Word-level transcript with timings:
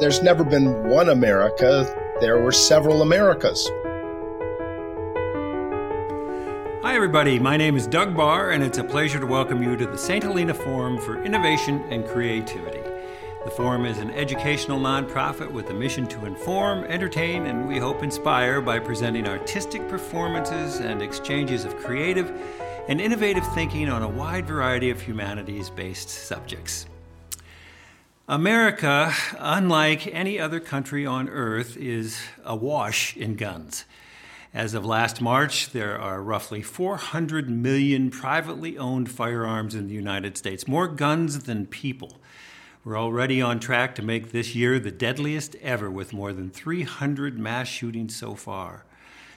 there's 0.00 0.22
never 0.22 0.44
been 0.44 0.88
one 0.88 1.08
America, 1.08 1.84
there 2.20 2.40
were 2.40 2.52
several 2.52 3.02
Americas. 3.02 3.68
Hi, 6.82 6.94
everybody. 6.94 7.40
My 7.40 7.56
name 7.56 7.76
is 7.76 7.86
Doug 7.88 8.16
Barr, 8.16 8.52
and 8.52 8.62
it's 8.62 8.78
a 8.78 8.84
pleasure 8.84 9.18
to 9.18 9.26
welcome 9.26 9.60
you 9.60 9.76
to 9.76 9.86
the 9.86 9.98
St. 9.98 10.22
Helena 10.22 10.54
Forum 10.54 10.98
for 10.98 11.22
Innovation 11.24 11.82
and 11.90 12.06
Creativity. 12.06 12.80
The 13.44 13.50
Forum 13.50 13.86
is 13.86 13.98
an 13.98 14.12
educational 14.12 14.78
nonprofit 14.78 15.50
with 15.50 15.70
a 15.70 15.74
mission 15.74 16.06
to 16.08 16.26
inform, 16.26 16.84
entertain, 16.84 17.46
and 17.46 17.66
we 17.66 17.78
hope 17.78 18.04
inspire 18.04 18.60
by 18.60 18.78
presenting 18.78 19.26
artistic 19.26 19.88
performances 19.88 20.78
and 20.78 21.02
exchanges 21.02 21.64
of 21.64 21.76
creative 21.76 22.32
and 22.88 23.00
innovative 23.00 23.46
thinking 23.52 23.88
on 23.88 24.02
a 24.02 24.08
wide 24.08 24.46
variety 24.46 24.90
of 24.90 25.00
humanities 25.00 25.70
based 25.70 26.08
subjects. 26.08 26.86
America, 28.30 29.14
unlike 29.38 30.06
any 30.08 30.38
other 30.38 30.60
country 30.60 31.06
on 31.06 31.30
earth, 31.30 31.78
is 31.78 32.20
awash 32.44 33.16
in 33.16 33.36
guns. 33.36 33.86
As 34.52 34.74
of 34.74 34.84
last 34.84 35.22
March, 35.22 35.70
there 35.70 35.98
are 35.98 36.22
roughly 36.22 36.60
400 36.60 37.48
million 37.48 38.10
privately 38.10 38.76
owned 38.76 39.10
firearms 39.10 39.74
in 39.74 39.86
the 39.86 39.94
United 39.94 40.36
States, 40.36 40.68
more 40.68 40.88
guns 40.88 41.44
than 41.44 41.64
people. 41.64 42.20
We're 42.84 42.98
already 42.98 43.40
on 43.40 43.60
track 43.60 43.94
to 43.94 44.02
make 44.02 44.30
this 44.30 44.54
year 44.54 44.78
the 44.78 44.90
deadliest 44.90 45.54
ever, 45.62 45.90
with 45.90 46.12
more 46.12 46.34
than 46.34 46.50
300 46.50 47.38
mass 47.38 47.66
shootings 47.66 48.14
so 48.14 48.34
far. 48.34 48.84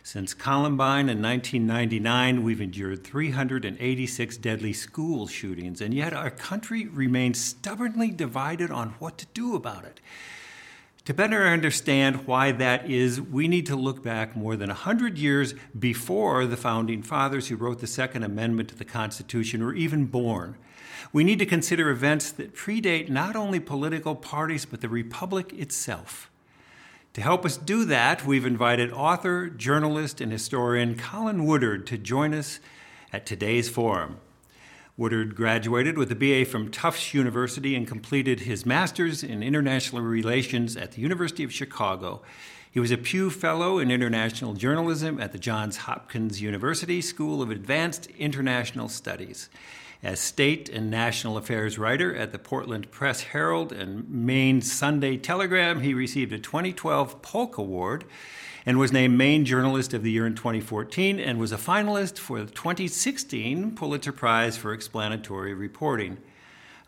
Since 0.03 0.33
Columbine 0.33 1.09
in 1.09 1.21
1999, 1.21 2.43
we've 2.43 2.59
endured 2.59 3.03
386 3.03 4.37
deadly 4.37 4.73
school 4.73 5.27
shootings, 5.27 5.79
and 5.79 5.93
yet 5.93 6.11
our 6.11 6.31
country 6.31 6.87
remains 6.87 7.39
stubbornly 7.39 8.09
divided 8.09 8.71
on 8.71 8.95
what 8.97 9.19
to 9.19 9.27
do 9.33 9.55
about 9.55 9.85
it. 9.85 9.99
To 11.05 11.13
better 11.13 11.47
understand 11.47 12.25
why 12.25 12.51
that 12.51 12.89
is, 12.89 13.21
we 13.21 13.47
need 13.47 13.67
to 13.67 13.75
look 13.75 14.01
back 14.01 14.35
more 14.35 14.55
than 14.55 14.69
100 14.69 15.19
years 15.19 15.53
before 15.77 16.47
the 16.47 16.57
founding 16.57 17.03
fathers 17.03 17.47
who 17.47 17.55
wrote 17.55 17.79
the 17.79 17.87
Second 17.87 18.23
Amendment 18.23 18.69
to 18.69 18.75
the 18.75 18.85
Constitution 18.85 19.63
were 19.63 19.75
even 19.75 20.05
born. 20.05 20.57
We 21.13 21.23
need 21.23 21.39
to 21.39 21.45
consider 21.45 21.91
events 21.91 22.31
that 22.31 22.55
predate 22.55 23.09
not 23.09 23.35
only 23.35 23.59
political 23.59 24.15
parties, 24.15 24.65
but 24.65 24.81
the 24.81 24.89
Republic 24.89 25.53
itself. 25.53 26.30
To 27.13 27.21
help 27.21 27.45
us 27.45 27.57
do 27.57 27.83
that, 27.85 28.25
we've 28.25 28.45
invited 28.45 28.93
author, 28.93 29.49
journalist, 29.49 30.21
and 30.21 30.31
historian 30.31 30.97
Colin 30.97 31.45
Woodard 31.45 31.85
to 31.87 31.97
join 31.97 32.33
us 32.33 32.61
at 33.11 33.25
today's 33.25 33.69
forum. 33.69 34.17
Woodard 34.95 35.35
graduated 35.35 35.97
with 35.97 36.09
a 36.09 36.15
BA 36.15 36.49
from 36.49 36.71
Tufts 36.71 37.13
University 37.13 37.75
and 37.75 37.85
completed 37.85 38.41
his 38.41 38.65
master's 38.65 39.23
in 39.23 39.43
international 39.43 40.01
relations 40.01 40.77
at 40.77 40.93
the 40.93 41.01
University 41.01 41.43
of 41.43 41.51
Chicago. 41.51 42.21
He 42.71 42.79
was 42.79 42.91
a 42.91 42.97
Pew 42.97 43.29
Fellow 43.29 43.77
in 43.77 43.91
International 43.91 44.53
Journalism 44.53 45.19
at 45.19 45.33
the 45.33 45.39
Johns 45.39 45.77
Hopkins 45.77 46.41
University 46.41 47.01
School 47.01 47.41
of 47.41 47.51
Advanced 47.51 48.05
International 48.17 48.87
Studies. 48.87 49.49
As 50.03 50.19
state 50.19 50.67
and 50.67 50.89
national 50.89 51.37
affairs 51.37 51.77
writer 51.77 52.15
at 52.15 52.31
the 52.31 52.39
Portland 52.39 52.89
Press 52.89 53.21
Herald 53.21 53.71
and 53.71 54.09
Maine 54.09 54.63
Sunday 54.63 55.15
Telegram, 55.15 55.81
he 55.81 55.93
received 55.93 56.33
a 56.33 56.39
2012 56.39 57.21
Polk 57.21 57.59
Award 57.59 58.05
and 58.65 58.79
was 58.79 58.91
named 58.91 59.15
Maine 59.15 59.45
Journalist 59.45 59.93
of 59.93 60.01
the 60.01 60.09
Year 60.09 60.25
in 60.25 60.33
2014 60.33 61.19
and 61.19 61.39
was 61.39 61.51
a 61.51 61.57
finalist 61.57 62.17
for 62.17 62.39
the 62.39 62.51
2016 62.51 63.75
Pulitzer 63.75 64.11
Prize 64.11 64.57
for 64.57 64.73
Explanatory 64.73 65.53
Reporting. 65.53 66.17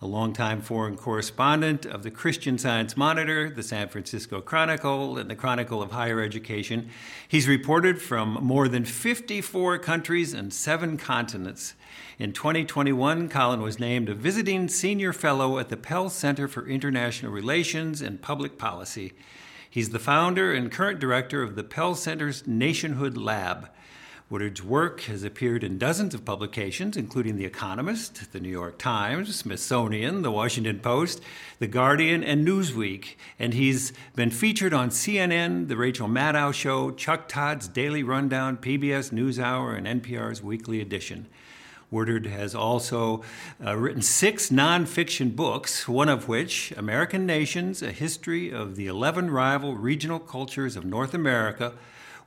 A 0.03 0.13
longtime 0.13 0.59
foreign 0.59 0.97
correspondent 0.97 1.85
of 1.85 2.03
the 2.03 2.11
Christian 2.11 2.57
Science 2.57 2.97
Monitor, 2.97 3.49
the 3.49 3.63
San 3.63 3.87
Francisco 3.87 4.41
Chronicle, 4.41 5.17
and 5.17 5.29
the 5.29 5.35
Chronicle 5.35 5.81
of 5.81 5.91
Higher 5.91 6.19
Education, 6.19 6.89
he's 7.25 7.47
reported 7.47 8.01
from 8.01 8.33
more 8.41 8.67
than 8.67 8.83
54 8.83 9.77
countries 9.77 10.33
and 10.33 10.53
seven 10.53 10.97
continents. 10.97 11.75
In 12.19 12.33
2021, 12.33 13.29
Colin 13.29 13.61
was 13.61 13.79
named 13.79 14.09
a 14.09 14.13
visiting 14.13 14.67
senior 14.67 15.13
fellow 15.13 15.57
at 15.57 15.69
the 15.69 15.77
Pell 15.77 16.09
Center 16.09 16.49
for 16.49 16.67
International 16.67 17.31
Relations 17.31 18.01
and 18.01 18.21
Public 18.21 18.57
Policy. 18.57 19.13
He's 19.69 19.91
the 19.91 19.99
founder 19.99 20.53
and 20.53 20.69
current 20.69 20.99
director 20.99 21.41
of 21.41 21.55
the 21.55 21.63
Pell 21.63 21.95
Center's 21.95 22.45
Nationhood 22.45 23.15
Lab. 23.15 23.69
Woodard's 24.29 24.63
work 24.63 25.01
has 25.01 25.23
appeared 25.23 25.63
in 25.63 25.77
dozens 25.77 26.13
of 26.13 26.25
publications, 26.25 26.97
including 26.97 27.35
The 27.35 27.45
Economist, 27.45 28.31
The 28.31 28.39
New 28.39 28.49
York 28.49 28.77
Times, 28.77 29.35
Smithsonian, 29.35 30.21
The 30.21 30.31
Washington 30.31 30.79
Post, 30.79 31.21
The 31.59 31.67
Guardian, 31.67 32.23
and 32.23 32.47
Newsweek. 32.47 33.15
And 33.37 33.53
he's 33.53 33.91
been 34.15 34.31
featured 34.31 34.73
on 34.73 34.89
CNN, 34.89 35.67
The 35.67 35.77
Rachel 35.77 36.07
Maddow 36.07 36.53
Show, 36.53 36.91
Chuck 36.91 37.27
Todd's 37.27 37.67
Daily 37.67 38.01
Rundown, 38.01 38.57
PBS 38.57 39.11
NewsHour, 39.11 39.77
and 39.77 40.01
NPR's 40.01 40.41
Weekly 40.41 40.79
Edition. 40.79 41.27
Woodard 41.91 42.25
has 42.25 42.55
also 42.55 43.23
uh, 43.63 43.77
written 43.77 44.01
six 44.01 44.49
nonfiction 44.49 45.35
books, 45.35 45.87
one 45.87 46.09
of 46.09 46.27
which, 46.27 46.71
American 46.75 47.27
Nations 47.27 47.83
A 47.83 47.91
History 47.91 48.51
of 48.51 48.75
the 48.75 48.87
11 48.87 49.29
Rival 49.29 49.75
Regional 49.75 50.19
Cultures 50.19 50.75
of 50.75 50.85
North 50.85 51.13
America, 51.13 51.73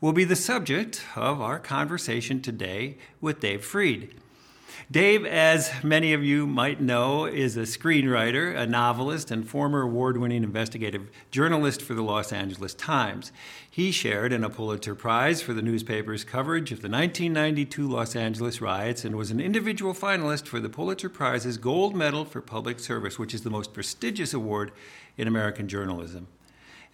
will 0.00 0.12
be 0.12 0.24
the 0.24 0.36
subject 0.36 1.02
of 1.14 1.40
our 1.40 1.58
conversation 1.58 2.42
today 2.42 2.98
with 3.20 3.40
Dave 3.40 3.64
Freed. 3.64 4.14
Dave, 4.90 5.24
as 5.24 5.72
many 5.82 6.12
of 6.12 6.22
you 6.22 6.46
might 6.46 6.80
know, 6.80 7.24
is 7.24 7.56
a 7.56 7.62
screenwriter, 7.62 8.56
a 8.56 8.66
novelist, 8.66 9.32
and 9.32 9.48
former 9.48 9.82
award 9.82 10.16
winning 10.16 10.44
investigative 10.44 11.10
journalist 11.32 11.82
for 11.82 11.94
the 11.94 12.02
Los 12.02 12.32
Angeles 12.32 12.72
Times. 12.74 13.32
He 13.68 13.90
shared 13.90 14.32
in 14.32 14.44
a 14.44 14.50
Pulitzer 14.50 14.94
Prize 14.94 15.42
for 15.42 15.54
the 15.54 15.62
newspaper's 15.62 16.22
coverage 16.24 16.70
of 16.70 16.82
the 16.82 16.88
1992 16.88 17.88
Los 17.88 18.14
Angeles 18.14 18.60
riots 18.60 19.04
and 19.04 19.16
was 19.16 19.32
an 19.32 19.40
individual 19.40 19.92
finalist 19.92 20.46
for 20.46 20.60
the 20.60 20.68
Pulitzer 20.68 21.08
Prize's 21.08 21.58
Gold 21.58 21.96
Medal 21.96 22.24
for 22.24 22.40
Public 22.40 22.78
Service, 22.78 23.18
which 23.18 23.34
is 23.34 23.42
the 23.42 23.50
most 23.50 23.72
prestigious 23.72 24.32
award 24.32 24.70
in 25.16 25.26
American 25.26 25.66
journalism. 25.66 26.28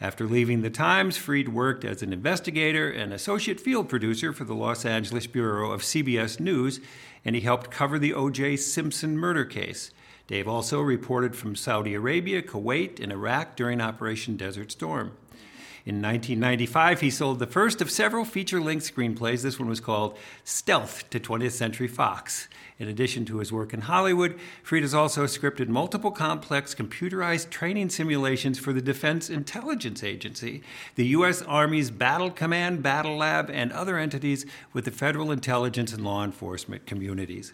After 0.02 0.26
leaving 0.26 0.62
the 0.62 0.68
Times, 0.68 1.16
Freed 1.16 1.50
worked 1.50 1.84
as 1.84 2.02
an 2.02 2.12
investigator 2.12 2.90
and 2.90 3.12
associate 3.12 3.60
field 3.60 3.88
producer 3.88 4.32
for 4.32 4.42
the 4.42 4.52
Los 4.52 4.84
Angeles 4.84 5.28
Bureau 5.28 5.70
of 5.70 5.82
CBS 5.82 6.40
News, 6.40 6.80
and 7.24 7.36
he 7.36 7.42
helped 7.42 7.70
cover 7.70 8.00
the 8.00 8.12
O.J. 8.12 8.56
Simpson 8.56 9.16
murder 9.16 9.44
case. 9.44 9.92
Dave 10.26 10.48
also 10.48 10.80
reported 10.80 11.36
from 11.36 11.54
Saudi 11.54 11.94
Arabia, 11.94 12.42
Kuwait, 12.42 12.98
and 12.98 13.12
Iraq 13.12 13.54
during 13.54 13.80
Operation 13.80 14.36
Desert 14.36 14.72
Storm. 14.72 15.12
In 15.84 15.96
1995, 15.96 17.00
he 17.00 17.10
sold 17.10 17.40
the 17.40 17.46
first 17.46 17.80
of 17.80 17.90
several 17.90 18.24
feature 18.24 18.60
length 18.60 18.94
screenplays. 18.94 19.42
This 19.42 19.58
one 19.58 19.68
was 19.68 19.80
called 19.80 20.16
Stealth 20.44 21.10
to 21.10 21.18
20th 21.18 21.50
Century 21.50 21.88
Fox. 21.88 22.46
In 22.78 22.86
addition 22.86 23.24
to 23.24 23.38
his 23.38 23.52
work 23.52 23.74
in 23.74 23.80
Hollywood, 23.80 24.38
Freed 24.62 24.84
has 24.84 24.94
also 24.94 25.24
scripted 25.24 25.66
multiple 25.66 26.12
complex 26.12 26.72
computerized 26.72 27.50
training 27.50 27.90
simulations 27.90 28.60
for 28.60 28.72
the 28.72 28.80
Defense 28.80 29.28
Intelligence 29.28 30.04
Agency, 30.04 30.62
the 30.94 31.06
U.S. 31.06 31.42
Army's 31.42 31.90
Battle 31.90 32.30
Command 32.30 32.80
Battle 32.84 33.16
Lab, 33.16 33.50
and 33.50 33.72
other 33.72 33.98
entities 33.98 34.46
with 34.72 34.84
the 34.84 34.92
federal 34.92 35.32
intelligence 35.32 35.92
and 35.92 36.04
law 36.04 36.22
enforcement 36.22 36.86
communities. 36.86 37.52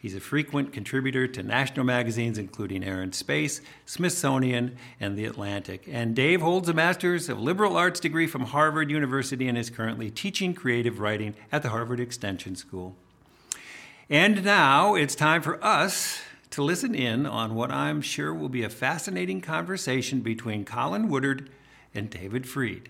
He's 0.00 0.14
a 0.14 0.20
frequent 0.20 0.72
contributor 0.72 1.26
to 1.26 1.42
national 1.42 1.84
magazines 1.84 2.38
including 2.38 2.84
Air 2.84 3.02
and 3.02 3.12
Space, 3.12 3.60
Smithsonian, 3.84 4.76
and 5.00 5.18
The 5.18 5.24
Atlantic. 5.24 5.88
And 5.90 6.14
Dave 6.14 6.40
holds 6.40 6.68
a 6.68 6.72
Master's 6.72 7.28
of 7.28 7.40
Liberal 7.40 7.76
Arts 7.76 7.98
degree 7.98 8.28
from 8.28 8.44
Harvard 8.44 8.92
University 8.92 9.48
and 9.48 9.58
is 9.58 9.70
currently 9.70 10.08
teaching 10.08 10.54
creative 10.54 11.00
writing 11.00 11.34
at 11.50 11.62
the 11.62 11.70
Harvard 11.70 11.98
Extension 11.98 12.54
School. 12.54 12.94
And 14.08 14.44
now 14.44 14.94
it's 14.94 15.16
time 15.16 15.42
for 15.42 15.62
us 15.64 16.20
to 16.50 16.62
listen 16.62 16.94
in 16.94 17.26
on 17.26 17.56
what 17.56 17.72
I'm 17.72 18.00
sure 18.00 18.32
will 18.32 18.48
be 18.48 18.62
a 18.62 18.70
fascinating 18.70 19.40
conversation 19.40 20.20
between 20.20 20.64
Colin 20.64 21.08
Woodard 21.08 21.50
and 21.92 22.08
David 22.08 22.48
Freed. 22.48 22.88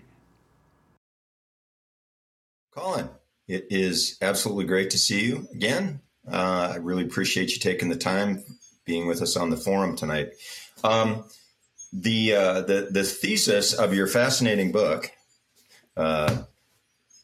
Colin, 2.71 3.09
it 3.47 3.65
is 3.71 4.17
absolutely 4.21 4.65
great 4.65 4.91
to 4.91 4.99
see 4.99 5.25
you 5.25 5.47
again. 5.51 6.01
Uh, 6.31 6.71
I 6.73 6.75
really 6.77 7.03
appreciate 7.03 7.51
you 7.51 7.59
taking 7.59 7.89
the 7.89 7.95
time 7.95 8.43
being 8.85 9.07
with 9.07 9.21
us 9.21 9.35
on 9.35 9.49
the 9.49 9.57
forum 9.57 9.95
tonight. 9.95 10.31
Um, 10.83 11.25
the, 11.91 12.35
uh, 12.35 12.61
the 12.61 12.87
the 12.91 13.03
thesis 13.03 13.73
of 13.73 13.93
your 13.93 14.05
fascinating 14.05 14.71
book, 14.71 15.11
uh, 15.97 16.43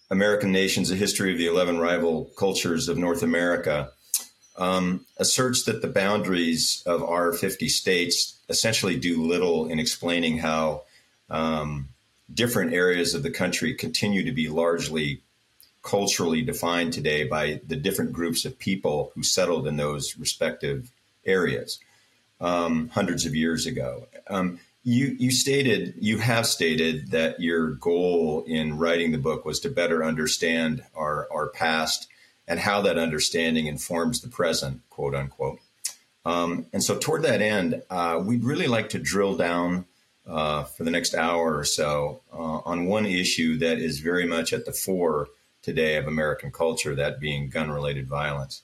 "American 0.10 0.52
Nations: 0.52 0.90
A 0.90 0.96
History 0.96 1.32
of 1.32 1.38
the 1.38 1.46
Eleven 1.46 1.78
Rival 1.78 2.32
Cultures 2.36 2.90
of 2.90 2.98
North 2.98 3.22
America," 3.22 3.92
um, 4.58 5.06
asserts 5.18 5.64
that 5.64 5.82
the 5.82 5.88
boundaries 5.88 6.82
of 6.86 7.04
our 7.04 7.34
50 7.34 7.70
states 7.70 8.40
essentially 8.50 8.98
do 8.98 9.24
little 9.24 9.68
in 9.68 9.80
explaining 9.80 10.40
how 10.40 10.84
um, 11.30 11.90
different 12.34 12.74
areas 12.74 13.14
of 13.14 13.24
the 13.24 13.32
country 13.32 13.74
continue 13.74 14.24
to 14.24 14.32
be 14.32 14.48
largely 14.48 15.22
culturally 15.86 16.42
defined 16.42 16.92
today 16.92 17.24
by 17.26 17.62
the 17.66 17.76
different 17.76 18.12
groups 18.12 18.44
of 18.44 18.58
people 18.58 19.12
who 19.14 19.24
settled 19.24 19.68
in 19.68 19.78
those 19.78 20.18
respective 20.18 20.92
areas 21.26 21.80
um, 22.42 22.90
hundreds 22.90 23.26
of 23.26 23.36
years 23.36 23.66
ago. 23.66 24.08
Um, 24.28 24.60
you 24.84 25.16
you 25.18 25.32
stated 25.32 25.94
you 26.00 26.18
have 26.18 26.46
stated 26.46 27.12
that 27.12 27.40
your 27.40 27.72
goal 27.72 28.44
in 28.48 28.78
writing 28.78 29.12
the 29.12 29.18
book 29.18 29.46
was 29.46 29.60
to 29.62 29.70
better 29.70 30.04
understand 30.04 30.84
our 30.96 31.28
our 31.32 31.50
past 31.50 32.08
and 32.48 32.60
how 32.60 32.82
that 32.82 32.98
understanding 32.98 33.68
informs 33.68 34.22
the 34.22 34.28
present, 34.28 34.82
quote 34.90 35.16
unquote. 35.16 35.60
Um, 36.26 36.66
and 36.74 36.84
so, 36.84 36.98
toward 36.98 37.24
that 37.24 37.42
end, 37.42 37.84
uh, 37.90 38.20
we'd 38.24 38.44
really 38.44 38.68
like 38.68 38.90
to 38.90 39.00
drill 39.00 39.36
down 39.36 39.86
uh, 40.28 40.64
for 40.64 40.84
the 40.84 40.92
next 40.92 41.14
hour 41.14 41.58
or 41.58 41.64
so 41.64 42.22
uh, 42.34 42.60
on 42.66 42.88
one 42.88 43.06
issue 43.06 43.58
that 43.60 43.78
is 43.78 44.00
very 44.00 44.26
much 44.26 44.52
at 44.52 44.66
the 44.66 44.72
fore 44.72 45.28
today 45.66 45.98
of 45.98 46.08
American 46.08 46.52
culture, 46.52 46.96
that 46.96 47.20
being 47.20 47.50
gun 47.50 47.72
related 47.72 48.08
violence. 48.08 48.62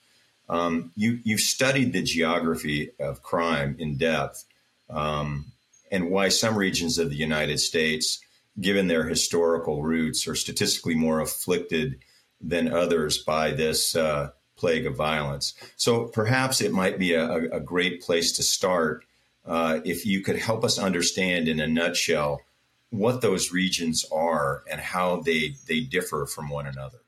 Um, 0.47 0.91
you, 0.95 1.19
you've 1.23 1.41
studied 1.41 1.93
the 1.93 2.03
geography 2.03 2.91
of 2.99 3.23
crime 3.23 3.75
in 3.79 3.97
depth 3.97 4.45
um, 4.89 5.51
and 5.91 6.11
why 6.11 6.29
some 6.29 6.55
regions 6.55 6.99
of 6.99 7.09
the 7.09 7.15
United 7.15 7.59
States, 7.59 8.19
given 8.59 8.87
their 8.87 9.07
historical 9.07 9.81
roots, 9.81 10.27
are 10.27 10.35
statistically 10.35 10.95
more 10.95 11.19
afflicted 11.19 11.99
than 12.39 12.71
others 12.71 13.17
by 13.17 13.51
this 13.51 13.95
uh, 13.95 14.29
plague 14.55 14.85
of 14.85 14.95
violence. 14.95 15.55
So 15.77 16.05
perhaps 16.05 16.61
it 16.61 16.71
might 16.71 16.99
be 16.99 17.13
a, 17.13 17.35
a 17.51 17.59
great 17.59 18.01
place 18.01 18.31
to 18.33 18.43
start 18.43 19.05
uh, 19.45 19.79
if 19.83 20.05
you 20.05 20.21
could 20.21 20.37
help 20.37 20.63
us 20.63 20.77
understand 20.77 21.47
in 21.47 21.59
a 21.59 21.67
nutshell 21.67 22.41
what 22.91 23.21
those 23.21 23.51
regions 23.51 24.05
are 24.11 24.63
and 24.69 24.79
how 24.79 25.21
they 25.21 25.55
they 25.67 25.79
differ 25.79 26.25
from 26.25 26.49
one 26.49 26.67
another. 26.67 26.99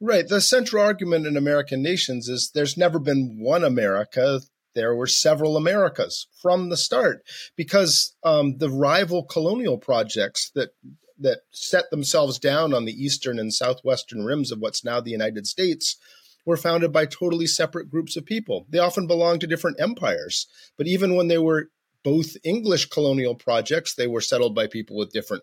Right. 0.00 0.26
The 0.26 0.40
central 0.40 0.82
argument 0.82 1.26
in 1.26 1.36
American 1.36 1.82
nations 1.82 2.28
is 2.28 2.50
there's 2.54 2.76
never 2.76 2.98
been 2.98 3.38
one 3.38 3.62
America. 3.62 4.40
There 4.74 4.96
were 4.96 5.06
several 5.06 5.56
Americas 5.56 6.26
from 6.40 6.70
the 6.70 6.76
start 6.76 7.22
because 7.56 8.16
um, 8.24 8.58
the 8.58 8.70
rival 8.70 9.22
colonial 9.22 9.76
projects 9.76 10.50
that 10.54 10.70
that 11.18 11.40
set 11.52 11.90
themselves 11.90 12.38
down 12.38 12.72
on 12.72 12.84
the 12.84 12.92
eastern 12.92 13.38
and 13.38 13.52
southwestern 13.52 14.24
rims 14.24 14.50
of 14.50 14.58
what's 14.58 14.84
now 14.84 15.00
the 15.00 15.10
United 15.10 15.46
States 15.46 15.96
were 16.44 16.56
founded 16.56 16.92
by 16.92 17.06
totally 17.06 17.46
separate 17.46 17.90
groups 17.90 18.16
of 18.16 18.24
people. 18.24 18.66
They 18.68 18.78
often 18.78 19.06
belonged 19.06 19.40
to 19.42 19.46
different 19.46 19.80
empires, 19.80 20.46
but 20.76 20.86
even 20.88 21.14
when 21.14 21.28
they 21.28 21.38
were 21.38 21.68
both 22.04 22.36
English 22.44 22.86
colonial 22.86 23.34
projects, 23.34 23.94
they 23.94 24.06
were 24.06 24.20
settled 24.20 24.54
by 24.54 24.66
people 24.66 24.96
with 24.96 25.12
different 25.12 25.42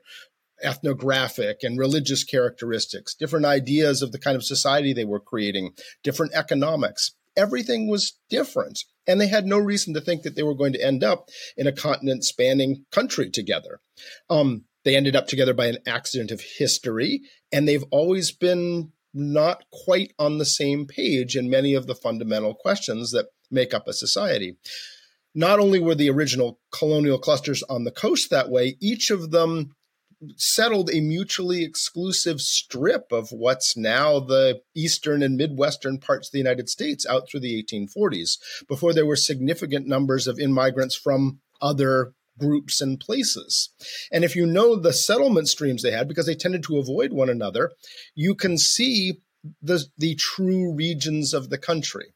ethnographic 0.61 1.59
and 1.63 1.79
religious 1.79 2.23
characteristics, 2.23 3.15
different 3.15 3.45
ideas 3.45 4.01
of 4.01 4.11
the 4.11 4.19
kind 4.19 4.35
of 4.35 4.43
society 4.43 4.93
they 4.93 5.05
were 5.05 5.19
creating, 5.19 5.71
different 6.03 6.33
economics. 6.33 7.15
Everything 7.37 7.87
was 7.87 8.17
different. 8.29 8.83
And 9.07 9.19
they 9.19 9.27
had 9.27 9.45
no 9.45 9.57
reason 9.57 9.93
to 9.93 10.01
think 10.01 10.23
that 10.23 10.35
they 10.35 10.43
were 10.43 10.55
going 10.55 10.73
to 10.73 10.85
end 10.85 11.03
up 11.03 11.29
in 11.57 11.67
a 11.67 11.71
continent 11.71 12.25
spanning 12.25 12.85
country 12.91 13.29
together. 13.29 13.79
Um, 14.29 14.65
they 14.83 14.95
ended 14.95 15.15
up 15.15 15.27
together 15.27 15.53
by 15.53 15.67
an 15.67 15.77
accident 15.87 16.31
of 16.31 16.41
history, 16.41 17.21
and 17.51 17.67
they've 17.67 17.83
always 17.91 18.31
been 18.31 18.91
not 19.13 19.63
quite 19.71 20.13
on 20.19 20.37
the 20.37 20.45
same 20.45 20.85
page 20.85 21.35
in 21.35 21.49
many 21.49 21.73
of 21.73 21.87
the 21.87 21.95
fundamental 21.95 22.53
questions 22.53 23.11
that 23.11 23.27
make 23.49 23.73
up 23.73 23.87
a 23.87 23.93
society. 23.93 24.57
Not 25.35 25.59
only 25.59 25.79
were 25.79 25.95
the 25.95 26.09
original 26.09 26.59
colonial 26.71 27.19
clusters 27.19 27.63
on 27.63 27.83
the 27.83 27.91
coast 27.91 28.29
that 28.29 28.49
way, 28.49 28.77
each 28.79 29.11
of 29.11 29.31
them 29.31 29.75
settled 30.35 30.89
a 30.89 30.99
mutually 30.99 31.63
exclusive 31.63 32.41
strip 32.41 33.11
of 33.11 33.31
what's 33.31 33.77
now 33.77 34.19
the 34.19 34.61
eastern 34.75 35.23
and 35.23 35.37
midwestern 35.37 35.97
parts 35.97 36.27
of 36.27 36.31
the 36.33 36.39
United 36.39 36.69
States 36.69 37.05
out 37.05 37.29
through 37.29 37.39
the 37.39 37.63
1840s 37.63 38.37
before 38.67 38.93
there 38.93 39.05
were 39.05 39.15
significant 39.15 39.87
numbers 39.87 40.27
of 40.27 40.39
immigrants 40.39 40.95
from 40.95 41.39
other 41.61 42.13
groups 42.37 42.81
and 42.81 42.99
places. 42.99 43.69
And 44.11 44.23
if 44.23 44.35
you 44.35 44.45
know 44.45 44.75
the 44.75 44.93
settlement 44.93 45.47
streams 45.47 45.83
they 45.83 45.91
had, 45.91 46.07
because 46.07 46.25
they 46.25 46.35
tended 46.35 46.63
to 46.63 46.77
avoid 46.77 47.13
one 47.13 47.29
another, 47.29 47.71
you 48.15 48.35
can 48.35 48.57
see 48.57 49.21
the, 49.61 49.85
the 49.97 50.15
true 50.15 50.73
regions 50.73 51.33
of 51.33 51.49
the 51.49 51.57
country. 51.57 52.13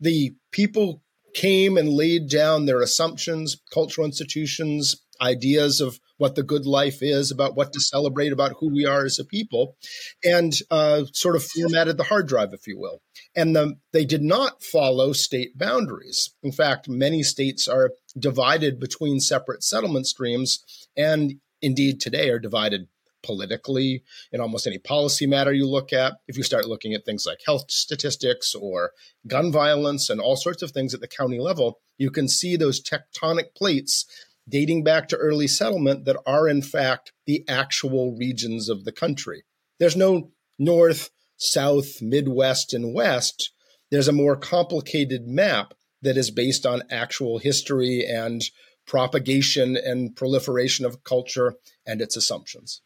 The 0.00 0.34
people 0.50 1.02
came 1.36 1.76
and 1.76 1.90
laid 1.90 2.28
down 2.30 2.64
their 2.64 2.80
assumptions, 2.80 3.58
cultural 3.72 4.06
institutions, 4.06 4.96
ideas 5.20 5.80
of 5.82 6.00
what 6.16 6.34
the 6.34 6.42
good 6.42 6.64
life 6.64 6.98
is, 7.02 7.30
about 7.30 7.54
what 7.54 7.74
to 7.74 7.80
celebrate, 7.80 8.32
about 8.32 8.54
who 8.58 8.72
we 8.72 8.86
are 8.86 9.04
as 9.04 9.18
a 9.18 9.24
people, 9.24 9.76
and 10.24 10.54
uh, 10.70 11.04
sort 11.12 11.36
of 11.36 11.44
formatted 11.44 11.98
the 11.98 12.04
hard 12.04 12.26
drive, 12.26 12.54
if 12.54 12.66
you 12.66 12.78
will. 12.78 13.02
And 13.34 13.54
the, 13.54 13.74
they 13.92 14.06
did 14.06 14.22
not 14.22 14.62
follow 14.62 15.12
state 15.12 15.58
boundaries. 15.58 16.34
In 16.42 16.52
fact, 16.52 16.88
many 16.88 17.22
states 17.22 17.68
are 17.68 17.92
divided 18.18 18.80
between 18.80 19.20
separate 19.20 19.62
settlement 19.62 20.06
streams, 20.06 20.64
and 20.96 21.34
indeed 21.60 22.00
today 22.00 22.30
are 22.30 22.38
divided 22.38 22.88
politically 23.26 24.04
in 24.32 24.40
almost 24.40 24.66
any 24.66 24.78
policy 24.78 25.26
matter 25.26 25.52
you 25.52 25.68
look 25.68 25.92
at. 25.92 26.14
If 26.28 26.36
you 26.36 26.44
start 26.44 26.66
looking 26.66 26.94
at 26.94 27.04
things 27.04 27.26
like 27.26 27.40
health 27.44 27.70
statistics 27.70 28.54
or 28.54 28.92
gun 29.26 29.50
violence 29.50 30.08
and 30.08 30.20
all 30.20 30.36
sorts 30.36 30.62
of 30.62 30.70
things 30.70 30.94
at 30.94 31.00
the 31.00 31.08
county 31.08 31.40
level, 31.40 31.80
you 31.98 32.10
can 32.10 32.28
see 32.28 32.56
those 32.56 32.82
tectonic 32.82 33.54
plates 33.56 34.06
dating 34.48 34.84
back 34.84 35.08
to 35.08 35.16
early 35.16 35.48
settlement 35.48 36.04
that 36.04 36.16
are, 36.24 36.48
in 36.48 36.62
fact, 36.62 37.12
the 37.26 37.44
actual 37.48 38.16
regions 38.16 38.68
of 38.68 38.84
the 38.84 38.92
country. 38.92 39.42
There's 39.80 39.96
no 39.96 40.30
north, 40.58 41.10
south, 41.36 42.00
midwest, 42.00 42.72
and 42.72 42.94
west. 42.94 43.50
There's 43.90 44.08
a 44.08 44.12
more 44.12 44.36
complicated 44.36 45.26
map 45.26 45.74
that 46.02 46.16
is 46.16 46.30
based 46.30 46.64
on 46.64 46.84
actual 46.90 47.38
history 47.38 48.06
and 48.06 48.42
propagation 48.86 49.76
and 49.76 50.14
proliferation 50.14 50.86
of 50.86 51.02
culture 51.02 51.54
and 51.84 52.00
its 52.00 52.16
assumptions. 52.16 52.82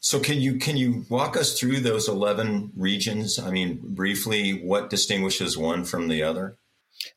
So 0.00 0.18
can 0.20 0.40
you 0.40 0.58
can 0.58 0.76
you 0.76 1.04
walk 1.08 1.36
us 1.36 1.58
through 1.58 1.80
those 1.80 2.08
11 2.08 2.72
regions? 2.76 3.38
I 3.38 3.50
mean, 3.50 3.80
briefly, 3.82 4.52
what 4.52 4.90
distinguishes 4.90 5.58
one 5.58 5.84
from 5.84 6.08
the 6.08 6.22
other? 6.22 6.56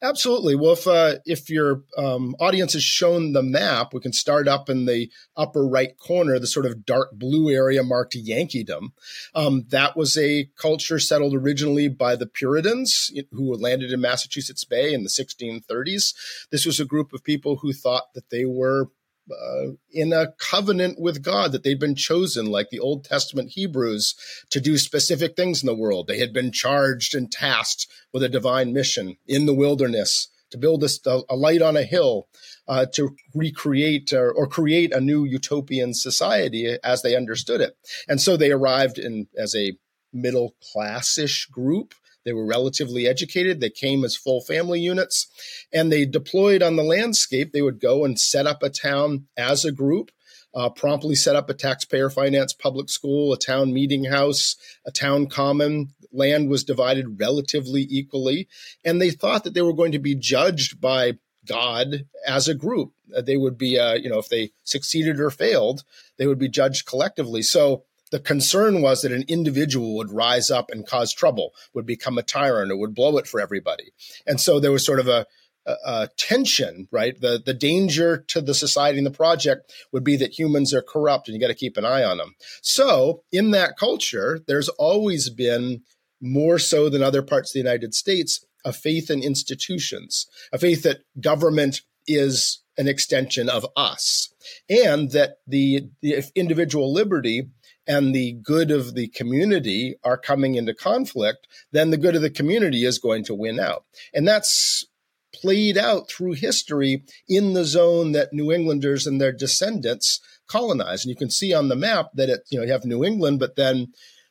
Absolutely. 0.01 0.55
Well, 0.55 0.73
if 0.73 0.87
uh, 0.87 1.15
if 1.25 1.49
your 1.49 1.83
um, 1.97 2.35
audience 2.39 2.73
has 2.73 2.83
shown 2.83 3.33
the 3.33 3.43
map, 3.43 3.93
we 3.93 3.99
can 3.99 4.13
start 4.13 4.47
up 4.47 4.69
in 4.69 4.85
the 4.85 5.09
upper 5.35 5.67
right 5.67 5.97
corner, 5.97 6.39
the 6.39 6.47
sort 6.47 6.65
of 6.65 6.85
dark 6.85 7.11
blue 7.13 7.49
area 7.49 7.83
marked 7.83 8.15
Yankeedom. 8.15 8.89
Um, 9.33 9.65
that 9.69 9.95
was 9.95 10.17
a 10.17 10.49
culture 10.57 10.99
settled 10.99 11.35
originally 11.35 11.87
by 11.87 12.15
the 12.15 12.27
Puritans 12.27 13.11
who 13.31 13.55
landed 13.55 13.91
in 13.91 14.01
Massachusetts 14.01 14.63
Bay 14.63 14.93
in 14.93 15.03
the 15.03 15.09
1630s. 15.09 16.13
This 16.51 16.65
was 16.65 16.79
a 16.79 16.85
group 16.85 17.13
of 17.13 17.23
people 17.23 17.57
who 17.57 17.71
thought 17.71 18.13
that 18.13 18.29
they 18.29 18.45
were 18.45 18.89
uh, 19.31 19.71
in 19.91 20.13
a 20.13 20.33
covenant 20.39 20.99
with 20.99 21.23
God, 21.23 21.51
that 21.51 21.63
they'd 21.63 21.79
been 21.79 21.95
chosen, 21.95 22.45
like 22.45 22.69
the 22.69 22.79
Old 22.79 23.03
Testament 23.03 23.51
Hebrews, 23.51 24.15
to 24.49 24.59
do 24.59 24.77
specific 24.77 25.35
things 25.35 25.61
in 25.61 25.67
the 25.67 25.75
world. 25.75 26.07
They 26.07 26.19
had 26.19 26.33
been 26.33 26.51
charged 26.51 27.15
and 27.15 27.31
tasked 27.31 27.87
with 28.13 28.23
a 28.23 28.29
divine 28.29 28.73
mission 28.73 29.17
in 29.27 29.45
the 29.45 29.53
wilderness 29.53 30.29
to 30.51 30.57
build 30.57 30.83
a, 30.83 31.19
a 31.29 31.35
light 31.35 31.61
on 31.61 31.75
a 31.75 31.83
hill, 31.83 32.27
uh, 32.67 32.85
to 32.93 33.15
recreate 33.33 34.13
or, 34.13 34.31
or, 34.31 34.47
create 34.47 34.93
a 34.93 35.01
new 35.01 35.25
utopian 35.25 35.93
society 35.93 36.77
as 36.83 37.01
they 37.01 37.15
understood 37.15 37.59
it. 37.59 37.77
And 38.07 38.21
so 38.21 38.37
they 38.37 38.51
arrived 38.51 38.97
in 38.97 39.27
as 39.37 39.55
a 39.55 39.77
middle 40.13 40.55
classish 40.71 41.47
group 41.47 41.93
they 42.27 42.33
were 42.33 42.45
relatively 42.45 43.07
educated. 43.07 43.61
They 43.61 43.69
came 43.69 44.03
as 44.03 44.17
full 44.17 44.41
family 44.41 44.81
units 44.81 45.27
and 45.71 45.89
they 45.89 46.05
deployed 46.05 46.61
on 46.61 46.75
the 46.75 46.83
landscape. 46.83 47.53
They 47.53 47.61
would 47.61 47.79
go 47.79 48.03
and 48.03 48.19
set 48.19 48.45
up 48.45 48.61
a 48.61 48.69
town 48.69 49.27
as 49.37 49.63
a 49.63 49.71
group. 49.71 50.11
Uh, 50.53 50.69
promptly 50.69 51.15
set 51.15 51.35
up 51.37 51.49
a 51.49 51.53
taxpayer 51.53 52.09
financed 52.09 52.59
public 52.59 52.89
school, 52.89 53.31
a 53.31 53.37
town 53.37 53.73
meeting 53.73 54.05
house, 54.05 54.55
a 54.85 54.91
town 54.91 55.27
common. 55.27 55.93
Land 56.11 56.49
was 56.49 56.65
divided 56.65 57.19
relatively 57.19 57.85
equally. 57.89 58.49
And 58.83 58.99
they 58.99 59.11
thought 59.11 59.45
that 59.45 59.53
they 59.53 59.61
were 59.61 59.73
going 59.73 59.93
to 59.93 59.99
be 59.99 60.15
judged 60.15 60.81
by 60.81 61.13
God 61.47 62.07
as 62.25 62.49
a 62.49 62.55
group. 62.55 62.91
They 63.23 63.37
would 63.37 63.57
be, 63.57 63.79
uh, 63.79 63.93
you 63.93 64.09
know, 64.09 64.19
if 64.19 64.27
they 64.27 64.51
succeeded 64.65 65.21
or 65.21 65.29
failed, 65.29 65.83
they 66.17 66.27
would 66.27 66.39
be 66.39 66.49
judged 66.49 66.87
collectively. 66.87 67.41
So 67.41 67.83
the 68.11 68.19
concern 68.19 68.81
was 68.81 69.01
that 69.01 69.11
an 69.11 69.25
individual 69.27 69.95
would 69.95 70.11
rise 70.11 70.49
up 70.49 70.69
and 70.71 70.87
cause 70.87 71.13
trouble, 71.13 71.53
would 71.73 71.85
become 71.85 72.17
a 72.17 72.23
tyrant, 72.23 72.71
or 72.71 72.77
would 72.77 72.95
blow 72.95 73.17
it 73.17 73.27
for 73.27 73.39
everybody. 73.39 73.91
And 74.25 74.39
so 74.39 74.59
there 74.59 74.71
was 74.71 74.85
sort 74.85 74.99
of 74.99 75.07
a, 75.07 75.25
a, 75.65 75.75
a, 75.85 76.09
tension, 76.17 76.87
right? 76.91 77.19
The 77.19 77.41
the 77.43 77.53
danger 77.53 78.17
to 78.29 78.41
the 78.41 78.53
society 78.53 78.97
and 78.97 79.07
the 79.07 79.11
project 79.11 79.71
would 79.91 80.03
be 80.03 80.15
that 80.17 80.37
humans 80.39 80.73
are 80.73 80.81
corrupt 80.81 81.27
and 81.27 81.35
you 81.35 81.41
got 81.41 81.47
to 81.47 81.55
keep 81.55 81.77
an 81.77 81.85
eye 81.85 82.03
on 82.03 82.17
them. 82.17 82.35
So 82.61 83.23
in 83.31 83.51
that 83.51 83.77
culture, 83.77 84.39
there's 84.47 84.69
always 84.69 85.29
been 85.29 85.81
more 86.21 86.57
so 86.57 86.89
than 86.89 87.03
other 87.03 87.21
parts 87.21 87.51
of 87.51 87.53
the 87.53 87.59
United 87.59 87.93
States 87.93 88.45
a 88.65 88.73
faith 88.73 89.09
in 89.09 89.23
institutions, 89.23 90.27
a 90.51 90.57
faith 90.57 90.83
that 90.83 91.03
government 91.21 91.81
is 92.05 92.63
an 92.77 92.87
extension 92.87 93.49
of 93.49 93.65
us, 93.75 94.33
and 94.69 95.11
that 95.11 95.37
the, 95.47 95.89
the 96.01 96.23
individual 96.35 96.93
liberty 96.93 97.49
and 97.87 98.13
the 98.13 98.33
good 98.33 98.71
of 98.71 98.95
the 98.95 99.07
community 99.07 99.95
are 100.03 100.17
coming 100.17 100.55
into 100.55 100.73
conflict, 100.73 101.47
then 101.71 101.89
the 101.89 101.97
good 101.97 102.15
of 102.15 102.21
the 102.21 102.29
community 102.29 102.83
is 102.83 102.99
going 102.99 103.23
to 103.25 103.35
win 103.35 103.59
out. 103.59 103.85
And 104.13 104.27
that's 104.27 104.85
played 105.33 105.77
out 105.77 106.09
through 106.09 106.33
history 106.33 107.03
in 107.27 107.53
the 107.53 107.65
zone 107.65 108.11
that 108.13 108.33
New 108.33 108.51
Englanders 108.51 109.05
and 109.05 109.19
their 109.21 109.31
descendants 109.31 110.19
colonized. 110.47 111.05
And 111.05 111.09
you 111.09 111.15
can 111.15 111.29
see 111.29 111.53
on 111.53 111.67
the 111.67 111.75
map 111.75 112.07
that 112.15 112.29
it, 112.29 112.41
you 112.49 112.57
know, 112.57 112.65
you 112.65 112.71
have 112.71 112.85
New 112.85 113.03
England, 113.03 113.39
but 113.39 113.55
then 113.55 113.87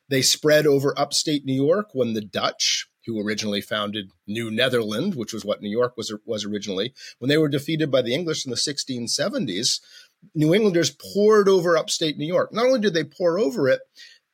they 0.08 0.22
spread 0.22 0.66
over 0.66 0.98
upstate 0.98 1.44
New 1.44 1.54
York 1.54 1.88
when 1.92 2.14
the 2.14 2.20
Dutch, 2.20 2.88
who 3.06 3.20
originally 3.20 3.60
founded 3.60 4.10
New 4.26 4.50
Netherland, 4.50 5.14
which 5.14 5.32
was 5.32 5.44
what 5.44 5.62
New 5.62 5.70
York 5.70 5.96
was 5.96 6.12
was 6.24 6.44
originally, 6.44 6.92
when 7.18 7.28
they 7.28 7.38
were 7.38 7.48
defeated 7.48 7.90
by 7.90 8.02
the 8.02 8.14
English 8.14 8.44
in 8.44 8.50
the 8.50 8.56
1670s, 8.56 9.80
New 10.34 10.54
Englanders 10.54 10.94
poured 11.14 11.48
over 11.48 11.76
upstate 11.76 12.18
New 12.18 12.26
York. 12.26 12.52
Not 12.52 12.66
only 12.66 12.80
did 12.80 12.94
they 12.94 13.04
pour 13.04 13.38
over 13.38 13.68
it, 13.68 13.80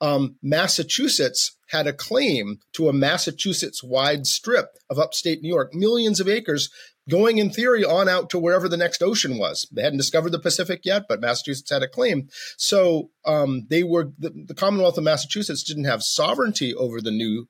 um, 0.01 0.37
Massachusetts 0.43 1.57
had 1.69 1.87
a 1.87 1.93
claim 1.93 2.59
to 2.73 2.89
a 2.89 2.93
Massachusetts 2.93 3.83
wide 3.83 4.27
strip 4.27 4.67
of 4.91 4.99
upstate 4.99 5.43
New 5.43 5.49
York, 5.49 5.73
millions 5.73 6.19
of 6.19 6.29
acres 6.29 6.71
going 7.09 7.39
in 7.39 7.51
theory 7.51 7.85
on 7.85 8.09
out 8.09 8.31
to 8.31 8.39
wherever 8.39 8.69
the 8.69 8.77
next 8.77 9.03
ocean 9.03 9.39
was. 9.39 9.67
They 9.73 9.83
hadn't 9.83 9.99
discovered 9.99 10.31
the 10.31 10.39
Pacific 10.39 10.81
yet, 10.85 11.05
but 11.09 11.21
Massachusetts 11.21 11.71
had 11.71 11.83
a 11.83 11.89
claim. 11.89 12.29
So 12.57 13.11
um, 13.25 13.67
they 13.71 13.83
were 13.83 14.13
the, 14.19 14.31
the, 14.47 14.55
Commonwealth 14.55 14.99
of 14.99 15.05
Massachusetts 15.05 15.63
didn't 15.63 15.85
have 15.85 16.03
sovereignty 16.03 16.75
over 16.75 17.01
the 17.01 17.11
new 17.11 17.47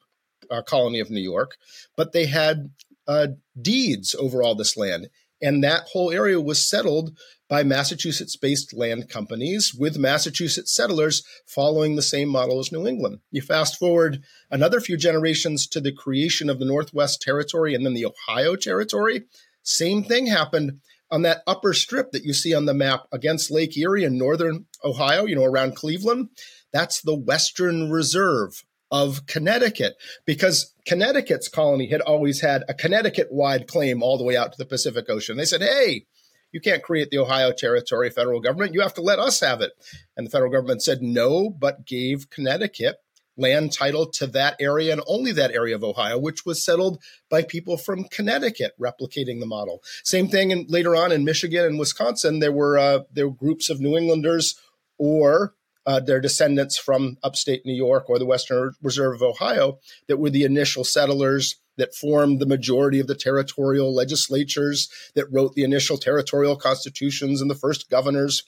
uh, 0.50 0.62
colony 0.62 1.00
of 1.00 1.10
New 1.10 1.20
York, 1.20 1.56
but 1.96 2.12
they 2.12 2.26
had 2.26 2.70
uh, 3.06 3.28
deeds 3.60 4.14
over 4.14 4.42
all 4.42 4.54
this 4.54 4.76
land. 4.76 5.08
And 5.42 5.62
that 5.62 5.88
whole 5.92 6.12
area 6.12 6.40
was 6.40 6.66
settled 6.66 7.18
by 7.48 7.64
Massachusetts 7.64 8.36
based 8.36 8.72
land 8.72 9.10
companies 9.10 9.74
with 9.74 9.98
Massachusetts 9.98 10.74
settlers 10.74 11.22
following 11.44 11.96
the 11.96 12.02
same 12.02 12.28
model 12.28 12.60
as 12.60 12.72
New 12.72 12.86
England. 12.86 13.18
You 13.30 13.42
fast 13.42 13.78
forward 13.78 14.22
another 14.50 14.80
few 14.80 14.96
generations 14.96 15.66
to 15.66 15.80
the 15.80 15.92
creation 15.92 16.48
of 16.48 16.58
the 16.58 16.64
Northwest 16.64 17.20
Territory 17.20 17.74
and 17.74 17.84
then 17.84 17.94
the 17.94 18.06
Ohio 18.06 18.56
Territory. 18.56 19.24
Same 19.62 20.02
thing 20.02 20.28
happened 20.28 20.80
on 21.10 21.22
that 21.22 21.42
upper 21.46 21.74
strip 21.74 22.12
that 22.12 22.24
you 22.24 22.32
see 22.32 22.54
on 22.54 22.64
the 22.64 22.72
map 22.72 23.06
against 23.12 23.50
Lake 23.50 23.76
Erie 23.76 24.04
in 24.04 24.16
northern 24.16 24.64
Ohio, 24.82 25.26
you 25.26 25.34
know, 25.34 25.44
around 25.44 25.76
Cleveland. 25.76 26.30
That's 26.72 27.02
the 27.02 27.14
Western 27.14 27.90
Reserve 27.90 28.64
of 28.92 29.26
Connecticut 29.26 29.94
because 30.26 30.74
Connecticut's 30.86 31.48
colony 31.48 31.88
had 31.88 32.02
always 32.02 32.42
had 32.42 32.62
a 32.68 32.74
Connecticut 32.74 33.28
wide 33.32 33.66
claim 33.66 34.02
all 34.02 34.18
the 34.18 34.24
way 34.24 34.36
out 34.36 34.52
to 34.52 34.58
the 34.58 34.66
Pacific 34.66 35.06
Ocean. 35.08 35.38
They 35.38 35.46
said, 35.46 35.62
hey, 35.62 36.04
you 36.52 36.60
can't 36.60 36.82
create 36.82 37.10
the 37.10 37.18
Ohio 37.18 37.52
Territory 37.52 38.10
federal 38.10 38.40
government. 38.40 38.74
You 38.74 38.82
have 38.82 38.94
to 38.94 39.00
let 39.00 39.18
us 39.18 39.40
have 39.40 39.62
it. 39.62 39.72
And 40.14 40.26
the 40.26 40.30
federal 40.30 40.52
government 40.52 40.82
said 40.82 41.00
no, 41.00 41.48
but 41.48 41.86
gave 41.86 42.28
Connecticut 42.28 42.96
land 43.38 43.72
title 43.72 44.04
to 44.06 44.26
that 44.26 44.56
area 44.60 44.92
and 44.92 45.00
only 45.06 45.32
that 45.32 45.52
area 45.52 45.74
of 45.74 45.82
Ohio, 45.82 46.18
which 46.18 46.44
was 46.44 46.62
settled 46.62 47.02
by 47.30 47.42
people 47.42 47.78
from 47.78 48.04
Connecticut, 48.04 48.72
replicating 48.78 49.40
the 49.40 49.46
model. 49.46 49.82
Same 50.04 50.28
thing 50.28 50.50
in, 50.50 50.66
later 50.68 50.94
on 50.94 51.10
in 51.12 51.24
Michigan 51.24 51.64
and 51.64 51.78
Wisconsin. 51.78 52.40
There 52.40 52.52
were 52.52 52.76
uh, 52.78 53.00
there 53.10 53.28
were 53.28 53.34
groups 53.34 53.70
of 53.70 53.80
New 53.80 53.96
Englanders 53.96 54.60
or 54.98 55.54
uh, 55.86 56.00
their 56.00 56.20
descendants 56.20 56.78
from 56.78 57.16
upstate 57.22 57.66
New 57.66 57.74
York 57.74 58.08
or 58.08 58.18
the 58.18 58.26
Western 58.26 58.72
Reserve 58.82 59.14
of 59.14 59.22
Ohio 59.22 59.78
that 60.06 60.18
were 60.18 60.30
the 60.30 60.44
initial 60.44 60.84
settlers 60.84 61.56
that 61.76 61.94
formed 61.94 62.38
the 62.38 62.46
majority 62.46 63.00
of 63.00 63.06
the 63.06 63.14
territorial 63.14 63.94
legislatures 63.94 64.88
that 65.14 65.30
wrote 65.32 65.54
the 65.54 65.64
initial 65.64 65.96
territorial 65.96 66.56
constitutions 66.56 67.40
and 67.40 67.50
the 67.50 67.54
first 67.54 67.88
governors, 67.88 68.44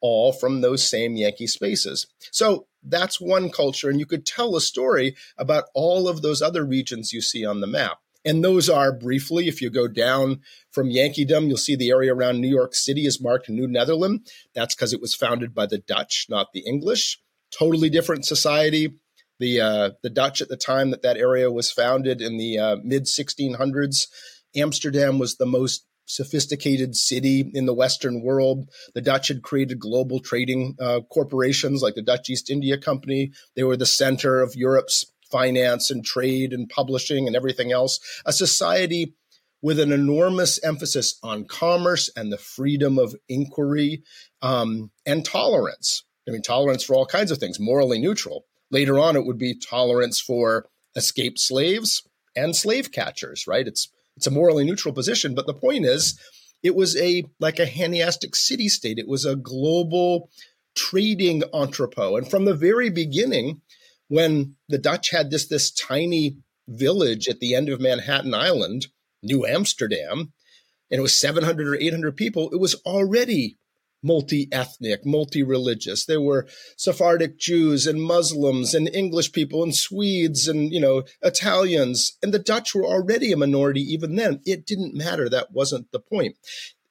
all 0.00 0.32
from 0.32 0.60
those 0.60 0.88
same 0.88 1.16
Yankee 1.16 1.46
spaces. 1.46 2.06
So 2.30 2.66
that's 2.82 3.20
one 3.20 3.50
culture, 3.50 3.88
and 3.88 3.98
you 3.98 4.06
could 4.06 4.26
tell 4.26 4.56
a 4.56 4.60
story 4.60 5.16
about 5.38 5.64
all 5.74 6.08
of 6.08 6.20
those 6.20 6.42
other 6.42 6.64
regions 6.64 7.12
you 7.12 7.22
see 7.22 7.46
on 7.46 7.60
the 7.60 7.66
map. 7.66 7.98
And 8.24 8.42
those 8.42 8.70
are 8.70 8.92
briefly, 8.92 9.48
if 9.48 9.60
you 9.60 9.70
go 9.70 9.86
down 9.86 10.40
from 10.70 10.88
Yankeedom, 10.88 11.48
you'll 11.48 11.56
see 11.58 11.76
the 11.76 11.90
area 11.90 12.14
around 12.14 12.40
New 12.40 12.48
York 12.48 12.74
City 12.74 13.06
is 13.06 13.20
marked 13.20 13.50
New 13.50 13.68
Netherland. 13.68 14.26
That's 14.54 14.74
because 14.74 14.92
it 14.92 15.00
was 15.00 15.14
founded 15.14 15.54
by 15.54 15.66
the 15.66 15.78
Dutch, 15.78 16.26
not 16.30 16.48
the 16.54 16.60
English. 16.66 17.20
Totally 17.56 17.90
different 17.90 18.24
society, 18.24 18.94
the 19.38 19.60
uh, 19.60 19.90
the 20.02 20.10
Dutch 20.10 20.40
at 20.40 20.48
the 20.48 20.56
time 20.56 20.90
that 20.90 21.02
that 21.02 21.16
area 21.16 21.52
was 21.52 21.70
founded 21.70 22.20
in 22.20 22.36
the 22.36 22.58
uh, 22.58 22.76
mid 22.82 23.04
1600s. 23.04 24.08
Amsterdam 24.56 25.18
was 25.18 25.36
the 25.36 25.46
most 25.46 25.86
sophisticated 26.06 26.94
city 26.94 27.50
in 27.54 27.66
the 27.66 27.74
Western 27.74 28.22
world. 28.22 28.68
The 28.94 29.00
Dutch 29.00 29.28
had 29.28 29.42
created 29.42 29.78
global 29.78 30.20
trading 30.20 30.76
uh, 30.80 31.00
corporations 31.10 31.82
like 31.82 31.94
the 31.94 32.02
Dutch 32.02 32.28
East 32.28 32.50
India 32.50 32.76
Company. 32.76 33.32
They 33.56 33.64
were 33.64 33.76
the 33.76 33.86
center 33.86 34.42
of 34.42 34.54
Europe's 34.54 35.06
finance 35.34 35.90
and 35.90 36.04
trade 36.04 36.52
and 36.52 36.68
publishing 36.68 37.26
and 37.26 37.34
everything 37.34 37.72
else. 37.72 37.98
A 38.24 38.32
society 38.32 39.14
with 39.60 39.80
an 39.80 39.90
enormous 39.90 40.62
emphasis 40.62 41.18
on 41.24 41.44
commerce 41.44 42.08
and 42.14 42.32
the 42.32 42.38
freedom 42.38 42.98
of 42.98 43.16
inquiry 43.28 44.04
um, 44.42 44.92
and 45.04 45.24
tolerance. 45.24 46.04
I 46.28 46.30
mean, 46.30 46.42
tolerance 46.42 46.84
for 46.84 46.94
all 46.94 47.06
kinds 47.06 47.32
of 47.32 47.38
things, 47.38 47.58
morally 47.58 47.98
neutral. 47.98 48.44
Later 48.70 48.98
on, 48.98 49.16
it 49.16 49.26
would 49.26 49.38
be 49.38 49.58
tolerance 49.58 50.20
for 50.20 50.66
escaped 50.94 51.40
slaves 51.40 52.06
and 52.36 52.54
slave 52.54 52.92
catchers, 52.92 53.46
right? 53.48 53.66
It's 53.66 53.88
it's 54.16 54.28
a 54.28 54.30
morally 54.30 54.64
neutral 54.64 54.94
position, 54.94 55.34
but 55.34 55.46
the 55.46 55.54
point 55.54 55.84
is, 55.84 56.16
it 56.62 56.76
was 56.76 56.96
a 56.96 57.24
like 57.40 57.58
a 57.58 57.66
Hanseatic 57.66 58.36
city 58.36 58.68
state. 58.68 58.98
It 58.98 59.08
was 59.08 59.24
a 59.24 59.34
global 59.34 60.30
trading 60.76 61.42
entrepot, 61.52 62.18
and 62.18 62.30
from 62.30 62.44
the 62.44 62.54
very 62.54 62.90
beginning, 62.90 63.62
when 64.08 64.56
the 64.68 64.78
Dutch 64.78 65.10
had 65.10 65.30
this 65.30 65.46
this 65.46 65.70
tiny 65.70 66.38
village 66.68 67.28
at 67.28 67.40
the 67.40 67.54
end 67.54 67.68
of 67.68 67.80
Manhattan 67.80 68.34
Island, 68.34 68.86
New 69.22 69.44
Amsterdam, 69.46 70.32
and 70.90 70.98
it 70.98 71.02
was 71.02 71.18
700 71.18 71.66
or 71.66 71.76
800 71.76 72.16
people, 72.16 72.50
it 72.50 72.60
was 72.60 72.74
already 72.86 73.58
multi 74.04 74.48
ethnic, 74.52 75.04
multi 75.04 75.42
religious. 75.42 76.04
There 76.04 76.20
were 76.20 76.46
Sephardic 76.76 77.38
Jews 77.38 77.86
and 77.86 78.02
Muslims 78.02 78.74
and 78.74 78.94
English 78.94 79.32
people 79.32 79.62
and 79.62 79.74
Swedes 79.74 80.46
and, 80.46 80.72
you 80.72 80.80
know, 80.80 81.04
Italians. 81.22 82.16
And 82.22 82.32
the 82.32 82.38
Dutch 82.38 82.74
were 82.74 82.84
already 82.84 83.32
a 83.32 83.36
minority 83.36 83.80
even 83.80 84.16
then. 84.16 84.40
It 84.44 84.66
didn't 84.66 84.94
matter. 84.94 85.28
That 85.28 85.52
wasn't 85.52 85.90
the 85.90 86.00
point. 86.00 86.36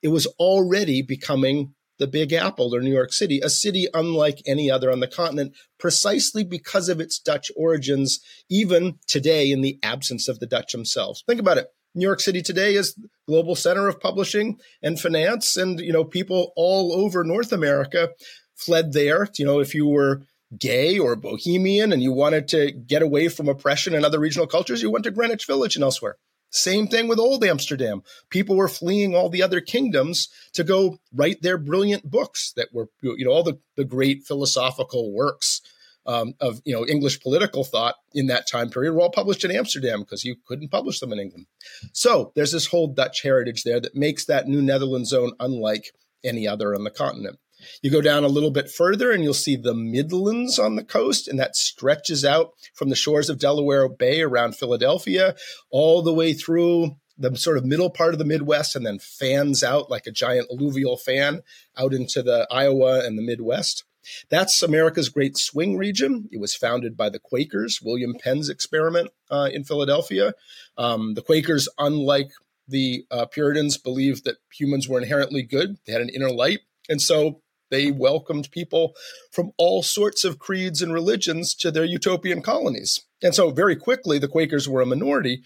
It 0.02 0.10
was 0.10 0.26
already 0.40 1.02
becoming 1.02 1.76
the 2.04 2.08
Big 2.08 2.34
Apple 2.34 2.76
or 2.76 2.82
New 2.82 2.94
York 2.94 3.14
City, 3.14 3.40
a 3.40 3.50
city 3.50 3.88
unlike 3.94 4.42
any 4.46 4.70
other 4.70 4.92
on 4.92 5.00
the 5.00 5.08
continent, 5.08 5.56
precisely 5.80 6.44
because 6.44 6.90
of 6.90 7.00
its 7.00 7.18
Dutch 7.18 7.50
origins, 7.56 8.20
even 8.50 9.00
today 9.08 9.50
in 9.50 9.62
the 9.62 9.80
absence 9.82 10.28
of 10.28 10.42
the 10.42 10.46
Dutch 10.46 10.74
themselves. 10.74 11.24
Think 11.26 11.40
about 11.40 11.58
it. 11.58 11.68
New 11.96 12.06
York 12.06 12.20
City 12.20 12.42
today 12.42 12.76
is 12.76 13.00
global 13.26 13.56
center 13.56 13.88
of 13.88 14.02
publishing 14.02 14.60
and 14.82 15.00
finance, 15.00 15.56
and 15.56 15.80
you 15.80 15.94
know 15.94 16.04
people 16.04 16.52
all 16.58 16.92
over 16.92 17.24
North 17.24 17.54
America 17.54 18.10
fled 18.58 18.92
there. 18.92 19.30
You 19.38 19.46
know, 19.46 19.62
if 19.62 19.74
you 19.74 19.88
were 19.88 20.24
gay 20.60 21.00
or 21.00 21.16
bohemian 21.16 21.94
and 21.94 22.04
you 22.04 22.12
wanted 22.12 22.50
to 22.50 22.72
get 22.72 23.02
away 23.02 23.30
from 23.30 23.48
oppression 23.48 23.96
and 23.96 24.06
other 24.06 24.20
regional 24.20 24.46
cultures, 24.46 24.82
you 24.82 24.92
went 24.92 25.06
to 25.06 25.12
Greenwich 25.12 25.48
Village 25.48 25.78
and 25.78 25.84
elsewhere. 25.84 26.18
Same 26.54 26.88
thing 26.88 27.08
with 27.08 27.18
Old 27.18 27.44
Amsterdam. 27.44 28.04
People 28.30 28.56
were 28.56 28.68
fleeing 28.68 29.16
all 29.16 29.28
the 29.28 29.42
other 29.42 29.60
kingdoms 29.60 30.30
to 30.54 30.64
go 30.64 31.00
write 31.12 31.42
their 31.42 31.58
brilliant 31.58 32.10
books 32.10 32.54
that 32.56 32.70
were, 32.72 32.90
you 33.02 33.26
know, 33.26 33.32
all 33.32 33.42
the, 33.42 33.60
the 33.76 33.84
great 33.84 34.24
philosophical 34.24 35.12
works 35.12 35.62
um, 36.06 36.34
of 36.40 36.62
you 36.66 36.74
know 36.74 36.86
English 36.86 37.22
political 37.22 37.64
thought 37.64 37.96
in 38.14 38.28
that 38.28 38.48
time 38.48 38.70
period 38.70 38.94
were 38.94 39.02
all 39.02 39.10
published 39.10 39.44
in 39.46 39.52
Amsterdam 39.52 40.02
because 40.02 40.26
you 40.26 40.36
couldn't 40.46 40.70
publish 40.70 41.00
them 41.00 41.14
in 41.14 41.20
England. 41.20 41.48
So 41.94 42.32
there's 42.36 42.52
this 42.52 42.68
whole 42.68 42.88
Dutch 42.88 43.22
heritage 43.24 43.64
there 43.64 43.80
that 43.80 43.96
makes 43.96 44.26
that 44.26 44.48
New 44.48 44.62
Netherlands 44.62 45.10
zone 45.10 45.32
unlike 45.40 45.92
any 46.24 46.48
other 46.48 46.76
on 46.76 46.84
the 46.84 46.92
continent. 46.92 47.40
You 47.82 47.92
go 47.92 48.02
down 48.02 48.24
a 48.24 48.28
little 48.28 48.52
bit 48.52 48.70
further 48.70 49.12
and 49.12 49.24
you'll 49.24 49.34
see 49.34 49.56
the 49.56 49.74
Midlands 49.74 50.60
on 50.60 50.76
the 50.76 50.84
coast, 50.84 51.28
and 51.28 51.40
that 51.40 51.56
stretches 51.56 52.24
out 52.26 52.52
from 52.74 52.90
the 52.90 52.96
shores 52.96 53.30
of 53.30 53.40
Delaware 53.40 53.88
Bay 53.90 54.22
around 54.22 54.56
Philadelphia 54.56 55.36
all 55.70 56.02
the 56.02 56.14
way 56.14 56.34
through 56.34 56.96
the 57.18 57.36
sort 57.36 57.58
of 57.58 57.66
middle 57.66 57.90
part 57.90 58.14
of 58.14 58.20
the 58.20 58.26
Midwest 58.26 58.76
and 58.76 58.86
then 58.86 59.00
fans 59.00 59.64
out 59.64 59.90
like 59.90 60.08
a 60.08 60.12
giant 60.12 60.48
alluvial 60.52 60.98
fan 60.98 61.42
out 61.78 61.94
into 61.94 62.24
the 62.24 62.48
Iowa 62.52 63.06
and 63.06 63.18
the 63.18 63.24
Midwest. 63.24 63.84
That's 64.30 64.62
America's 64.62 65.10
Great 65.10 65.38
Swing 65.38 65.78
Region. 65.78 66.28
It 66.32 66.40
was 66.40 66.56
founded 66.56 66.98
by 66.98 67.10
the 67.10 67.20
Quakers, 67.20 67.82
William 67.82 68.16
Penn's 68.22 68.50
experiment 68.50 69.12
uh, 69.30 69.50
in 69.54 69.64
Philadelphia. 69.64 70.34
Um, 70.78 71.14
the 71.14 71.22
Quakers, 71.22 71.70
unlike 71.78 72.32
the 72.68 73.06
uh, 73.12 73.26
Puritans, 73.28 73.78
believed 73.78 74.26
that 74.26 74.38
humans 74.52 74.90
were 74.90 75.00
inherently 75.00 75.44
good, 75.44 75.78
they 75.86 75.94
had 75.94 76.02
an 76.02 76.10
inner 76.10 76.32
light. 76.32 76.60
And 76.90 77.02
so 77.02 77.42
they 77.74 77.92
welcomed 77.92 78.52
people 78.52 78.94
from 79.32 79.52
all 79.58 79.82
sorts 79.82 80.24
of 80.24 80.40
creeds 80.40 80.82
and 80.82 80.94
religions 80.94 81.56
to 81.56 81.72
their 81.72 81.84
utopian 81.84 82.42
colonies. 82.42 83.02
And 83.22 83.34
so, 83.34 83.50
very 83.50 83.76
quickly, 83.76 84.20
the 84.20 84.28
Quakers 84.28 84.70
were 84.70 84.82
a 84.82 84.86
minority. 84.86 85.42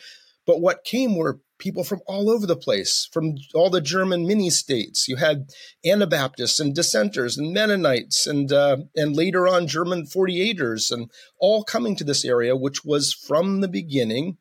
But 0.45 0.61
what 0.61 0.83
came 0.83 1.15
were 1.15 1.39
people 1.59 1.83
from 1.83 2.01
all 2.07 2.29
over 2.29 2.45
the 2.45 2.55
place, 2.55 3.09
from 3.11 3.35
all 3.53 3.69
the 3.69 3.81
German 3.81 4.27
mini 4.27 4.49
states. 4.49 5.07
You 5.07 5.17
had 5.17 5.49
Anabaptists 5.85 6.59
and 6.59 6.73
dissenters 6.73 7.37
and 7.37 7.53
Mennonites 7.53 8.27
and 8.27 8.51
uh, 8.51 8.77
and 8.95 9.15
later 9.15 9.47
on 9.47 9.67
German 9.67 10.05
48ers 10.05 10.91
and 10.91 11.11
all 11.39 11.63
coming 11.63 11.95
to 11.95 12.03
this 12.03 12.23
area, 12.23 12.55
which 12.55 12.85
was 12.85 13.13
from 13.13 13.61
the 13.61 13.67
beginning 13.67 14.37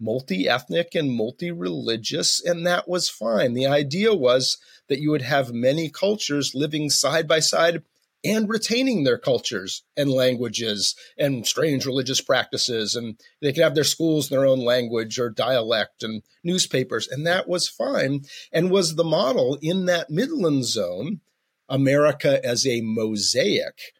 multi 0.00 0.48
ethnic 0.48 0.94
and 0.94 1.12
multi 1.12 1.50
religious, 1.50 2.42
and 2.44 2.66
that 2.66 2.88
was 2.88 3.08
fine. 3.08 3.54
The 3.54 3.66
idea 3.66 4.14
was 4.14 4.58
that 4.88 5.00
you 5.00 5.10
would 5.10 5.22
have 5.22 5.52
many 5.52 5.90
cultures 5.90 6.54
living 6.54 6.90
side 6.90 7.28
by 7.28 7.40
side 7.40 7.82
and 8.24 8.48
retaining 8.48 9.04
their 9.04 9.18
cultures 9.18 9.82
and 9.96 10.10
languages 10.10 10.94
and 11.18 11.46
strange 11.46 11.86
religious 11.86 12.20
practices. 12.20 12.94
And 12.94 13.18
they 13.40 13.52
could 13.52 13.62
have 13.62 13.74
their 13.74 13.84
schools 13.84 14.30
in 14.30 14.36
their 14.36 14.46
own 14.46 14.60
language 14.60 15.18
or 15.18 15.30
dialect 15.30 16.02
and 16.02 16.22
newspapers. 16.44 17.08
And 17.08 17.26
that 17.26 17.48
was 17.48 17.68
fine 17.68 18.22
and 18.52 18.70
was 18.70 18.96
the 18.96 19.04
model 19.04 19.58
in 19.62 19.86
that 19.86 20.10
Midland 20.10 20.66
zone. 20.66 21.20
America 21.68 22.44
as 22.44 22.66
a 22.66 22.80
mosaic 22.80 23.92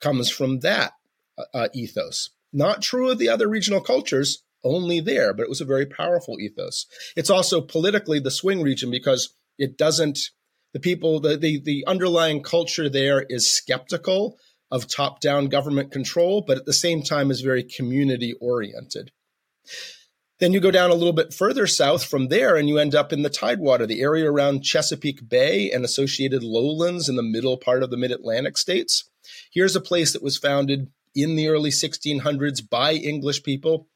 comes 0.00 0.30
from 0.30 0.60
that 0.60 0.94
uh, 1.36 1.44
uh 1.52 1.68
ethos. 1.74 2.30
Not 2.50 2.80
true 2.80 3.10
of 3.10 3.18
the 3.18 3.28
other 3.28 3.46
regional 3.46 3.82
cultures, 3.82 4.42
only 4.64 5.00
there, 5.00 5.32
but 5.32 5.42
it 5.42 5.48
was 5.48 5.60
a 5.60 5.66
very 5.66 5.86
powerful 5.86 6.38
ethos. 6.40 6.86
It's 7.16 7.30
also 7.30 7.60
politically 7.60 8.20
the 8.20 8.30
swing 8.30 8.62
region 8.62 8.90
because 8.90 9.34
it 9.58 9.76
doesn't 9.76 10.18
the 10.72 10.80
people 10.80 11.20
the, 11.20 11.36
the, 11.36 11.60
the 11.60 11.84
underlying 11.86 12.42
culture 12.42 12.88
there 12.88 13.26
is 13.28 13.50
skeptical 13.50 14.38
of 14.70 14.86
top-down 14.86 15.46
government 15.46 15.90
control, 15.90 16.44
but 16.46 16.56
at 16.56 16.64
the 16.64 16.72
same 16.72 17.02
time 17.02 17.30
is 17.30 17.40
very 17.40 17.64
community 17.64 18.34
oriented. 18.40 19.10
Then 20.38 20.52
you 20.52 20.60
go 20.60 20.70
down 20.70 20.90
a 20.90 20.94
little 20.94 21.12
bit 21.12 21.34
further 21.34 21.66
south 21.66 22.04
from 22.04 22.28
there, 22.28 22.56
and 22.56 22.68
you 22.68 22.78
end 22.78 22.94
up 22.94 23.12
in 23.12 23.22
the 23.22 23.28
Tidewater, 23.28 23.86
the 23.86 24.00
area 24.00 24.30
around 24.30 24.62
Chesapeake 24.62 25.28
Bay 25.28 25.70
and 25.70 25.84
associated 25.84 26.42
lowlands 26.42 27.08
in 27.08 27.16
the 27.16 27.22
middle 27.22 27.58
part 27.58 27.82
of 27.82 27.90
the 27.90 27.98
mid 27.98 28.10
Atlantic 28.10 28.56
states. 28.56 29.10
Here's 29.52 29.76
a 29.76 29.82
place 29.82 30.12
that 30.12 30.22
was 30.22 30.38
founded 30.38 30.90
in 31.14 31.36
the 31.36 31.48
early 31.48 31.70
1600s 31.70 32.66
by 32.68 32.94
English 32.94 33.42
people, 33.42 33.88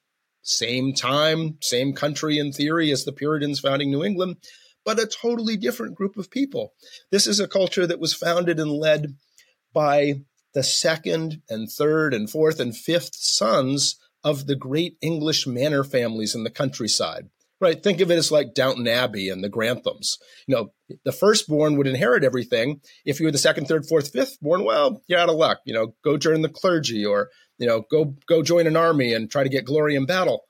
same 0.45 0.93
time, 0.93 1.57
same 1.61 1.95
country 1.95 2.39
in 2.39 2.53
theory 2.53 2.93
as 2.93 3.05
the 3.05 3.13
Puritans 3.13 3.61
founding 3.61 3.91
New 3.91 4.05
England, 4.05 4.37
but 4.85 5.01
a 5.01 5.07
totally 5.07 5.57
different 5.57 5.97
group 5.97 6.17
of 6.17 6.31
people. 6.31 6.75
This 7.11 7.27
is 7.27 7.41
a 7.41 7.49
culture 7.49 7.87
that 7.87 7.99
was 7.99 8.15
founded 8.15 8.61
and 8.61 8.71
led 8.71 9.17
by 9.73 10.21
the 10.53 10.63
second 10.63 11.41
and 11.49 11.69
third 11.71 12.15
and 12.15 12.31
fourth 12.31 12.61
and 12.61 12.77
fifth 12.77 13.15
sons 13.15 13.99
of 14.23 14.47
the 14.47 14.55
great 14.55 14.97
English 15.01 15.47
manor 15.47 15.83
families 15.83 16.35
in 16.35 16.45
the 16.45 16.51
countryside. 16.51 17.29
Right? 17.61 17.83
Think 17.83 18.03
of 18.03 18.11
it 18.11 18.19
as 18.19 18.31
like 18.31 18.53
Downton 18.53 18.87
Abbey 18.87 19.31
and 19.31 19.43
the 19.43 19.49
Granthams. 19.49 20.19
You 20.47 20.55
know, 20.55 20.73
the 21.05 21.13
firstborn 21.13 21.77
would 21.77 21.87
inherit 21.87 22.23
everything. 22.23 22.81
If 23.07 23.21
you 23.21 23.27
were 23.27 23.33
the 23.33 23.39
second, 23.39 23.67
third, 23.67 23.87
fourth, 23.87 24.13
fifth 24.13 24.39
born, 24.41 24.65
well, 24.65 25.03
you're 25.07 25.21
out 25.21 25.31
of 25.31 25.37
luck. 25.37 25.61
You 25.65 25.73
know, 25.73 25.95
go 26.05 26.19
join 26.19 26.43
the 26.43 26.51
clergy 26.51 27.07
or, 27.07 27.31
you 27.59 27.67
know, 27.67 27.85
go 27.91 28.17
go 28.27 28.43
join 28.43 28.67
an 28.67 28.77
army 28.77 29.13
and 29.13 29.31
try 29.31 29.43
to 29.43 29.49
get 29.49 29.65
glory 29.65 29.95
in 29.95 30.07
battle. 30.07 30.45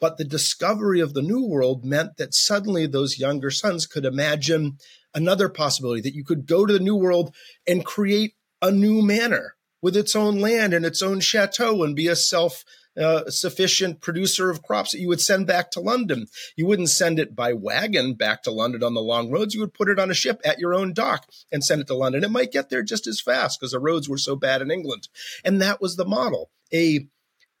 But 0.00 0.16
the 0.16 0.24
discovery 0.24 1.00
of 1.00 1.14
the 1.14 1.22
New 1.22 1.46
World 1.46 1.84
meant 1.84 2.16
that 2.16 2.34
suddenly 2.34 2.86
those 2.86 3.18
younger 3.18 3.50
sons 3.50 3.86
could 3.86 4.04
imagine 4.04 4.78
another 5.14 5.48
possibility 5.48 6.00
that 6.02 6.14
you 6.14 6.24
could 6.24 6.46
go 6.46 6.66
to 6.66 6.72
the 6.72 6.80
New 6.80 6.96
World 6.96 7.34
and 7.66 7.84
create 7.84 8.34
a 8.60 8.70
new 8.70 9.00
manor 9.02 9.54
with 9.80 9.96
its 9.96 10.16
own 10.16 10.38
land 10.38 10.74
and 10.74 10.84
its 10.84 11.02
own 11.02 11.20
chateau 11.20 11.82
and 11.82 11.96
be 11.96 12.08
a 12.08 12.16
self 12.16 12.64
uh, 13.00 13.30
sufficient 13.30 14.00
producer 14.00 14.50
of 14.50 14.62
crops 14.62 14.92
that 14.92 15.00
you 15.00 15.08
would 15.08 15.20
send 15.20 15.46
back 15.46 15.70
to 15.70 15.80
London. 15.80 16.26
You 16.56 16.66
wouldn't 16.66 16.90
send 16.90 17.18
it 17.18 17.34
by 17.34 17.52
wagon 17.52 18.14
back 18.14 18.42
to 18.42 18.50
London 18.50 18.82
on 18.82 18.94
the 18.94 19.00
long 19.00 19.30
roads. 19.30 19.54
You 19.54 19.60
would 19.60 19.74
put 19.74 19.88
it 19.88 19.98
on 19.98 20.10
a 20.10 20.14
ship 20.14 20.40
at 20.44 20.58
your 20.58 20.74
own 20.74 20.92
dock 20.92 21.26
and 21.50 21.64
send 21.64 21.80
it 21.80 21.86
to 21.88 21.94
London. 21.94 22.24
It 22.24 22.30
might 22.30 22.52
get 22.52 22.70
there 22.70 22.82
just 22.82 23.06
as 23.06 23.20
fast 23.20 23.58
because 23.58 23.72
the 23.72 23.80
roads 23.80 24.08
were 24.08 24.18
so 24.18 24.36
bad 24.36 24.62
in 24.62 24.70
England. 24.70 25.08
And 25.44 25.60
that 25.62 25.80
was 25.80 25.96
the 25.96 26.04
model. 26.04 26.50
A 26.74 27.08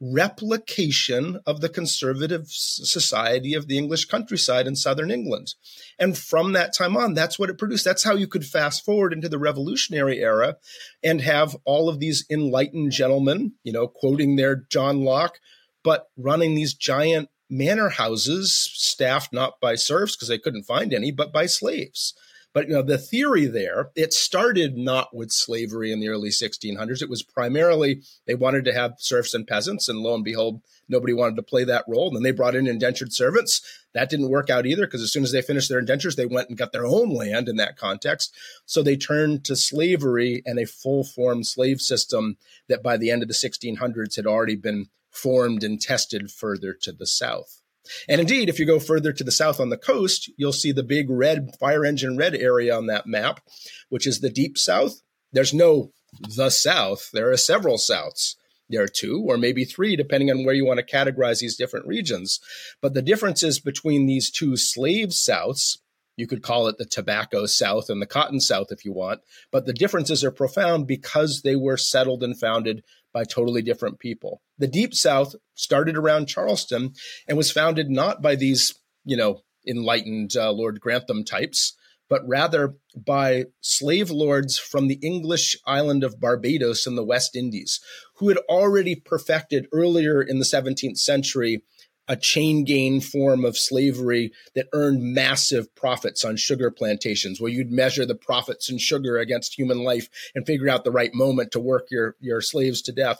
replication 0.02 1.38
of 1.46 1.60
the 1.60 1.68
conservative 1.68 2.48
society 2.48 3.54
of 3.54 3.68
the 3.68 3.78
English 3.78 4.06
countryside 4.06 4.66
in 4.66 4.74
southern 4.74 5.12
England. 5.12 5.54
And 5.96 6.18
from 6.18 6.52
that 6.52 6.74
time 6.74 6.96
on, 6.96 7.14
that's 7.14 7.38
what 7.38 7.48
it 7.48 7.58
produced. 7.58 7.84
That's 7.84 8.02
how 8.02 8.14
you 8.14 8.26
could 8.26 8.44
fast 8.44 8.84
forward 8.84 9.12
into 9.12 9.28
the 9.28 9.38
revolutionary 9.38 10.18
era 10.18 10.56
and 11.04 11.20
have 11.20 11.56
all 11.64 11.88
of 11.88 12.00
these 12.00 12.26
enlightened 12.28 12.90
gentlemen, 12.90 13.52
you 13.62 13.72
know, 13.72 13.86
quoting 13.86 14.34
their 14.34 14.64
John 14.70 15.04
Locke, 15.04 15.38
but 15.84 16.08
running 16.16 16.56
these 16.56 16.74
giant 16.74 17.28
manor 17.48 17.90
houses 17.90 18.52
staffed 18.52 19.32
not 19.32 19.60
by 19.60 19.76
serfs 19.76 20.16
because 20.16 20.28
they 20.28 20.38
couldn't 20.38 20.64
find 20.64 20.92
any, 20.92 21.12
but 21.12 21.32
by 21.32 21.46
slaves. 21.46 22.14
But 22.54 22.68
you 22.68 22.74
know, 22.74 22.82
the 22.82 22.98
theory 22.98 23.46
there, 23.46 23.90
it 23.96 24.12
started 24.12 24.76
not 24.76 25.14
with 25.14 25.32
slavery 25.32 25.90
in 25.90 26.00
the 26.00 26.08
early 26.08 26.28
1600s. 26.28 27.00
It 27.00 27.08
was 27.08 27.22
primarily 27.22 28.02
they 28.26 28.34
wanted 28.34 28.64
to 28.66 28.74
have 28.74 28.96
serfs 28.98 29.32
and 29.32 29.46
peasants, 29.46 29.88
and 29.88 30.00
lo 30.00 30.14
and 30.14 30.24
behold, 30.24 30.60
nobody 30.88 31.14
wanted 31.14 31.36
to 31.36 31.42
play 31.42 31.64
that 31.64 31.84
role. 31.88 32.08
And 32.08 32.16
then 32.16 32.22
they 32.22 32.30
brought 32.30 32.54
in 32.54 32.66
indentured 32.66 33.12
servants. 33.12 33.62
That 33.94 34.10
didn't 34.10 34.28
work 34.28 34.50
out 34.50 34.66
either 34.66 34.86
because 34.86 35.02
as 35.02 35.12
soon 35.12 35.22
as 35.22 35.32
they 35.32 35.42
finished 35.42 35.68
their 35.70 35.78
indentures, 35.78 36.16
they 36.16 36.26
went 36.26 36.50
and 36.50 36.58
got 36.58 36.72
their 36.72 36.86
own 36.86 37.14
land 37.14 37.48
in 37.48 37.56
that 37.56 37.76
context. 37.78 38.34
So 38.66 38.82
they 38.82 38.96
turned 38.96 39.44
to 39.44 39.56
slavery 39.56 40.42
and 40.44 40.58
a 40.58 40.66
full 40.66 41.04
form 41.04 41.44
slave 41.44 41.80
system 41.80 42.36
that 42.68 42.82
by 42.82 42.98
the 42.98 43.10
end 43.10 43.22
of 43.22 43.28
the 43.28 43.34
1600s 43.34 44.16
had 44.16 44.26
already 44.26 44.56
been 44.56 44.88
formed 45.10 45.62
and 45.62 45.80
tested 45.80 46.30
further 46.30 46.74
to 46.82 46.92
the 46.92 47.06
south. 47.06 47.61
And 48.08 48.20
indeed, 48.20 48.48
if 48.48 48.58
you 48.58 48.66
go 48.66 48.78
further 48.78 49.12
to 49.12 49.24
the 49.24 49.32
south 49.32 49.60
on 49.60 49.70
the 49.70 49.76
coast, 49.76 50.30
you'll 50.36 50.52
see 50.52 50.72
the 50.72 50.82
big 50.82 51.10
red 51.10 51.50
fire 51.58 51.84
engine 51.84 52.16
red 52.16 52.34
area 52.34 52.76
on 52.76 52.86
that 52.86 53.06
map, 53.06 53.40
which 53.88 54.06
is 54.06 54.20
the 54.20 54.30
deep 54.30 54.56
south. 54.56 55.02
There's 55.32 55.54
no 55.54 55.90
the 56.36 56.50
south, 56.50 57.10
there 57.12 57.30
are 57.30 57.36
several 57.36 57.76
souths. 57.76 58.36
There 58.68 58.82
are 58.82 58.88
two 58.88 59.22
or 59.26 59.36
maybe 59.36 59.64
three, 59.64 59.96
depending 59.96 60.30
on 60.30 60.44
where 60.44 60.54
you 60.54 60.64
want 60.64 60.78
to 60.78 60.96
categorize 60.96 61.40
these 61.40 61.56
different 61.56 61.86
regions. 61.86 62.40
But 62.80 62.94
the 62.94 63.02
differences 63.02 63.60
between 63.60 64.06
these 64.06 64.30
two 64.30 64.56
slave 64.56 65.08
souths, 65.08 65.78
you 66.16 66.26
could 66.26 66.42
call 66.42 66.68
it 66.68 66.78
the 66.78 66.86
tobacco 66.86 67.46
south 67.46 67.90
and 67.90 68.00
the 68.00 68.06
cotton 68.06 68.40
south 68.40 68.68
if 68.70 68.84
you 68.84 68.92
want, 68.92 69.20
but 69.50 69.66
the 69.66 69.72
differences 69.72 70.24
are 70.24 70.30
profound 70.30 70.86
because 70.86 71.42
they 71.42 71.56
were 71.56 71.76
settled 71.76 72.22
and 72.22 72.38
founded 72.38 72.82
by 73.12 73.24
totally 73.24 73.62
different 73.62 73.98
people. 73.98 74.42
The 74.58 74.66
Deep 74.66 74.94
South 74.94 75.34
started 75.54 75.96
around 75.96 76.26
Charleston 76.26 76.94
and 77.28 77.36
was 77.36 77.50
founded 77.50 77.90
not 77.90 78.22
by 78.22 78.36
these, 78.36 78.74
you 79.04 79.16
know, 79.16 79.40
enlightened 79.66 80.36
uh, 80.36 80.50
Lord 80.52 80.80
Grantham 80.80 81.24
types, 81.24 81.76
but 82.08 82.26
rather 82.26 82.76
by 82.96 83.46
slave 83.60 84.10
lords 84.10 84.58
from 84.58 84.88
the 84.88 84.98
English 85.02 85.56
island 85.66 86.04
of 86.04 86.20
Barbados 86.20 86.86
in 86.86 86.94
the 86.94 87.04
West 87.04 87.36
Indies, 87.36 87.80
who 88.16 88.28
had 88.28 88.38
already 88.48 88.94
perfected 88.94 89.66
earlier 89.72 90.20
in 90.20 90.38
the 90.38 90.44
17th 90.44 90.98
century 90.98 91.62
a 92.08 92.16
chain 92.16 92.64
gain 92.64 93.00
form 93.00 93.44
of 93.44 93.56
slavery 93.56 94.32
that 94.54 94.68
earned 94.72 95.02
massive 95.02 95.74
profits 95.74 96.24
on 96.24 96.36
sugar 96.36 96.70
plantations, 96.70 97.40
where 97.40 97.50
you'd 97.50 97.70
measure 97.70 98.04
the 98.04 98.14
profits 98.14 98.70
in 98.70 98.78
sugar 98.78 99.18
against 99.18 99.56
human 99.56 99.84
life 99.84 100.08
and 100.34 100.46
figure 100.46 100.68
out 100.68 100.84
the 100.84 100.90
right 100.90 101.14
moment 101.14 101.52
to 101.52 101.60
work 101.60 101.86
your, 101.90 102.16
your 102.20 102.40
slaves 102.40 102.82
to 102.82 102.92
death. 102.92 103.18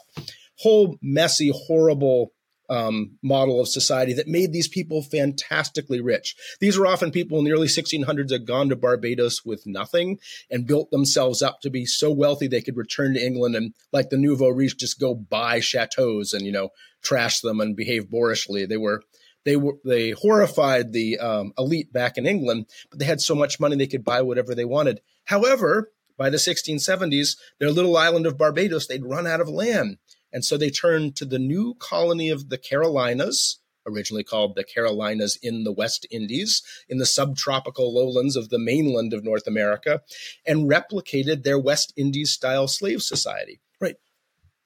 Whole 0.59 0.97
messy, 1.01 1.51
horrible 1.53 2.33
um, 2.69 3.17
model 3.21 3.59
of 3.59 3.67
society 3.67 4.13
that 4.13 4.27
made 4.27 4.51
these 4.51 4.67
people 4.67 5.01
fantastically 5.01 6.01
rich. 6.01 6.35
These 6.59 6.77
were 6.77 6.87
often 6.87 7.11
people 7.11 7.37
in 7.39 7.45
the 7.45 7.51
early 7.51 7.67
1600s 7.67 8.31
had 8.31 8.47
gone 8.47 8.69
to 8.69 8.75
Barbados 8.75 9.43
with 9.45 9.63
nothing 9.65 10.19
and 10.49 10.67
built 10.67 10.91
themselves 10.91 11.41
up 11.41 11.59
to 11.61 11.69
be 11.69 11.85
so 11.85 12.11
wealthy 12.11 12.47
they 12.47 12.61
could 12.61 12.77
return 12.77 13.13
to 13.13 13.25
England 13.25 13.55
and, 13.55 13.73
like 13.91 14.09
the 14.09 14.17
nouveau 14.17 14.49
riche, 14.49 14.77
just 14.77 14.99
go 14.99 15.13
buy 15.13 15.59
chateaus 15.59 16.33
and 16.33 16.45
you 16.45 16.51
know 16.51 16.69
trash 17.01 17.41
them 17.41 17.59
and 17.59 17.75
behave 17.75 18.09
boorishly. 18.09 18.67
They 18.67 18.77
were 18.77 19.01
they 19.45 19.55
were 19.55 19.77
they 19.83 20.11
horrified 20.11 20.93
the 20.93 21.19
um, 21.19 21.53
elite 21.57 21.91
back 21.91 22.17
in 22.17 22.25
England, 22.25 22.67
but 22.89 22.99
they 22.99 23.05
had 23.05 23.21
so 23.21 23.35
much 23.35 23.59
money 23.59 23.75
they 23.75 23.87
could 23.87 24.03
buy 24.03 24.21
whatever 24.21 24.55
they 24.55 24.65
wanted. 24.65 25.01
However, 25.25 25.91
by 26.17 26.29
the 26.29 26.37
1670s, 26.37 27.37
their 27.59 27.71
little 27.71 27.97
island 27.97 28.25
of 28.25 28.37
Barbados, 28.37 28.87
they'd 28.87 29.05
run 29.05 29.25
out 29.25 29.41
of 29.41 29.49
land. 29.49 29.97
And 30.33 30.43
so 30.43 30.57
they 30.57 30.69
turned 30.69 31.15
to 31.17 31.25
the 31.25 31.39
new 31.39 31.75
colony 31.75 32.29
of 32.29 32.49
the 32.49 32.57
Carolinas, 32.57 33.59
originally 33.87 34.23
called 34.23 34.55
the 34.55 34.63
Carolinas 34.63 35.37
in 35.41 35.63
the 35.63 35.71
West 35.71 36.07
Indies, 36.09 36.61
in 36.89 36.97
the 36.97 37.05
subtropical 37.05 37.93
lowlands 37.93 38.35
of 38.35 38.49
the 38.49 38.59
mainland 38.59 39.13
of 39.13 39.23
North 39.23 39.47
America, 39.47 40.01
and 40.45 40.69
replicated 40.69 41.43
their 41.43 41.59
West 41.59 41.93
Indies 41.95 42.31
style 42.31 42.67
slave 42.67 43.01
society. 43.01 43.61
Right. 43.79 43.95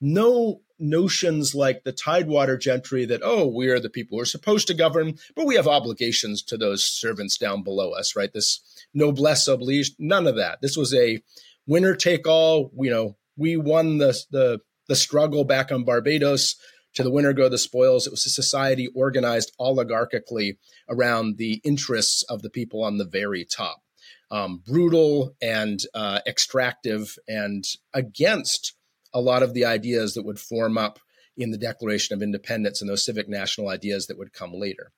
No 0.00 0.62
notions 0.78 1.54
like 1.54 1.82
the 1.82 1.92
Tidewater 1.92 2.56
gentry 2.56 3.04
that, 3.06 3.20
oh, 3.22 3.46
we 3.46 3.68
are 3.68 3.80
the 3.80 3.90
people 3.90 4.16
who 4.16 4.22
are 4.22 4.26
supposed 4.26 4.68
to 4.68 4.74
govern, 4.74 5.18
but 5.34 5.46
we 5.46 5.56
have 5.56 5.66
obligations 5.66 6.42
to 6.44 6.56
those 6.56 6.84
servants 6.84 7.36
down 7.36 7.62
below 7.62 7.90
us, 7.90 8.14
right? 8.14 8.32
This 8.32 8.60
noblesse 8.94 9.48
oblige, 9.48 9.92
none 9.98 10.26
of 10.26 10.36
that. 10.36 10.60
This 10.62 10.76
was 10.76 10.94
a 10.94 11.20
winner 11.66 11.94
take 11.94 12.26
all, 12.26 12.70
you 12.78 12.90
know, 12.90 13.16
we 13.36 13.56
won 13.56 13.98
the, 13.98 14.16
the 14.30 14.60
the 14.88 14.96
struggle 14.96 15.44
back 15.44 15.70
on 15.70 15.84
Barbados 15.84 16.56
to 16.94 17.02
the 17.02 17.10
winner 17.10 17.32
go 17.32 17.48
the 17.48 17.58
spoils. 17.58 18.06
It 18.06 18.10
was 18.10 18.26
a 18.26 18.30
society 18.30 18.88
organized 18.94 19.52
oligarchically 19.60 20.56
around 20.88 21.36
the 21.36 21.60
interests 21.64 22.24
of 22.24 22.42
the 22.42 22.50
people 22.50 22.82
on 22.82 22.98
the 22.98 23.04
very 23.04 23.44
top. 23.44 23.82
Um, 24.30 24.62
brutal 24.66 25.34
and 25.40 25.80
uh, 25.94 26.20
extractive 26.26 27.16
and 27.26 27.64
against 27.94 28.74
a 29.14 29.20
lot 29.20 29.42
of 29.42 29.54
the 29.54 29.64
ideas 29.64 30.14
that 30.14 30.24
would 30.24 30.38
form 30.38 30.76
up 30.76 30.98
in 31.36 31.50
the 31.50 31.58
Declaration 31.58 32.14
of 32.14 32.22
Independence 32.22 32.80
and 32.80 32.90
those 32.90 33.04
civic 33.04 33.28
national 33.28 33.68
ideas 33.68 34.06
that 34.06 34.18
would 34.18 34.32
come 34.32 34.52
later. 34.52 34.92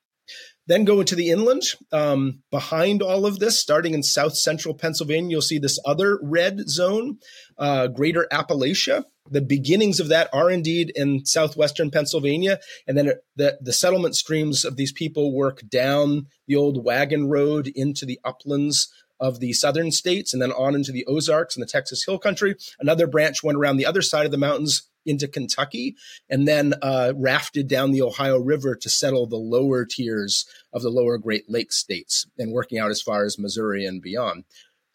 Then 0.67 0.85
go 0.85 1.01
into 1.01 1.17
the 1.17 1.31
inland. 1.31 1.63
Um, 1.91 2.43
behind 2.51 3.03
all 3.03 3.27
of 3.27 3.39
this, 3.39 3.59
starting 3.59 3.95
in 3.95 4.03
south 4.03 4.37
central 4.37 4.75
Pennsylvania, 4.75 5.31
you'll 5.31 5.43
see 5.43 5.59
this 5.59 5.81
other 5.85 6.19
red 6.23 6.69
zone, 6.69 7.19
uh, 7.59 7.89
Greater 7.89 8.29
Appalachia. 8.31 9.05
The 9.29 9.41
beginnings 9.41 10.01
of 10.01 10.09
that 10.09 10.29
are 10.33 10.51
indeed 10.51 10.93
in 10.95 11.25
southwestern 11.25 11.91
Pennsylvania, 11.91 12.61
and 12.87 12.97
then 12.97 13.13
the, 13.37 13.59
the 13.61 13.73
settlement 13.73 14.17
streams 14.17 14.65
of 14.65 14.77
these 14.77 14.93
people 14.93 15.33
work 15.35 15.63
down 15.69 16.27
the 16.47 16.57
old 16.57 16.85
wagon 16.85 17.29
road 17.29 17.69
into 17.75 18.05
the 18.05 18.21
uplands 18.25 18.93
of 19.21 19.39
the 19.39 19.53
southern 19.53 19.93
states 19.93 20.33
and 20.33 20.41
then 20.41 20.53
on 20.53 20.75
into 20.75 20.93
the 20.93 21.07
Ozarks 21.07 21.55
and 21.55 21.63
the 21.63 21.71
Texas 21.71 22.05
Hill 22.05 22.19
Country. 22.19 22.57
Another 22.81 23.07
branch 23.07 23.43
went 23.43 23.59
around 23.59 23.77
the 23.77 23.87
other 23.87 24.03
side 24.03 24.25
of 24.25 24.33
the 24.33 24.39
mountains 24.39 24.89
into 25.07 25.29
Kentucky 25.29 25.97
and 26.29 26.47
then 26.47 26.75
uh, 26.83 27.13
rafted 27.17 27.69
down 27.69 27.93
the 27.93 28.03
Ohio 28.03 28.39
River 28.39 28.75
to 28.77 28.89
settle 28.89 29.27
the 29.27 29.37
lower 29.37 29.85
tiers 29.85 30.47
of 30.73 30.83
the 30.83 30.91
lower 30.91 31.19
Great 31.19 31.49
Lakes 31.49 31.77
states 31.77 32.27
and 32.39 32.53
working 32.53 32.79
out 32.79 32.91
as 32.91 33.03
far 33.03 33.25
as 33.25 33.39
Missouri 33.39 33.85
and 33.85 34.03
beyond. 34.03 34.45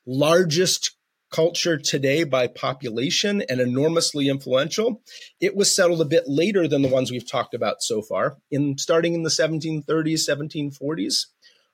Largest 0.06 0.96
culture 1.32 1.78
today 1.78 2.24
by 2.24 2.48
population 2.48 3.41
and 3.50 3.60
enormously 3.60 4.30
influential. 4.30 5.02
It 5.41 5.56
was 5.56 5.76
settled 5.76 6.02
a 6.02 6.06
bit 6.06 6.28
later 6.28 6.68
than 6.68 6.82
the 6.82 6.88
ones 6.88 7.12
we've 7.12 7.30
talked 7.30 7.54
about 7.54 7.82
so 7.82 8.02
far, 8.02 8.38
in 8.52 8.78
starting 8.78 9.13
in 9.13 9.24
the 9.24 9.30
1730s, 9.30 10.30
1740s. 10.30 11.26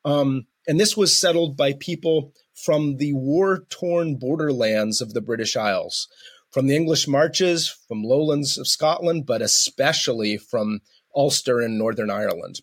Um, 0.04 0.48
and 0.68 0.80
this 0.80 0.98
was 0.98 1.16
settled 1.16 1.58
by 1.58 1.74
people 1.74 2.34
from 2.56 2.98
the 2.98 3.14
war 3.14 3.66
torn 3.70 4.16
borderlands 4.16 5.02
of 5.02 5.14
the 5.14 5.22
British 5.22 5.56
Isles, 5.56 6.08
from 6.52 6.68
the 6.68 6.76
English 6.76 7.08
marches, 7.08 7.70
from 7.88 8.04
lowlands 8.04 8.58
of 8.58 8.68
Scotland, 8.68 9.26
but 9.26 9.42
especially 9.42 10.38
from 10.38 10.82
Ulster 11.16 11.60
and 11.60 11.78
Northern 11.78 12.10
Ireland. 12.10 12.62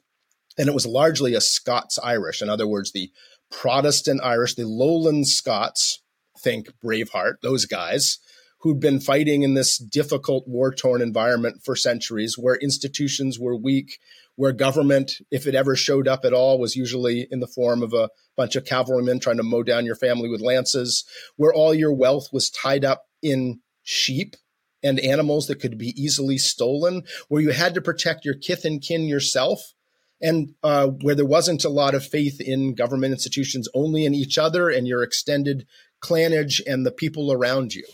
And 0.59 0.69
it 0.69 0.75
was 0.75 0.87
largely 0.87 1.35
a 1.35 1.41
Scots 1.41 1.99
Irish, 2.03 2.43
in 2.43 2.49
other 2.49 2.67
words, 2.67 2.93
the 2.93 3.11
Protestant 3.51 4.21
Irish, 4.23 4.55
the 4.55 4.67
lowland 4.67 5.29
Scots, 5.29 6.03
think 6.39 6.69
Braveheart, 6.85 7.41
those 7.43 7.65
guys 7.65 8.19
who'd 8.61 8.81
been 8.81 9.01
fighting 9.01 9.43
in 9.43 9.55
this 9.55 9.79
difficult 9.79 10.47
war 10.47 10.73
torn 10.73 11.01
environment 11.01 11.63
for 11.65 11.77
centuries 11.77 12.37
where 12.37 12.57
institutions 12.57 13.39
were 13.39 13.57
weak, 13.57 13.99
where 14.35 14.53
government, 14.53 15.13
if 15.31 15.47
it 15.47 15.55
ever 15.55 15.77
showed 15.77 16.09
up 16.09 16.25
at 16.25 16.33
all, 16.33 16.59
was 16.59 16.77
usually 16.77 17.27
in 17.31 17.41
the 17.41 17.47
form 17.47 17.83
of 17.83 17.93
a 17.93 18.09
bunch 18.37 18.57
of 18.57 18.65
cavalrymen 18.65 19.21
trying 19.21 19.37
to 19.37 19.43
mow 19.43 19.63
down 19.63 19.87
your 19.87 19.95
family 19.95 20.29
with 20.29 20.41
lances, 20.41 21.05
where 21.37 21.53
all 21.53 21.73
your 21.73 21.93
wealth 21.93 22.29
was 22.33 22.51
tied 22.51 22.85
up 22.85 23.05
in 23.23 23.61
sheep 23.89 24.37
and 24.83 25.01
animals 25.01 25.47
that 25.47 25.61
could 25.61 25.79
be 25.79 25.95
easily 25.97 26.37
stolen, 26.37 27.03
where 27.29 27.41
you 27.41 27.51
had 27.51 27.75
to 27.75 27.81
protect 27.81 28.25
your 28.25 28.35
kith 28.35 28.65
and 28.67 28.83
kin 28.83 29.09
yourself, 29.09 29.73
and 30.21 30.55
uh, 30.63 30.89
where 30.89 31.15
there 31.15 31.25
wasn't 31.25 31.65
a 31.65 31.71
lot 31.71 31.95
of 31.95 32.05
faith 32.05 32.39
in 32.41 32.75
government 32.75 33.13
institutions, 33.13 33.67
only 33.75 34.05
in 34.05 34.15
each 34.15 34.37
other 34.37 34.69
and 34.69 34.87
your 34.87 35.03
extended 35.03 35.67
clanage 36.03 36.61
and 36.67 36.85
the 36.85 36.93
people 36.93 37.33
around 37.33 37.75
you. 37.75 37.85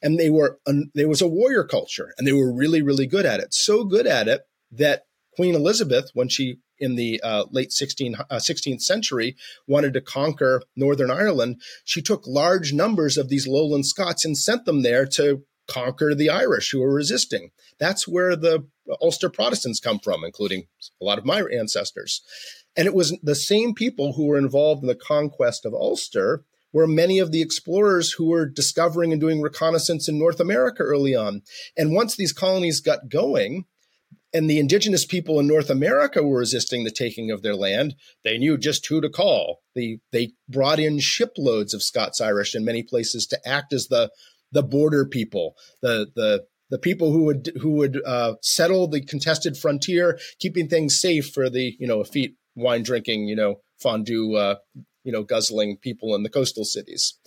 And 0.00 0.18
they 0.18 0.30
were 0.30 0.58
there 0.94 1.08
was 1.08 1.22
a 1.22 1.28
warrior 1.28 1.64
culture, 1.64 2.14
and 2.16 2.26
they 2.26 2.32
were 2.32 2.52
really, 2.52 2.82
really 2.82 3.06
good 3.06 3.26
at 3.26 3.40
it. 3.40 3.52
So 3.52 3.84
good 3.84 4.06
at 4.06 4.28
it 4.28 4.42
that 4.70 5.02
Queen 5.34 5.54
Elizabeth, 5.54 6.10
when 6.14 6.28
she 6.28 6.58
in 6.82 6.96
the 6.96 7.20
uh, 7.22 7.44
late 7.50 7.72
16, 7.72 8.16
uh, 8.16 8.36
16th 8.36 8.82
century 8.82 9.36
wanted 9.66 9.94
to 9.94 10.00
conquer 10.00 10.62
Northern 10.76 11.10
Ireland, 11.10 11.62
she 11.84 12.02
took 12.02 12.26
large 12.26 12.72
numbers 12.72 13.16
of 13.16 13.28
these 13.28 13.46
lowland 13.46 13.86
Scots 13.86 14.24
and 14.24 14.36
sent 14.36 14.64
them 14.64 14.82
there 14.82 15.06
to 15.06 15.44
conquer 15.68 16.14
the 16.14 16.28
Irish 16.28 16.72
who 16.72 16.80
were 16.80 16.92
resisting. 16.92 17.50
That's 17.78 18.08
where 18.08 18.34
the 18.34 18.66
Ulster 19.00 19.30
Protestants 19.30 19.80
come 19.80 20.00
from, 20.00 20.24
including 20.24 20.64
a 21.00 21.04
lot 21.04 21.18
of 21.18 21.24
my 21.24 21.42
ancestors. 21.42 22.20
And 22.76 22.86
it 22.86 22.94
was 22.94 23.16
the 23.22 23.34
same 23.34 23.74
people 23.74 24.14
who 24.14 24.26
were 24.26 24.38
involved 24.38 24.82
in 24.82 24.88
the 24.88 24.94
conquest 24.94 25.64
of 25.64 25.74
Ulster 25.74 26.44
were 26.72 26.86
many 26.86 27.18
of 27.18 27.30
the 27.30 27.42
explorers 27.42 28.12
who 28.12 28.26
were 28.26 28.46
discovering 28.46 29.12
and 29.12 29.20
doing 29.20 29.40
reconnaissance 29.40 30.08
in 30.08 30.18
North 30.18 30.40
America 30.40 30.82
early 30.82 31.14
on. 31.14 31.42
And 31.76 31.94
once 31.94 32.16
these 32.16 32.32
colonies 32.32 32.80
got 32.80 33.08
going, 33.08 33.66
and 34.34 34.48
the 34.48 34.58
indigenous 34.58 35.04
people 35.04 35.38
in 35.38 35.46
North 35.46 35.70
America 35.70 36.22
were 36.22 36.38
resisting 36.38 36.84
the 36.84 36.90
taking 36.90 37.30
of 37.30 37.42
their 37.42 37.54
land, 37.54 37.94
they 38.24 38.38
knew 38.38 38.56
just 38.56 38.86
who 38.86 39.00
to 39.00 39.10
call. 39.10 39.60
They 39.74 39.98
they 40.10 40.32
brought 40.48 40.78
in 40.78 40.98
shiploads 41.00 41.74
of 41.74 41.82
Scots 41.82 42.20
Irish 42.20 42.54
in 42.54 42.64
many 42.64 42.82
places 42.82 43.26
to 43.28 43.48
act 43.48 43.72
as 43.72 43.88
the 43.88 44.10
the 44.52 44.62
border 44.62 45.06
people, 45.06 45.54
the 45.80 46.08
the 46.14 46.44
the 46.70 46.78
people 46.78 47.12
who 47.12 47.24
would 47.24 47.52
who 47.60 47.72
would 47.72 48.00
uh, 48.06 48.34
settle 48.40 48.88
the 48.88 49.02
contested 49.02 49.56
frontier, 49.56 50.18
keeping 50.38 50.68
things 50.68 51.00
safe 51.00 51.30
for 51.30 51.50
the 51.50 51.76
you 51.78 51.86
know 51.86 52.00
effete 52.00 52.36
wine 52.54 52.82
drinking, 52.82 53.28
you 53.28 53.36
know 53.36 53.56
fondue, 53.80 54.34
uh, 54.34 54.56
you 55.04 55.12
know 55.12 55.22
guzzling 55.22 55.76
people 55.76 56.14
in 56.14 56.22
the 56.22 56.30
coastal 56.30 56.64
cities. 56.64 57.18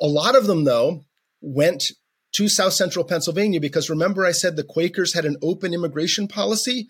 A 0.00 0.06
lot 0.06 0.36
of 0.36 0.46
them, 0.46 0.64
though, 0.64 1.04
went 1.40 1.92
to 2.32 2.48
South 2.48 2.72
Central 2.72 3.04
Pennsylvania 3.04 3.60
because 3.60 3.90
remember 3.90 4.24
I 4.24 4.32
said 4.32 4.56
the 4.56 4.64
Quakers 4.64 5.14
had 5.14 5.24
an 5.24 5.36
open 5.42 5.74
immigration 5.74 6.28
policy. 6.28 6.88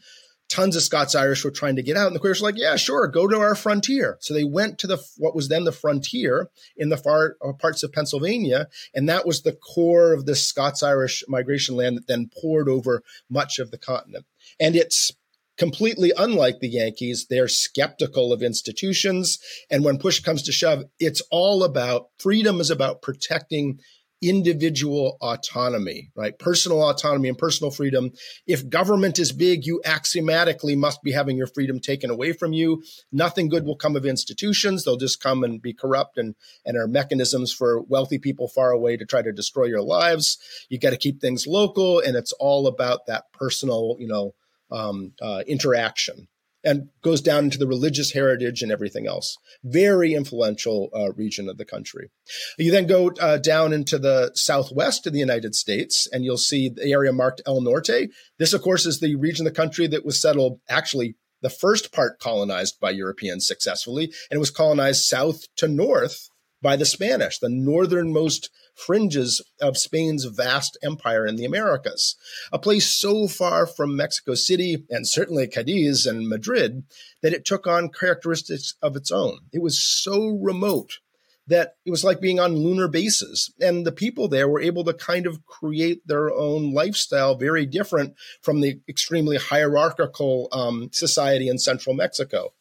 Tons 0.48 0.74
of 0.74 0.82
Scots 0.82 1.14
Irish 1.14 1.44
were 1.44 1.52
trying 1.52 1.76
to 1.76 1.82
get 1.82 1.96
out, 1.96 2.08
and 2.08 2.16
the 2.16 2.18
Quakers 2.18 2.40
were 2.40 2.48
like, 2.48 2.58
"Yeah, 2.58 2.74
sure, 2.74 3.06
go 3.06 3.28
to 3.28 3.38
our 3.38 3.54
frontier." 3.54 4.18
So 4.20 4.34
they 4.34 4.42
went 4.42 4.80
to 4.80 4.88
the 4.88 4.98
what 5.16 5.34
was 5.34 5.48
then 5.48 5.62
the 5.62 5.70
frontier 5.70 6.50
in 6.76 6.88
the 6.88 6.96
far 6.96 7.36
uh, 7.40 7.52
parts 7.52 7.84
of 7.84 7.92
Pennsylvania, 7.92 8.66
and 8.92 9.08
that 9.08 9.24
was 9.24 9.42
the 9.42 9.52
core 9.52 10.12
of 10.12 10.26
the 10.26 10.34
Scots 10.34 10.82
Irish 10.82 11.22
migration 11.28 11.76
land 11.76 11.96
that 11.96 12.08
then 12.08 12.30
poured 12.40 12.68
over 12.68 13.04
much 13.30 13.60
of 13.60 13.70
the 13.70 13.78
continent. 13.78 14.26
And 14.58 14.74
it's 14.74 15.12
completely 15.60 16.10
unlike 16.16 16.58
the 16.60 16.70
Yankees. 16.70 17.26
They're 17.28 17.46
skeptical 17.46 18.32
of 18.32 18.42
institutions. 18.42 19.38
And 19.70 19.84
when 19.84 19.98
push 19.98 20.18
comes 20.20 20.42
to 20.44 20.52
shove, 20.52 20.84
it's 20.98 21.20
all 21.30 21.62
about 21.62 22.08
freedom 22.18 22.60
is 22.60 22.70
about 22.70 23.02
protecting 23.02 23.78
individual 24.22 25.16
autonomy, 25.20 26.10
right? 26.14 26.38
Personal 26.38 26.82
autonomy 26.88 27.28
and 27.28 27.38
personal 27.38 27.70
freedom. 27.70 28.12
If 28.46 28.68
government 28.68 29.18
is 29.18 29.32
big, 29.32 29.64
you 29.64 29.80
axiomatically 29.84 30.76
must 30.76 31.02
be 31.02 31.12
having 31.12 31.36
your 31.36 31.46
freedom 31.46 31.80
taken 31.80 32.10
away 32.10 32.32
from 32.32 32.52
you. 32.52 32.82
Nothing 33.10 33.48
good 33.48 33.64
will 33.64 33.76
come 33.76 33.96
of 33.96 34.04
institutions. 34.04 34.84
They'll 34.84 34.96
just 34.96 35.22
come 35.22 35.42
and 35.42 35.60
be 35.60 35.72
corrupt 35.72 36.18
and, 36.18 36.34
and 36.64 36.76
are 36.76 36.86
mechanisms 36.86 37.52
for 37.52 37.82
wealthy 37.82 38.18
people 38.18 38.48
far 38.48 38.70
away 38.70 38.96
to 38.96 39.06
try 39.06 39.22
to 39.22 39.32
destroy 39.32 39.64
your 39.64 39.82
lives. 39.82 40.38
You 40.68 40.78
got 40.78 40.90
to 40.90 40.96
keep 40.96 41.20
things 41.20 41.46
local. 41.46 42.00
And 42.00 42.16
it's 42.16 42.32
all 42.32 42.66
about 42.66 43.06
that 43.06 43.32
personal, 43.32 43.96
you 43.98 44.08
know, 44.08 44.34
um, 44.70 45.12
uh, 45.20 45.42
interaction 45.46 46.28
and 46.64 46.88
goes 47.02 47.20
down 47.20 47.44
into 47.44 47.58
the 47.58 47.66
religious 47.66 48.12
heritage 48.12 48.62
and 48.62 48.70
everything 48.70 49.06
else. 49.06 49.36
Very 49.64 50.14
influential 50.14 50.90
uh, 50.94 51.12
region 51.12 51.48
of 51.48 51.58
the 51.58 51.64
country. 51.64 52.10
You 52.58 52.70
then 52.70 52.86
go 52.86 53.12
uh, 53.20 53.38
down 53.38 53.72
into 53.72 53.98
the 53.98 54.32
southwest 54.34 55.06
of 55.06 55.12
the 55.12 55.18
United 55.18 55.54
States, 55.54 56.08
and 56.12 56.24
you'll 56.24 56.38
see 56.38 56.68
the 56.68 56.92
area 56.92 57.12
marked 57.12 57.42
El 57.46 57.60
Norte. 57.60 58.10
This, 58.38 58.52
of 58.52 58.62
course, 58.62 58.86
is 58.86 59.00
the 59.00 59.16
region 59.16 59.46
of 59.46 59.52
the 59.52 59.60
country 59.60 59.86
that 59.88 60.04
was 60.04 60.20
settled 60.20 60.60
actually 60.68 61.16
the 61.42 61.50
first 61.50 61.92
part 61.92 62.20
colonized 62.20 62.78
by 62.80 62.90
Europeans 62.90 63.46
successfully, 63.46 64.04
and 64.04 64.36
it 64.36 64.38
was 64.38 64.50
colonized 64.50 65.04
south 65.04 65.44
to 65.56 65.66
north 65.66 66.28
by 66.62 66.76
the 66.76 66.84
Spanish, 66.84 67.38
the 67.38 67.48
northernmost 67.48 68.50
fringes 68.74 69.40
of 69.60 69.78
Spain's 69.78 70.24
vast 70.24 70.78
empire 70.82 71.26
in 71.26 71.36
the 71.36 71.44
Americas, 71.44 72.16
a 72.52 72.58
place 72.58 72.90
so 72.90 73.28
far 73.28 73.66
from 73.66 73.96
Mexico 73.96 74.34
City 74.34 74.84
and 74.90 75.06
certainly 75.08 75.46
Cadiz 75.46 76.06
and 76.06 76.28
Madrid 76.28 76.84
that 77.22 77.32
it 77.32 77.44
took 77.44 77.66
on 77.66 77.88
characteristics 77.88 78.74
of 78.82 78.96
its 78.96 79.10
own. 79.10 79.40
It 79.52 79.62
was 79.62 79.82
so 79.82 80.38
remote 80.40 80.98
that 81.46 81.74
it 81.84 81.90
was 81.90 82.04
like 82.04 82.20
being 82.20 82.38
on 82.38 82.56
lunar 82.56 82.86
bases. 82.88 83.52
And 83.60 83.84
the 83.84 83.92
people 83.92 84.28
there 84.28 84.48
were 84.48 84.60
able 84.60 84.84
to 84.84 84.94
kind 84.94 85.26
of 85.26 85.44
create 85.46 86.06
their 86.06 86.32
own 86.32 86.72
lifestyle, 86.72 87.34
very 87.34 87.66
different 87.66 88.14
from 88.40 88.60
the 88.60 88.80
extremely 88.88 89.36
hierarchical 89.36 90.48
um, 90.52 90.90
society 90.92 91.48
in 91.48 91.58
central 91.58 91.94
Mexico. 91.94 92.52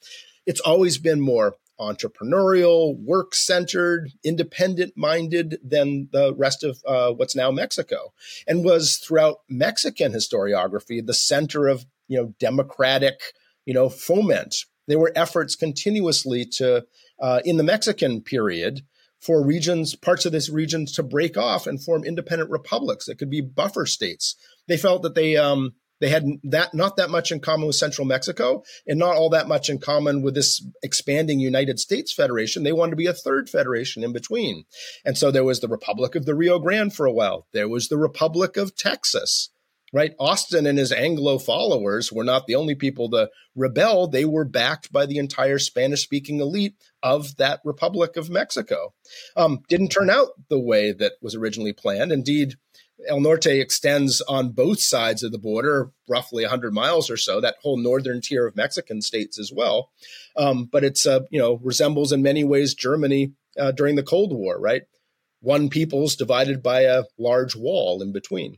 It's 0.45 0.61
always 0.61 0.97
been 0.97 1.21
more 1.21 1.55
entrepreneurial, 1.79 2.97
work 2.99 3.33
centered, 3.33 4.11
independent 4.23 4.93
minded 4.95 5.59
than 5.63 6.09
the 6.11 6.33
rest 6.35 6.63
of 6.63 6.81
uh, 6.87 7.11
what's 7.11 7.35
now 7.35 7.51
Mexico, 7.51 8.13
and 8.47 8.63
was 8.63 8.97
throughout 8.97 9.39
Mexican 9.49 10.13
historiography 10.13 11.05
the 11.05 11.13
center 11.13 11.67
of 11.67 11.85
you 12.07 12.17
know 12.17 12.33
democratic 12.39 13.19
you 13.65 13.73
know 13.73 13.89
foment. 13.89 14.55
There 14.87 14.99
were 14.99 15.13
efforts 15.15 15.55
continuously 15.55 16.45
to 16.57 16.85
uh, 17.19 17.41
in 17.45 17.57
the 17.57 17.63
Mexican 17.63 18.21
period 18.21 18.81
for 19.19 19.45
regions, 19.45 19.95
parts 19.95 20.25
of 20.25 20.31
this 20.31 20.49
region, 20.49 20.85
to 20.85 21.03
break 21.03 21.37
off 21.37 21.67
and 21.67 21.83
form 21.83 22.03
independent 22.03 22.49
republics 22.49 23.05
that 23.05 23.17
could 23.17 23.29
be 23.29 23.41
buffer 23.41 23.85
states. 23.85 24.35
They 24.67 24.77
felt 24.77 25.03
that 25.03 25.15
they 25.15 25.35
um, 25.35 25.73
they 25.99 26.09
had 26.09 26.25
that 26.43 26.73
not 26.73 26.95
that 26.97 27.09
much 27.09 27.31
in 27.31 27.39
common 27.39 27.67
with 27.67 27.75
Central 27.75 28.05
Mexico 28.07 28.63
and 28.87 28.97
not 28.97 29.15
all 29.15 29.29
that 29.31 29.47
much 29.47 29.69
in 29.69 29.79
common 29.79 30.21
with 30.21 30.35
this 30.35 30.65
expanding 30.81 31.39
United 31.39 31.79
States 31.79 32.13
Federation. 32.13 32.63
They 32.63 32.71
wanted 32.71 32.91
to 32.91 32.95
be 32.97 33.07
a 33.07 33.13
third 33.13 33.49
federation 33.49 34.03
in 34.03 34.13
between. 34.13 34.63
And 35.03 35.17
so 35.17 35.31
there 35.31 35.43
was 35.43 35.59
the 35.59 35.67
Republic 35.67 36.15
of 36.15 36.25
the 36.25 36.35
Rio 36.35 36.59
Grande 36.59 36.93
for 36.93 37.05
a 37.05 37.11
while. 37.11 37.47
There 37.53 37.67
was 37.67 37.89
the 37.89 37.97
Republic 37.97 38.57
of 38.57 38.75
Texas. 38.75 39.49
right? 39.93 40.13
Austin 40.19 40.65
and 40.65 40.77
his 40.77 40.91
Anglo 40.91 41.37
followers 41.39 42.11
were 42.11 42.23
not 42.23 42.47
the 42.47 42.55
only 42.55 42.75
people 42.75 43.09
to 43.09 43.29
rebel. 43.55 44.07
They 44.07 44.25
were 44.25 44.45
backed 44.45 44.91
by 44.91 45.05
the 45.05 45.17
entire 45.17 45.59
Spanish 45.59 46.03
speaking 46.03 46.39
elite 46.39 46.75
of 47.01 47.37
that 47.37 47.61
Republic 47.63 48.17
of 48.17 48.29
Mexico. 48.29 48.93
Um, 49.35 49.59
didn't 49.67 49.89
turn 49.89 50.09
out 50.09 50.29
the 50.49 50.59
way 50.59 50.91
that 50.91 51.13
was 51.21 51.35
originally 51.35 51.73
planned. 51.73 52.11
Indeed, 52.11 52.55
El 53.07 53.21
Norte 53.21 53.47
extends 53.47 54.21
on 54.21 54.51
both 54.51 54.79
sides 54.79 55.23
of 55.23 55.31
the 55.31 55.37
border, 55.37 55.91
roughly 56.07 56.43
100 56.43 56.73
miles 56.73 57.09
or 57.09 57.17
so, 57.17 57.39
that 57.39 57.55
whole 57.61 57.77
northern 57.77 58.21
tier 58.21 58.45
of 58.45 58.55
Mexican 58.55 59.01
states 59.01 59.39
as 59.39 59.51
well. 59.53 59.91
Um, 60.35 60.65
but 60.65 60.83
it's, 60.83 61.05
uh, 61.05 61.21
you 61.29 61.39
know, 61.39 61.59
resembles 61.63 62.11
in 62.11 62.21
many 62.21 62.43
ways 62.43 62.73
Germany 62.73 63.33
uh, 63.57 63.71
during 63.71 63.95
the 63.95 64.03
Cold 64.03 64.33
War, 64.33 64.59
right? 64.59 64.83
One 65.41 65.69
people's 65.69 66.15
divided 66.15 66.61
by 66.61 66.81
a 66.81 67.03
large 67.17 67.55
wall 67.55 68.01
in 68.01 68.11
between. 68.11 68.57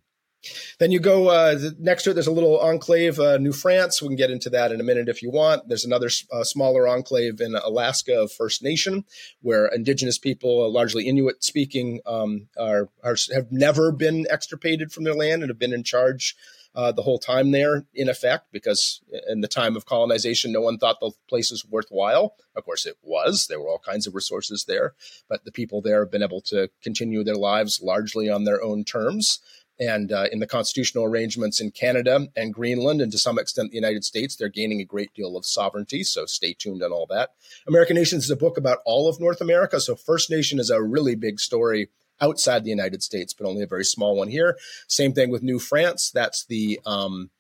Then 0.80 0.92
you 0.92 1.00
go 1.00 1.30
uh, 1.30 1.58
next 1.80 2.04
to 2.04 2.12
it. 2.12 2.14
There's 2.14 2.28
a 2.28 2.32
little 2.32 2.60
enclave, 2.60 3.20
uh, 3.20 3.38
New 3.38 3.54
France. 3.54 4.02
We 4.02 4.08
can 4.10 4.18
get 4.18 4.32
into 4.32 4.50
that 4.52 4.72
in 4.72 4.80
a 4.80 4.84
minute 4.84 5.08
if 5.08 5.22
you 5.22 5.30
want. 5.30 5.68
There's 5.68 5.86
another 5.86 6.10
uh, 6.32 6.44
smaller 6.44 6.88
enclave 6.88 7.42
in 7.42 7.56
Alaska 7.56 8.22
of 8.22 8.32
First 8.32 8.64
Nation, 8.64 9.06
where 9.42 9.68
indigenous 9.68 10.18
people, 10.18 10.64
uh, 10.64 10.70
largely 10.70 11.08
Inuit 11.08 11.44
speaking, 11.44 12.02
um, 12.06 12.48
are, 12.58 12.90
are, 13.04 13.16
have 13.34 13.52
never 13.52 13.92
been 13.92 14.26
extirpated 14.30 14.92
from 14.92 15.04
their 15.04 15.14
land 15.14 15.44
and 15.44 15.50
have 15.50 15.60
been 15.60 15.74
in 15.74 15.84
charge 15.84 16.36
uh, 16.74 16.92
the 16.92 17.02
whole 17.02 17.20
time 17.20 17.52
there, 17.52 17.86
in 17.94 18.08
effect, 18.08 18.48
because 18.52 19.02
in 19.28 19.42
the 19.42 19.48
time 19.48 19.76
of 19.76 19.86
colonization, 19.86 20.52
no 20.52 20.62
one 20.62 20.78
thought 20.78 21.00
the 21.02 21.12
place 21.28 21.52
was 21.52 21.66
worthwhile. 21.66 22.36
Of 22.56 22.64
course, 22.64 22.86
it 22.86 22.98
was. 23.02 23.48
There 23.48 23.60
were 23.60 23.68
all 23.68 23.80
kinds 23.80 24.08
of 24.08 24.16
resources 24.16 24.66
there, 24.66 24.94
but 25.28 25.44
the 25.44 25.52
people 25.52 25.82
there 25.82 26.00
have 26.00 26.12
been 26.12 26.24
able 26.24 26.42
to 26.42 26.70
continue 26.82 27.24
their 27.24 27.36
lives 27.36 27.82
largely 27.84 28.30
on 28.30 28.46
their 28.46 28.64
own 28.64 28.86
terms. 28.86 29.40
And 29.82 30.12
uh, 30.12 30.28
in 30.32 30.38
the 30.38 30.46
constitutional 30.46 31.06
arrangements 31.06 31.60
in 31.60 31.72
Canada 31.72 32.28
and 32.36 32.54
Greenland, 32.54 33.02
and 33.02 33.12
to 33.12 33.17
some 33.17 33.39
extent 33.39 33.72
the 33.72 33.78
United 33.78 34.06
States, 34.06 34.36
they're 34.36 34.48
gaining 34.48 34.80
a 34.80 34.86
great 34.86 35.12
deal 35.15 35.36
of 35.36 35.44
sovereignty. 35.44 36.04
So 36.04 36.28
stay 36.28 36.54
tuned 36.54 36.84
on 36.84 36.91
all 36.91 37.08
that. 37.08 37.32
American 37.67 37.96
Nations 37.96 38.26
is 38.26 38.30
a 38.30 38.36
book 38.36 38.58
about 38.58 38.78
all 38.86 39.10
of 39.10 39.20
North 39.20 39.41
America. 39.41 39.80
So 39.80 39.96
First 39.96 40.30
Nation 40.30 40.60
is 40.60 40.70
a 40.70 40.84
really 40.84 41.15
big 41.15 41.39
story 41.39 41.89
outside 42.22 42.63
the 42.63 42.70
United 42.70 43.02
States, 43.02 43.34
but 43.34 43.48
only 43.48 43.63
a 43.63 43.67
very 43.67 43.84
small 43.84 44.15
one 44.15 44.28
here. 44.28 44.56
Same 44.88 45.13
thing 45.13 45.32
with 45.32 45.41
New 45.41 45.58
France. 45.58 46.12
That's 46.13 46.46
the 46.46 46.80
um, 46.86 47.32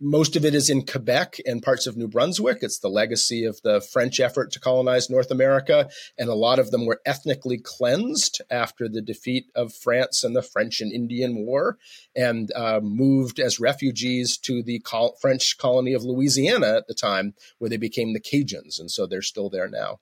most 0.00 0.34
of 0.34 0.44
it 0.44 0.54
is 0.54 0.68
in 0.68 0.84
Quebec 0.84 1.36
and 1.46 1.62
parts 1.62 1.86
of 1.86 1.96
New 1.96 2.08
Brunswick. 2.08 2.58
It's 2.62 2.78
the 2.78 2.88
legacy 2.88 3.44
of 3.44 3.60
the 3.62 3.80
French 3.80 4.18
effort 4.18 4.50
to 4.52 4.60
colonize 4.60 5.08
North 5.08 5.30
America. 5.30 5.88
And 6.18 6.28
a 6.28 6.34
lot 6.34 6.58
of 6.58 6.70
them 6.70 6.86
were 6.86 7.00
ethnically 7.06 7.58
cleansed 7.58 8.42
after 8.50 8.88
the 8.88 9.02
defeat 9.02 9.46
of 9.54 9.72
France 9.72 10.24
and 10.24 10.34
the 10.34 10.42
French 10.42 10.80
and 10.80 10.92
Indian 10.92 11.46
War 11.46 11.78
and 12.16 12.50
uh, 12.54 12.80
moved 12.82 13.38
as 13.38 13.60
refugees 13.60 14.36
to 14.38 14.62
the 14.62 14.80
col- 14.80 15.16
French 15.20 15.56
colony 15.56 15.92
of 15.92 16.02
Louisiana 16.02 16.76
at 16.76 16.88
the 16.88 16.94
time, 16.94 17.34
where 17.58 17.70
they 17.70 17.76
became 17.76 18.12
the 18.12 18.20
Cajuns. 18.20 18.80
And 18.80 18.90
so 18.90 19.06
they're 19.06 19.22
still 19.22 19.50
there 19.50 19.68
now. 19.68 20.00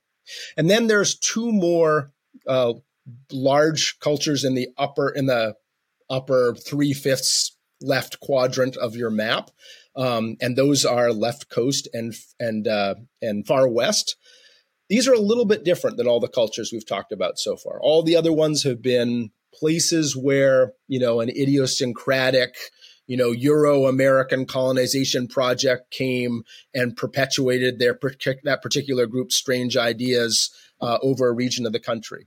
And 0.57 0.70
then 0.70 0.87
there's 0.87 1.18
two 1.18 1.53
more 1.53 2.12
uh, 2.47 2.75
large 3.31 3.99
cultures 4.01 4.44
in 4.44 4.55
the 4.55 4.68
upper, 4.79 5.11
in 5.11 5.27
the 5.27 5.57
upper 6.09 6.55
three 6.55 6.94
fifths 6.94 7.53
left 7.80 8.20
quadrant 8.20 8.76
of 8.76 8.96
your 8.96 9.10
map, 9.10 9.50
um, 9.96 10.37
and 10.40 10.56
those 10.56 10.84
are 10.84 11.12
left 11.12 11.50
coast 11.50 11.88
and 11.92 12.14
and 12.38 12.66
uh, 12.66 12.94
and 13.22 13.46
far 13.46 13.68
west. 13.68 14.16
These 14.88 15.08
are 15.08 15.14
a 15.14 15.20
little 15.20 15.46
bit 15.46 15.64
different 15.64 15.96
than 15.96 16.06
all 16.06 16.20
the 16.20 16.28
cultures 16.28 16.70
we've 16.72 16.87
talked 16.87 17.10
about 17.10 17.38
so 17.38 17.56
far. 17.56 17.80
All 17.80 18.02
the 18.02 18.16
other 18.16 18.32
ones 18.32 18.64
have 18.64 18.82
been 18.82 19.30
places 19.54 20.16
where 20.16 20.72
you 20.88 20.98
know 20.98 21.20
an 21.20 21.30
idiosyncratic 21.30 22.56
you 23.06 23.16
know 23.16 23.30
euro-american 23.30 24.46
colonization 24.46 25.28
project 25.28 25.90
came 25.90 26.42
and 26.74 26.96
perpetuated 26.96 27.78
their 27.78 27.98
that 28.42 28.62
particular 28.62 29.06
group's 29.06 29.37
strange 29.37 29.76
ideas 29.76 30.50
uh, 30.80 30.98
over 31.02 31.28
a 31.28 31.32
region 31.32 31.66
of 31.66 31.72
the 31.72 31.80
country 31.80 32.26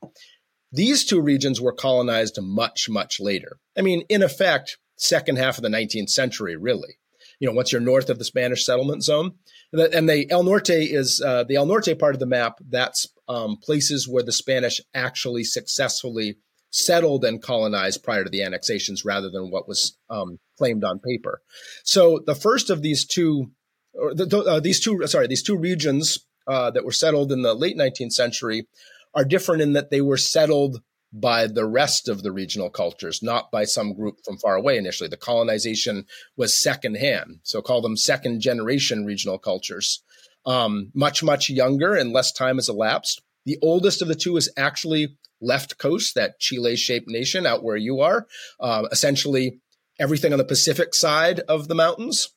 these 0.72 1.06
two 1.06 1.22
regions 1.22 1.60
were 1.60 1.74
colonized 1.74 2.40
much 2.42 2.88
much 2.90 3.20
later 3.20 3.58
i 3.78 3.82
mean 3.82 4.04
in 4.10 4.24
effect 4.24 4.78
second 4.98 5.38
half 5.38 5.58
of 5.58 5.64
the 5.64 5.70
19th 5.70 6.10
century, 6.10 6.56
really. 6.56 6.98
You 7.40 7.48
know, 7.48 7.54
once 7.54 7.72
you're 7.72 7.82
north 7.82 8.10
of 8.10 8.18
the 8.18 8.26
Spanish 8.26 8.66
settlement 8.66 9.04
zone, 9.04 9.36
and 9.72 10.10
the 10.10 10.30
El 10.30 10.44
Norte 10.44 10.72
is 10.72 11.22
uh, 11.22 11.44
the 11.44 11.56
El 11.56 11.68
Norte 11.68 11.98
part 12.00 12.16
of 12.16 12.20
the 12.20 12.26
map. 12.26 12.60
That's 12.68 13.08
um, 13.28 13.58
places 13.58 14.08
where 14.08 14.24
the 14.24 14.32
Spanish 14.32 14.82
actually 14.94 15.44
successfully 15.44 16.38
settled 16.72 17.24
and 17.24 17.42
colonized 17.42 18.04
prior 18.04 18.24
to 18.24 18.30
the 18.30 18.44
annexations, 18.44 19.06
rather 19.06 19.30
than 19.30 19.52
what 19.52 19.68
was 19.68 19.98
um, 20.10 20.40
claimed 20.58 20.84
on 20.84 21.00
paper. 21.00 21.42
So 21.84 22.20
the 22.26 22.36
first 22.36 22.70
of 22.70 22.82
these 22.82 23.06
two, 23.06 23.52
or 23.94 24.14
the, 24.14 24.38
uh, 24.40 24.60
these 24.60 24.80
two, 24.80 25.06
sorry, 25.06 25.28
these 25.28 25.44
two 25.44 25.58
regions 25.58 26.26
uh, 26.48 26.72
that 26.72 26.86
were 26.86 26.92
settled 26.92 27.32
in 27.32 27.42
the 27.44 27.54
late 27.54 27.78
19th 27.78 28.14
century 28.14 28.68
are 29.14 29.26
different 29.26 29.62
in 29.62 29.74
that 29.74 29.90
they 29.90 30.02
were 30.02 30.18
settled 30.18 30.82
by 31.14 31.48
the 31.48 31.66
rest 31.66 32.10
of 32.10 32.22
the 32.22 32.32
regional 32.32 32.70
cultures, 32.70 33.24
not 33.24 33.50
by 33.52 33.64
some 33.64 33.94
group 33.94 34.18
from 34.26 34.38
far 34.38 34.56
away 34.56 34.78
initially. 34.78 35.10
The 35.10 35.18
colonization 35.18 36.06
was 36.36 36.62
secondhand, 36.62 37.40
so 37.44 37.62
call 37.62 37.82
them 37.82 37.96
second 37.98 38.42
generation 38.42 39.06
regional 39.06 39.38
cultures. 39.38 40.04
Um, 40.46 40.92
much, 40.94 41.24
much 41.24 41.50
younger 41.50 41.94
and 41.94 42.14
less 42.14 42.32
time 42.32 42.56
has 42.56 42.70
elapsed. 42.70 43.22
The 43.46 43.58
oldest 43.62 44.02
of 44.02 44.08
the 44.08 44.16
two 44.16 44.38
is 44.38 44.52
actually 44.58 45.18
left 45.42 45.78
coast, 45.78 46.16
that 46.16 46.40
Chile 46.40 46.76
shaped 46.76 47.08
nation 47.08 47.46
out 47.46 47.64
where 47.64 47.78
you 47.78 48.02
are, 48.02 48.28
uh, 48.60 48.88
essentially 48.92 49.60
everything 50.00 50.34
on 50.34 50.38
the 50.38 50.46
Pacific 50.46 50.94
side 50.94 51.40
of 51.42 51.68
the 51.68 51.76
mountains. 51.76 52.30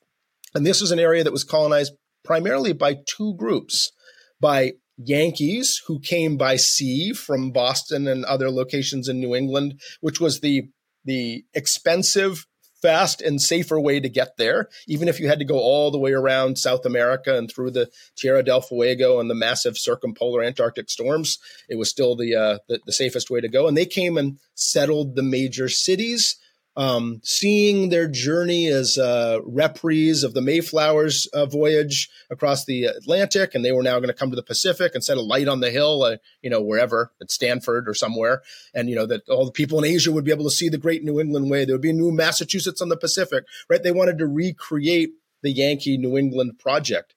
And 0.53 0.65
this 0.65 0.81
was 0.81 0.91
an 0.91 0.99
area 0.99 1.23
that 1.23 1.33
was 1.33 1.43
colonized 1.43 1.93
primarily 2.23 2.73
by 2.73 2.97
two 3.05 3.35
groups 3.35 3.91
by 4.39 4.73
Yankees 5.05 5.81
who 5.87 5.99
came 5.99 6.37
by 6.37 6.55
sea 6.55 7.13
from 7.13 7.51
Boston 7.51 8.07
and 8.07 8.25
other 8.25 8.49
locations 8.49 9.07
in 9.07 9.19
New 9.19 9.35
England, 9.35 9.79
which 9.99 10.19
was 10.19 10.39
the 10.39 10.69
the 11.03 11.43
expensive, 11.53 12.45
fast, 12.81 13.21
and 13.21 13.41
safer 13.41 13.79
way 13.79 13.99
to 13.99 14.09
get 14.09 14.37
there. 14.37 14.67
Even 14.87 15.07
if 15.07 15.19
you 15.19 15.27
had 15.27 15.39
to 15.39 15.45
go 15.45 15.57
all 15.57 15.91
the 15.91 15.99
way 15.99 16.11
around 16.11 16.57
South 16.57 16.85
America 16.85 17.35
and 17.35 17.49
through 17.49 17.71
the 17.71 17.89
Tierra 18.15 18.43
del 18.43 18.61
Fuego 18.61 19.19
and 19.19 19.29
the 19.29 19.35
massive 19.35 19.77
circumpolar 19.77 20.43
Antarctic 20.43 20.89
storms, 20.89 21.39
it 21.69 21.77
was 21.77 21.89
still 21.89 22.15
the, 22.15 22.35
uh, 22.35 22.57
the, 22.67 22.79
the 22.85 22.93
safest 22.93 23.29
way 23.29 23.41
to 23.41 23.49
go. 23.49 23.67
And 23.67 23.75
they 23.75 23.85
came 23.85 24.17
and 24.17 24.39
settled 24.53 25.15
the 25.15 25.23
major 25.23 25.69
cities 25.69 26.37
um, 26.75 27.19
seeing 27.23 27.89
their 27.89 28.07
journey 28.07 28.67
as 28.67 28.97
a 28.97 29.41
reprise 29.45 30.23
of 30.23 30.33
the 30.33 30.41
Mayflower's 30.41 31.27
uh, 31.27 31.45
voyage 31.45 32.09
across 32.29 32.65
the 32.65 32.85
Atlantic, 32.85 33.53
and 33.53 33.63
they 33.63 33.71
were 33.71 33.83
now 33.83 33.99
going 33.99 34.07
to 34.07 34.13
come 34.13 34.29
to 34.29 34.35
the 34.35 34.43
Pacific 34.43 34.93
and 34.93 35.03
set 35.03 35.17
a 35.17 35.21
light 35.21 35.47
on 35.47 35.59
the 35.59 35.69
hill, 35.69 36.03
uh, 36.03 36.17
you 36.41 36.49
know, 36.49 36.61
wherever 36.61 37.11
at 37.21 37.31
Stanford 37.31 37.89
or 37.89 37.93
somewhere, 37.93 38.41
and 38.73 38.89
you 38.89 38.95
know 38.95 39.05
that 39.05 39.27
all 39.29 39.45
the 39.45 39.51
people 39.51 39.79
in 39.79 39.85
Asia 39.85 40.11
would 40.11 40.25
be 40.25 40.31
able 40.31 40.45
to 40.45 40.51
see 40.51 40.69
the 40.69 40.77
Great 40.77 41.03
New 41.03 41.19
England 41.19 41.49
Way. 41.49 41.65
There 41.65 41.75
would 41.75 41.81
be 41.81 41.89
a 41.89 41.93
new 41.93 42.11
Massachusetts 42.11 42.81
on 42.81 42.89
the 42.89 42.97
Pacific, 42.97 43.43
right? 43.69 43.83
They 43.83 43.91
wanted 43.91 44.17
to 44.19 44.27
recreate 44.27 45.11
the 45.43 45.51
Yankee 45.51 45.97
New 45.97 46.17
England 46.17 46.59
project. 46.59 47.15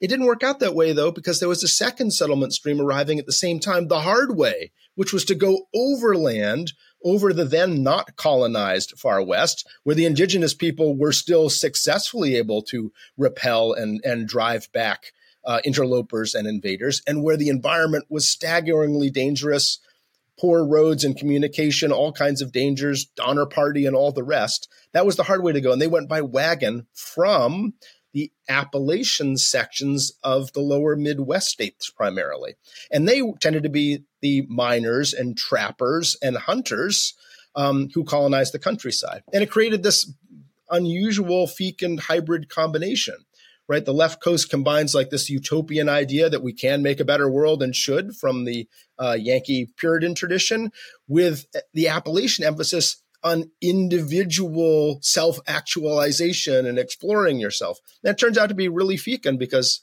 It 0.00 0.08
didn't 0.08 0.26
work 0.26 0.42
out 0.42 0.60
that 0.60 0.74
way 0.74 0.92
though, 0.92 1.10
because 1.10 1.40
there 1.40 1.48
was 1.48 1.62
a 1.62 1.68
second 1.68 2.12
settlement 2.12 2.52
stream 2.52 2.80
arriving 2.80 3.18
at 3.18 3.26
the 3.26 3.32
same 3.32 3.60
time, 3.60 3.88
the 3.88 4.00
hard 4.00 4.36
way, 4.36 4.72
which 4.94 5.12
was 5.12 5.24
to 5.26 5.34
go 5.34 5.68
overland 5.74 6.72
over 7.04 7.32
the 7.32 7.44
then 7.44 7.82
not 7.82 8.16
colonized 8.16 8.98
far 8.98 9.22
west, 9.22 9.66
where 9.84 9.96
the 9.96 10.06
indigenous 10.06 10.54
people 10.54 10.96
were 10.96 11.12
still 11.12 11.48
successfully 11.48 12.36
able 12.36 12.62
to 12.62 12.92
repel 13.16 13.72
and, 13.72 14.00
and 14.04 14.28
drive 14.28 14.70
back 14.72 15.12
uh, 15.44 15.60
interlopers 15.64 16.34
and 16.34 16.46
invaders, 16.46 17.02
and 17.06 17.22
where 17.22 17.36
the 17.36 17.48
environment 17.48 18.04
was 18.08 18.28
staggeringly 18.28 19.10
dangerous, 19.10 19.78
poor 20.38 20.64
roads 20.64 21.04
and 21.04 21.16
communication, 21.16 21.92
all 21.92 22.12
kinds 22.12 22.42
of 22.42 22.52
dangers, 22.52 23.06
Donner 23.16 23.46
Party, 23.46 23.86
and 23.86 23.96
all 23.96 24.12
the 24.12 24.22
rest. 24.22 24.68
That 24.92 25.06
was 25.06 25.16
the 25.16 25.22
hard 25.22 25.42
way 25.42 25.52
to 25.52 25.60
go. 25.60 25.72
And 25.72 25.80
they 25.80 25.86
went 25.86 26.08
by 26.08 26.22
wagon 26.22 26.86
from 26.94 27.74
the 28.12 28.32
Appalachian 28.48 29.36
sections 29.36 30.12
of 30.22 30.52
the 30.52 30.60
lower 30.60 30.96
Midwest 30.96 31.48
states 31.48 31.90
primarily. 31.90 32.54
And 32.90 33.08
they 33.08 33.22
tended 33.40 33.62
to 33.62 33.68
be 33.68 34.04
the 34.20 34.42
miners 34.48 35.12
and 35.14 35.36
trappers 35.36 36.16
and 36.22 36.36
hunters 36.36 37.14
um, 37.54 37.88
who 37.94 38.04
colonized 38.04 38.52
the 38.52 38.58
countryside. 38.58 39.22
And 39.32 39.42
it 39.42 39.50
created 39.50 39.82
this 39.82 40.12
unusual 40.70 41.46
fecund 41.46 42.00
hybrid 42.00 42.48
combination. 42.48 43.16
Right, 43.68 43.84
the 43.84 43.94
left 43.94 44.20
coast 44.20 44.50
combines 44.50 44.96
like 44.96 45.10
this 45.10 45.30
utopian 45.30 45.88
idea 45.88 46.28
that 46.28 46.42
we 46.42 46.52
can 46.52 46.82
make 46.82 46.98
a 46.98 47.04
better 47.04 47.30
world 47.30 47.62
and 47.62 47.72
should 47.72 48.16
from 48.16 48.44
the 48.44 48.66
uh, 48.98 49.16
Yankee 49.16 49.68
Puritan 49.76 50.16
tradition, 50.16 50.72
with 51.06 51.46
the 51.72 51.86
Appalachian 51.86 52.44
emphasis 52.44 53.00
on 53.22 53.50
individual 53.60 54.98
self 55.02 55.38
actualization 55.46 56.66
and 56.66 56.78
exploring 56.78 57.38
yourself. 57.38 57.78
That 58.02 58.18
turns 58.18 58.38
out 58.38 58.48
to 58.48 58.54
be 58.54 58.68
really 58.68 58.96
fecund 58.96 59.38
because, 59.38 59.82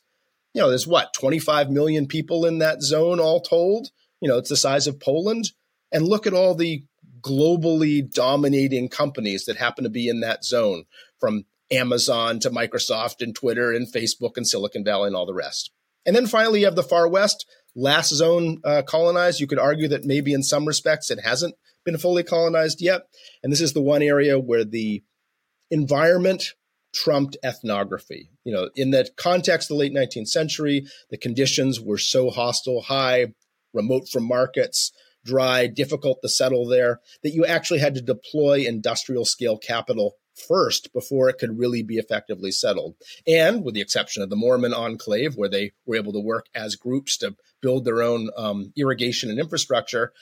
you 0.53 0.61
know, 0.61 0.69
there's 0.69 0.87
what, 0.87 1.13
25 1.13 1.69
million 1.69 2.07
people 2.07 2.45
in 2.45 2.59
that 2.59 2.81
zone 2.81 3.19
all 3.19 3.41
told? 3.41 3.89
You 4.21 4.29
know, 4.29 4.37
it's 4.37 4.49
the 4.49 4.57
size 4.57 4.87
of 4.87 4.99
Poland. 4.99 5.51
And 5.91 6.05
look 6.05 6.27
at 6.27 6.33
all 6.33 6.55
the 6.55 6.83
globally 7.21 8.09
dominating 8.11 8.89
companies 8.89 9.45
that 9.45 9.57
happen 9.57 9.83
to 9.83 9.89
be 9.89 10.07
in 10.07 10.19
that 10.21 10.43
zone, 10.43 10.85
from 11.19 11.45
Amazon 11.71 12.39
to 12.39 12.49
Microsoft 12.49 13.21
and 13.21 13.35
Twitter 13.35 13.71
and 13.71 13.91
Facebook 13.91 14.37
and 14.37 14.47
Silicon 14.47 14.83
Valley 14.83 15.07
and 15.07 15.15
all 15.15 15.25
the 15.25 15.33
rest. 15.33 15.71
And 16.05 16.15
then 16.15 16.27
finally, 16.27 16.61
you 16.61 16.65
have 16.65 16.75
the 16.75 16.83
far 16.83 17.07
west, 17.07 17.45
last 17.77 18.13
zone 18.13 18.59
uh, 18.65 18.81
colonized. 18.85 19.39
You 19.39 19.47
could 19.47 19.59
argue 19.59 19.87
that 19.89 20.03
maybe 20.03 20.33
in 20.33 20.43
some 20.43 20.65
respects 20.65 21.09
it 21.11 21.21
hasn't 21.23 21.55
been 21.85 21.97
fully 21.97 22.23
colonized 22.23 22.81
yet. 22.81 23.03
And 23.41 23.53
this 23.53 23.61
is 23.61 23.71
the 23.71 23.81
one 23.81 24.01
area 24.01 24.37
where 24.37 24.65
the 24.65 25.03
environment 25.71 26.53
trumped 26.93 27.37
ethnography. 27.45 28.31
You 28.43 28.53
know, 28.53 28.69
in 28.75 28.91
the 28.91 29.09
context 29.15 29.69
of 29.69 29.77
the 29.77 29.79
late 29.79 29.93
19th 29.93 30.27
century, 30.27 30.85
the 31.09 31.17
conditions 31.17 31.79
were 31.79 31.97
so 31.97 32.29
hostile, 32.29 32.81
high, 32.81 33.27
remote 33.73 34.09
from 34.09 34.27
markets, 34.27 34.91
dry, 35.23 35.67
difficult 35.67 36.19
to 36.23 36.29
settle 36.29 36.67
there, 36.67 36.99
that 37.21 37.33
you 37.33 37.45
actually 37.45 37.79
had 37.79 37.95
to 37.95 38.01
deploy 38.01 38.65
industrial 38.65 39.25
scale 39.25 39.57
capital 39.57 40.15
first 40.47 40.93
before 40.93 41.29
it 41.29 41.37
could 41.37 41.57
really 41.57 41.83
be 41.83 41.97
effectively 41.97 42.51
settled. 42.51 42.95
And 43.27 43.63
with 43.63 43.73
the 43.73 43.81
exception 43.81 44.23
of 44.23 44.29
the 44.29 44.35
Mormon 44.35 44.73
enclave, 44.73 45.35
where 45.35 45.49
they 45.49 45.73
were 45.85 45.95
able 45.95 46.13
to 46.13 46.19
work 46.19 46.45
as 46.55 46.75
groups 46.75 47.17
to 47.17 47.35
build 47.61 47.85
their 47.85 48.01
own 48.01 48.29
um, 48.37 48.71
irrigation 48.75 49.29
and 49.29 49.39
infrastructure, 49.39 50.13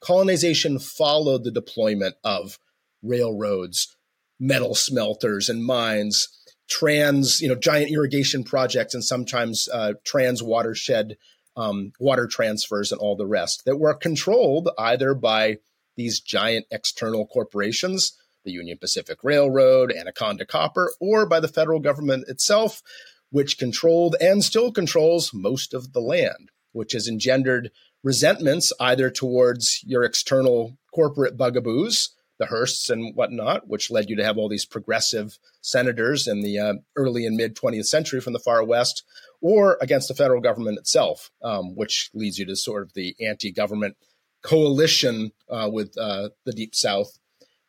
colonization 0.00 0.78
followed 0.78 1.44
the 1.44 1.50
deployment 1.50 2.16
of 2.24 2.58
railroads, 3.02 3.96
metal 4.38 4.74
smelters, 4.74 5.48
and 5.48 5.64
mines. 5.64 6.28
Trans, 6.66 7.42
you 7.42 7.48
know, 7.48 7.54
giant 7.54 7.92
irrigation 7.92 8.42
projects 8.42 8.94
and 8.94 9.04
sometimes 9.04 9.68
uh, 9.70 9.92
trans 10.02 10.42
watershed 10.42 11.18
um, 11.56 11.92
water 12.00 12.26
transfers 12.26 12.90
and 12.90 13.00
all 13.00 13.16
the 13.16 13.26
rest 13.26 13.64
that 13.66 13.76
were 13.76 13.92
controlled 13.94 14.70
either 14.78 15.14
by 15.14 15.58
these 15.96 16.20
giant 16.20 16.64
external 16.70 17.26
corporations 17.26 18.16
the 18.44 18.52
Union 18.52 18.78
Pacific 18.78 19.18
Railroad, 19.24 19.92
Anaconda 19.92 20.44
Copper, 20.46 20.92
or 21.00 21.26
by 21.26 21.40
the 21.40 21.48
federal 21.48 21.80
government 21.80 22.28
itself, 22.28 22.82
which 23.30 23.58
controlled 23.58 24.16
and 24.20 24.44
still 24.44 24.70
controls 24.70 25.32
most 25.34 25.74
of 25.74 25.92
the 25.92 26.00
land, 26.00 26.50
which 26.74 26.92
has 26.92 27.08
engendered 27.08 27.70
resentments 28.02 28.72
either 28.78 29.10
towards 29.10 29.82
your 29.84 30.04
external 30.04 30.76
corporate 30.92 31.36
bugaboos, 31.36 32.10
the 32.38 32.46
Hearsts 32.46 32.90
and 32.90 33.14
whatnot, 33.14 33.68
which 33.68 33.90
led 33.90 34.10
you 34.10 34.16
to 34.16 34.24
have 34.24 34.36
all 34.36 34.48
these 34.48 34.66
progressive 34.66 35.38
senators 35.60 36.26
in 36.26 36.42
the 36.42 36.58
uh, 36.58 36.74
early 36.96 37.26
and 37.26 37.36
mid 37.36 37.56
20th 37.56 37.86
century 37.86 38.20
from 38.20 38.32
the 38.32 38.38
far 38.38 38.64
west, 38.64 39.04
or 39.40 39.78
against 39.80 40.08
the 40.08 40.14
federal 40.14 40.40
government 40.40 40.78
itself, 40.78 41.30
um, 41.42 41.74
which 41.76 42.10
leads 42.12 42.38
you 42.38 42.46
to 42.46 42.56
sort 42.56 42.82
of 42.82 42.92
the 42.94 43.14
anti 43.20 43.52
government 43.52 43.96
coalition 44.42 45.32
uh, 45.48 45.68
with 45.72 45.96
uh, 45.98 46.28
the 46.44 46.52
Deep 46.52 46.74
South. 46.74 47.18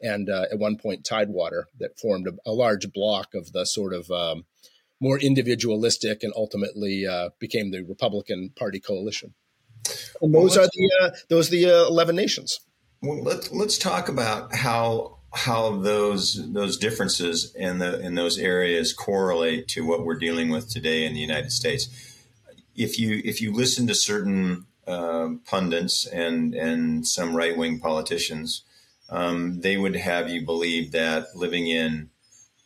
And 0.01 0.29
uh, 0.29 0.45
at 0.51 0.59
one 0.59 0.77
point 0.77 1.05
Tidewater 1.05 1.67
that 1.79 1.97
formed 1.97 2.27
a, 2.27 2.33
a, 2.45 2.51
large 2.51 2.91
block 2.91 3.33
of 3.33 3.53
the 3.53 3.65
sort 3.65 3.93
of 3.93 4.11
um, 4.11 4.45
more 5.05 5.19
individualistic 5.19 6.23
and 6.23 6.33
ultimately 6.35 7.05
uh, 7.05 7.29
became 7.37 7.69
the 7.69 7.83
Republican 7.83 8.49
Party 8.55 8.79
coalition. 8.79 9.35
And 10.19 10.33
those 10.33 10.57
well, 10.57 10.65
are 10.65 10.69
the 10.73 10.91
uh, 11.01 11.09
those 11.29 11.47
are 11.49 11.51
the 11.51 11.65
uh, 11.67 11.87
eleven 11.87 12.15
nations. 12.15 12.59
Well, 13.03 13.21
let's 13.21 13.51
let's 13.51 13.77
talk 13.77 14.09
about 14.09 14.55
how 14.55 15.19
how 15.31 15.77
those 15.77 16.51
those 16.53 16.75
differences 16.77 17.53
in 17.55 17.77
the 17.77 17.99
in 17.99 18.15
those 18.15 18.39
areas 18.39 18.93
correlate 18.93 19.67
to 19.69 19.85
what 19.85 20.03
we're 20.03 20.17
dealing 20.17 20.49
with 20.49 20.69
today 20.69 21.05
in 21.05 21.13
the 21.13 21.19
United 21.19 21.51
States. 21.51 21.83
If 22.75 22.97
you 22.97 23.21
if 23.23 23.41
you 23.41 23.53
listen 23.53 23.85
to 23.87 23.93
certain 23.93 24.65
uh, 24.87 25.29
pundits 25.45 26.07
and 26.07 26.55
and 26.55 27.05
some 27.05 27.35
right 27.35 27.55
wing 27.55 27.79
politicians, 27.79 28.63
um, 29.09 29.61
they 29.61 29.77
would 29.77 29.97
have 29.97 30.31
you 30.31 30.43
believe 30.43 30.91
that 30.93 31.35
living 31.35 31.67
in 31.67 32.09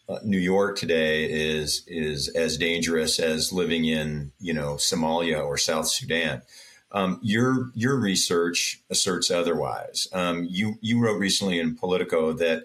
uh, 0.10 0.20
New 0.24 0.40
York 0.40 0.78
today 0.78 1.32
is 1.32 1.84
is 1.88 2.30
as 2.30 2.58
dangerous 2.58 3.20
as 3.20 3.54
living 3.54 3.86
in 3.86 4.32
you 4.40 4.54
know 4.54 4.74
Somalia 4.74 5.46
or 5.46 5.58
South 5.58 5.88
Sudan. 5.88 6.42
Um, 6.92 7.20
your 7.22 7.70
your 7.76 7.96
research 8.00 8.82
asserts 8.90 9.30
otherwise. 9.30 10.08
Um, 10.12 10.48
you 10.50 10.80
you 10.82 11.00
wrote 11.00 11.20
recently 11.20 11.60
in 11.60 11.76
Politico 11.76 12.34
that, 12.34 12.64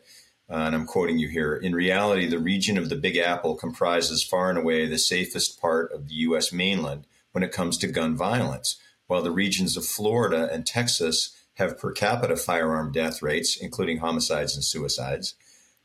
uh, 0.49 0.55
and 0.55 0.75
I'm 0.75 0.87
quoting 0.87 1.19
you 1.19 1.29
here. 1.29 1.55
In 1.55 1.75
reality, 1.75 2.27
the 2.27 2.39
region 2.39 2.79
of 2.79 2.89
the 2.89 2.97
Big 2.97 3.19
Apple 3.19 3.55
comprises 3.55 4.25
far 4.25 4.49
and 4.49 4.59
away 4.59 4.87
the 4.87 4.99
safest 4.99 5.61
part 5.61 5.93
of 5.93 6.09
the 6.09 6.15
U.S. 6.15 6.51
mainland 6.51 7.05
when 7.33 7.45
it 7.45 7.53
comes 7.53 7.77
to 7.79 7.89
gun 7.89 8.17
violence, 8.17 8.81
while 9.07 9.23
the 9.23 9.31
regions 9.31 9.77
of 9.77 9.85
Florida 9.85 10.49
and 10.51 10.67
Texas 10.67 11.37
have 11.55 11.79
per 11.79 11.93
capita 11.93 12.37
firearm 12.37 12.91
death 12.91 13.21
rates, 13.21 13.57
including 13.57 13.99
homicides 13.99 14.55
and 14.55 14.65
suicides, 14.65 15.35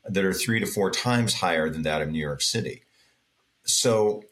that 0.08 0.24
are 0.24 0.32
three 0.32 0.60
to 0.60 0.66
four 0.66 0.90
times 0.90 1.34
higher 1.34 1.68
than 1.68 1.82
that 1.82 2.02
of 2.02 2.10
New 2.10 2.18
York 2.18 2.40
City. 2.40 2.82
So, 3.64 4.24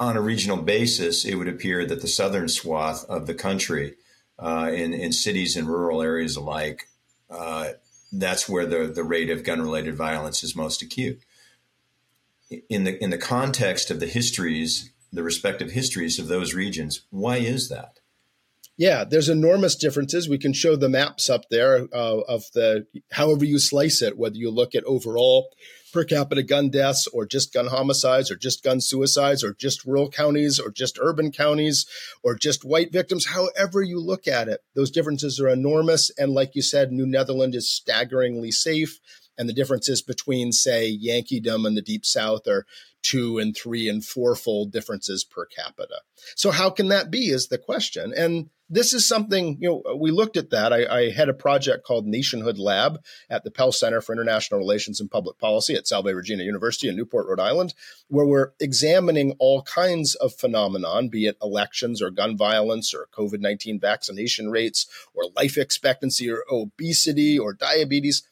on 0.00 0.16
a 0.16 0.20
regional 0.20 0.56
basis, 0.56 1.24
it 1.24 1.36
would 1.36 1.48
appear 1.48 1.86
that 1.86 2.00
the 2.00 2.08
southern 2.08 2.48
swath 2.48 3.04
of 3.08 3.26
the 3.26 3.34
country, 3.34 3.94
uh, 4.38 4.70
in, 4.74 4.92
in 4.92 5.12
cities 5.12 5.56
and 5.56 5.68
rural 5.68 6.02
areas 6.02 6.34
alike, 6.34 6.88
uh, 7.30 7.68
that's 8.12 8.48
where 8.48 8.66
the, 8.66 8.86
the 8.86 9.04
rate 9.04 9.30
of 9.30 9.44
gun 9.44 9.62
related 9.62 9.96
violence 9.96 10.42
is 10.42 10.56
most 10.56 10.82
acute. 10.82 11.22
In 12.68 12.84
the, 12.84 13.02
in 13.02 13.10
the 13.10 13.18
context 13.18 13.90
of 13.90 14.00
the 14.00 14.06
histories, 14.06 14.90
the 15.12 15.22
respective 15.22 15.70
histories 15.70 16.18
of 16.18 16.28
those 16.28 16.52
regions, 16.52 17.02
why 17.10 17.36
is 17.36 17.68
that? 17.68 18.00
Yeah, 18.78 19.04
there's 19.04 19.28
enormous 19.28 19.76
differences. 19.76 20.28
We 20.28 20.38
can 20.38 20.52
show 20.52 20.76
the 20.76 20.88
maps 20.88 21.28
up 21.28 21.42
there 21.50 21.88
uh, 21.92 22.20
of 22.20 22.44
the 22.54 22.86
however 23.12 23.44
you 23.44 23.58
slice 23.58 24.00
it, 24.00 24.16
whether 24.16 24.36
you 24.36 24.50
look 24.50 24.74
at 24.74 24.84
overall 24.84 25.48
per 25.92 26.04
capita 26.04 26.42
gun 26.42 26.70
deaths 26.70 27.06
or 27.08 27.26
just 27.26 27.52
gun 27.52 27.66
homicides 27.66 28.30
or 28.30 28.36
just 28.36 28.64
gun 28.64 28.80
suicides 28.80 29.44
or 29.44 29.52
just 29.52 29.84
rural 29.84 30.10
counties 30.10 30.58
or 30.58 30.70
just 30.70 30.98
urban 31.00 31.30
counties 31.30 31.86
or 32.22 32.34
just 32.34 32.64
white 32.64 32.90
victims, 32.90 33.26
however 33.26 33.82
you 33.82 34.00
look 34.00 34.26
at 34.26 34.48
it, 34.48 34.60
those 34.74 34.90
differences 34.90 35.38
are 35.38 35.48
enormous. 35.48 36.10
And 36.16 36.32
like 36.32 36.54
you 36.54 36.62
said, 36.62 36.92
New 36.92 37.06
Netherland 37.06 37.54
is 37.54 37.70
staggeringly 37.70 38.50
safe. 38.50 38.98
And 39.38 39.48
the 39.48 39.54
differences 39.54 40.02
between, 40.02 40.52
say, 40.52 40.96
Yankeedom 40.96 41.66
and 41.66 41.76
the 41.76 41.82
Deep 41.82 42.04
South 42.04 42.46
are 42.46 42.66
two 43.02 43.38
and 43.38 43.56
three 43.56 43.88
and 43.88 44.04
fourfold 44.04 44.72
differences 44.72 45.24
per 45.24 45.44
capita. 45.46 46.00
So 46.36 46.50
how 46.50 46.70
can 46.70 46.88
that 46.88 47.10
be 47.10 47.26
is 47.26 47.48
the 47.48 47.58
question. 47.58 48.12
And 48.16 48.50
this 48.72 48.94
is 48.94 49.06
something, 49.06 49.58
you 49.60 49.68
know, 49.68 49.96
we 49.96 50.10
looked 50.10 50.38
at 50.38 50.48
that. 50.50 50.72
I, 50.72 50.86
I, 50.86 51.10
had 51.10 51.28
a 51.28 51.34
project 51.34 51.84
called 51.84 52.06
Nationhood 52.06 52.58
Lab 52.58 53.02
at 53.28 53.44
the 53.44 53.50
Pell 53.50 53.70
Center 53.70 54.00
for 54.00 54.14
International 54.14 54.58
Relations 54.58 54.98
and 54.98 55.10
Public 55.10 55.38
Policy 55.38 55.74
at 55.74 55.86
Salve 55.86 56.06
Regina 56.06 56.42
University 56.42 56.88
in 56.88 56.96
Newport, 56.96 57.26
Rhode 57.26 57.38
Island, 57.38 57.74
where 58.08 58.24
we're 58.24 58.52
examining 58.60 59.36
all 59.38 59.60
kinds 59.62 60.14
of 60.14 60.32
phenomenon, 60.32 61.10
be 61.10 61.26
it 61.26 61.36
elections 61.42 62.00
or 62.00 62.10
gun 62.10 62.34
violence 62.34 62.94
or 62.94 63.08
COVID 63.12 63.40
19 63.40 63.78
vaccination 63.78 64.50
rates 64.50 64.86
or 65.12 65.24
life 65.36 65.58
expectancy 65.58 66.30
or 66.30 66.42
obesity 66.50 67.38
or 67.38 67.52
diabetes 67.52 68.22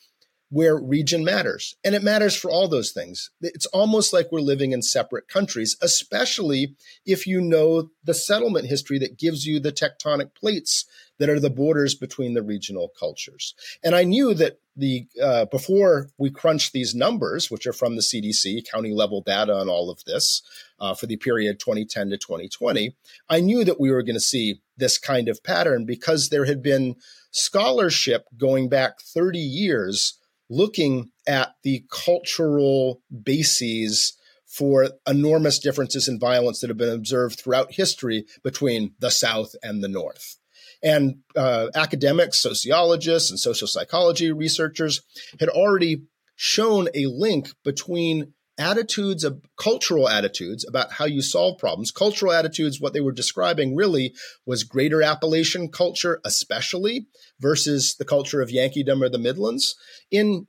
where 0.51 0.77
region 0.77 1.25
matters. 1.25 1.77
And 1.85 1.95
it 1.95 2.03
matters 2.03 2.35
for 2.37 2.51
all 2.51 2.69
those 2.69 2.91
things. 2.91 3.31
It's 3.41 3.67
almost 3.67 4.13
like 4.13 4.31
we're 4.31 4.41
living 4.41 4.73
in 4.73 4.83
separate 4.83 5.29
countries, 5.29 5.77
especially 5.81 6.75
if 7.07 7.27
you 7.27 7.41
know 7.41 7.91
the 8.05 8.15
settlement 8.15 8.67
history 8.67 8.99
that 8.99 9.19
gives 9.19 9.47
you 9.47 9.61
the 9.61 9.73
tectonic 9.73 10.35
plates 10.35 10.85
that 11.19 11.29
are 11.29 11.39
the 11.39 11.51
borders 11.51 11.95
between 11.95 12.35
the 12.35 12.43
regional 12.43 12.91
cultures. 12.99 13.55
And 13.85 13.95
I 13.95 14.05
knew 14.05 14.35
that 14.35 14.59
the 14.75 15.07
uh, 15.23 15.45
before 15.45 16.09
we 16.19 16.31
crunched 16.31 16.73
these 16.73 16.95
numbers, 16.95 17.51
which 17.51 17.67
are 17.67 17.73
from 17.73 17.95
the 17.95 18.03
CDC, 18.03 18.69
county 18.69 18.93
level 18.93 19.21
data 19.21 19.55
on 19.55 19.69
all 19.69 19.91
of 19.91 20.03
this 20.05 20.43
uh, 20.81 20.95
for 20.95 21.07
the 21.07 21.17
period 21.17 21.61
2010 21.61 22.11
to 22.11 22.17
2020, 22.17 22.97
I 23.29 23.41
knew 23.41 23.65
that 23.65 23.79
we 23.79 23.91
were 23.91 24.03
going 24.03 24.15
to 24.15 24.21
see 24.21 24.63
this 24.77 24.99
kind 24.99 25.29
of 25.29 25.45
pattern 25.45 25.85
because 25.85 26.31
there 26.31 26.47
had 26.47 26.63
been 26.63 26.97
scholarship 27.31 28.25
going 28.37 28.69
back 28.69 29.01
30 29.01 29.39
years 29.39 30.17
looking 30.51 31.11
at 31.27 31.55
the 31.63 31.85
cultural 31.91 33.01
bases 33.23 34.19
for 34.47 34.91
enormous 35.07 35.61
differences 35.61 36.09
in 36.09 36.19
violence 36.19 36.61
that 36.61 36.69
have 36.69 36.77
been 36.77 36.93
observed 36.93 37.39
throughout 37.39 37.73
history 37.73 38.27
between 38.43 38.93
the 38.99 39.11
South 39.11 39.55
and 39.63 39.83
the 39.83 39.89
North. 39.89 40.37
And 40.83 41.19
uh, 41.37 41.69
academics, 41.75 42.39
sociologists, 42.41 43.31
and 43.31 43.39
social 43.39 43.69
psychology 43.69 44.33
researchers 44.33 45.03
had 45.39 45.49
already 45.49 46.03
shown 46.35 46.89
a 46.95 47.07
link 47.07 47.51
between 47.65 48.33
attitudes 48.61 49.25
of 49.25 49.41
cultural 49.59 50.09
attitudes 50.09 50.67
about 50.69 50.93
how 50.93 51.07
you 51.07 51.23
solve 51.23 51.59
problems. 51.59 51.91
Cultural 51.91 52.33
attitudes, 52.33 52.81
what 52.81 52.93
they 52.93 53.01
were 53.01 53.11
describing 53.11 53.75
really 53.75 54.15
was 54.45 54.65
greater 54.65 55.03
Appalachian 55.03 55.71
culture, 55.71 56.21
especially 56.25 57.07
versus 57.41 57.97
the 57.97 58.05
culture 58.05 58.43
of 58.43 58.51
Yankeedom 58.51 59.03
or 59.03 59.09
the 59.09 59.19
Midlands. 59.19 59.75
In 60.11 60.47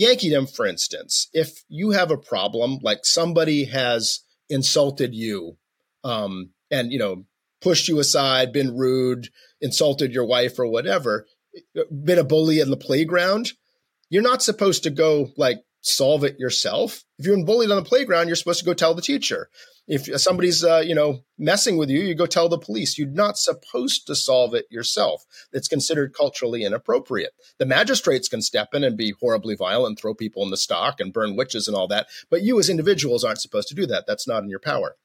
Yankeedom, 0.00 0.52
for 0.52 0.66
instance, 0.66 1.28
if 1.32 1.62
you 1.68 1.90
have 1.90 2.10
a 2.10 2.16
problem, 2.16 2.78
like 2.82 3.00
somebody 3.04 3.66
has 3.66 4.20
insulted 4.48 5.14
you, 5.14 5.58
um, 6.02 6.50
and 6.70 6.90
you 6.90 6.98
know, 6.98 7.26
pushed 7.60 7.88
you 7.88 7.98
aside, 7.98 8.52
been 8.52 8.76
rude, 8.76 9.28
insulted 9.60 10.12
your 10.12 10.26
wife 10.26 10.58
or 10.58 10.66
whatever, 10.66 11.26
been 11.90 12.18
a 12.18 12.24
bully 12.24 12.60
in 12.60 12.70
the 12.70 12.76
playground, 12.76 13.52
you're 14.08 14.22
not 14.22 14.42
supposed 14.42 14.82
to 14.82 14.90
go 14.90 15.28
like 15.36 15.58
solve 15.84 16.24
it 16.24 16.38
yourself. 16.38 17.04
If 17.18 17.26
you're 17.26 17.44
bullied 17.44 17.70
on 17.70 17.76
the 17.76 17.88
playground, 17.88 18.26
you're 18.26 18.36
supposed 18.36 18.58
to 18.60 18.64
go 18.64 18.74
tell 18.74 18.94
the 18.94 19.02
teacher. 19.02 19.48
If 19.86 20.18
somebody's 20.18 20.64
uh, 20.64 20.82
you 20.84 20.94
know 20.94 21.20
messing 21.38 21.76
with 21.76 21.90
you, 21.90 22.00
you 22.00 22.14
go 22.14 22.24
tell 22.24 22.48
the 22.48 22.58
police. 22.58 22.96
You're 22.96 23.08
not 23.08 23.36
supposed 23.36 24.06
to 24.06 24.14
solve 24.14 24.54
it 24.54 24.64
yourself. 24.70 25.24
It's 25.52 25.68
considered 25.68 26.14
culturally 26.14 26.64
inappropriate. 26.64 27.32
The 27.58 27.66
magistrates 27.66 28.28
can 28.28 28.40
step 28.40 28.68
in 28.72 28.82
and 28.82 28.96
be 28.96 29.14
horribly 29.20 29.54
violent, 29.54 29.98
throw 29.98 30.14
people 30.14 30.42
in 30.42 30.50
the 30.50 30.56
stock, 30.56 31.00
and 31.00 31.12
burn 31.12 31.36
witches 31.36 31.68
and 31.68 31.76
all 31.76 31.86
that. 31.88 32.06
But 32.30 32.42
you 32.42 32.58
as 32.58 32.70
individuals 32.70 33.24
aren't 33.24 33.42
supposed 33.42 33.68
to 33.68 33.74
do 33.74 33.84
that. 33.86 34.06
That's 34.06 34.26
not 34.26 34.42
in 34.42 34.48
your 34.48 34.60
power. 34.60 34.96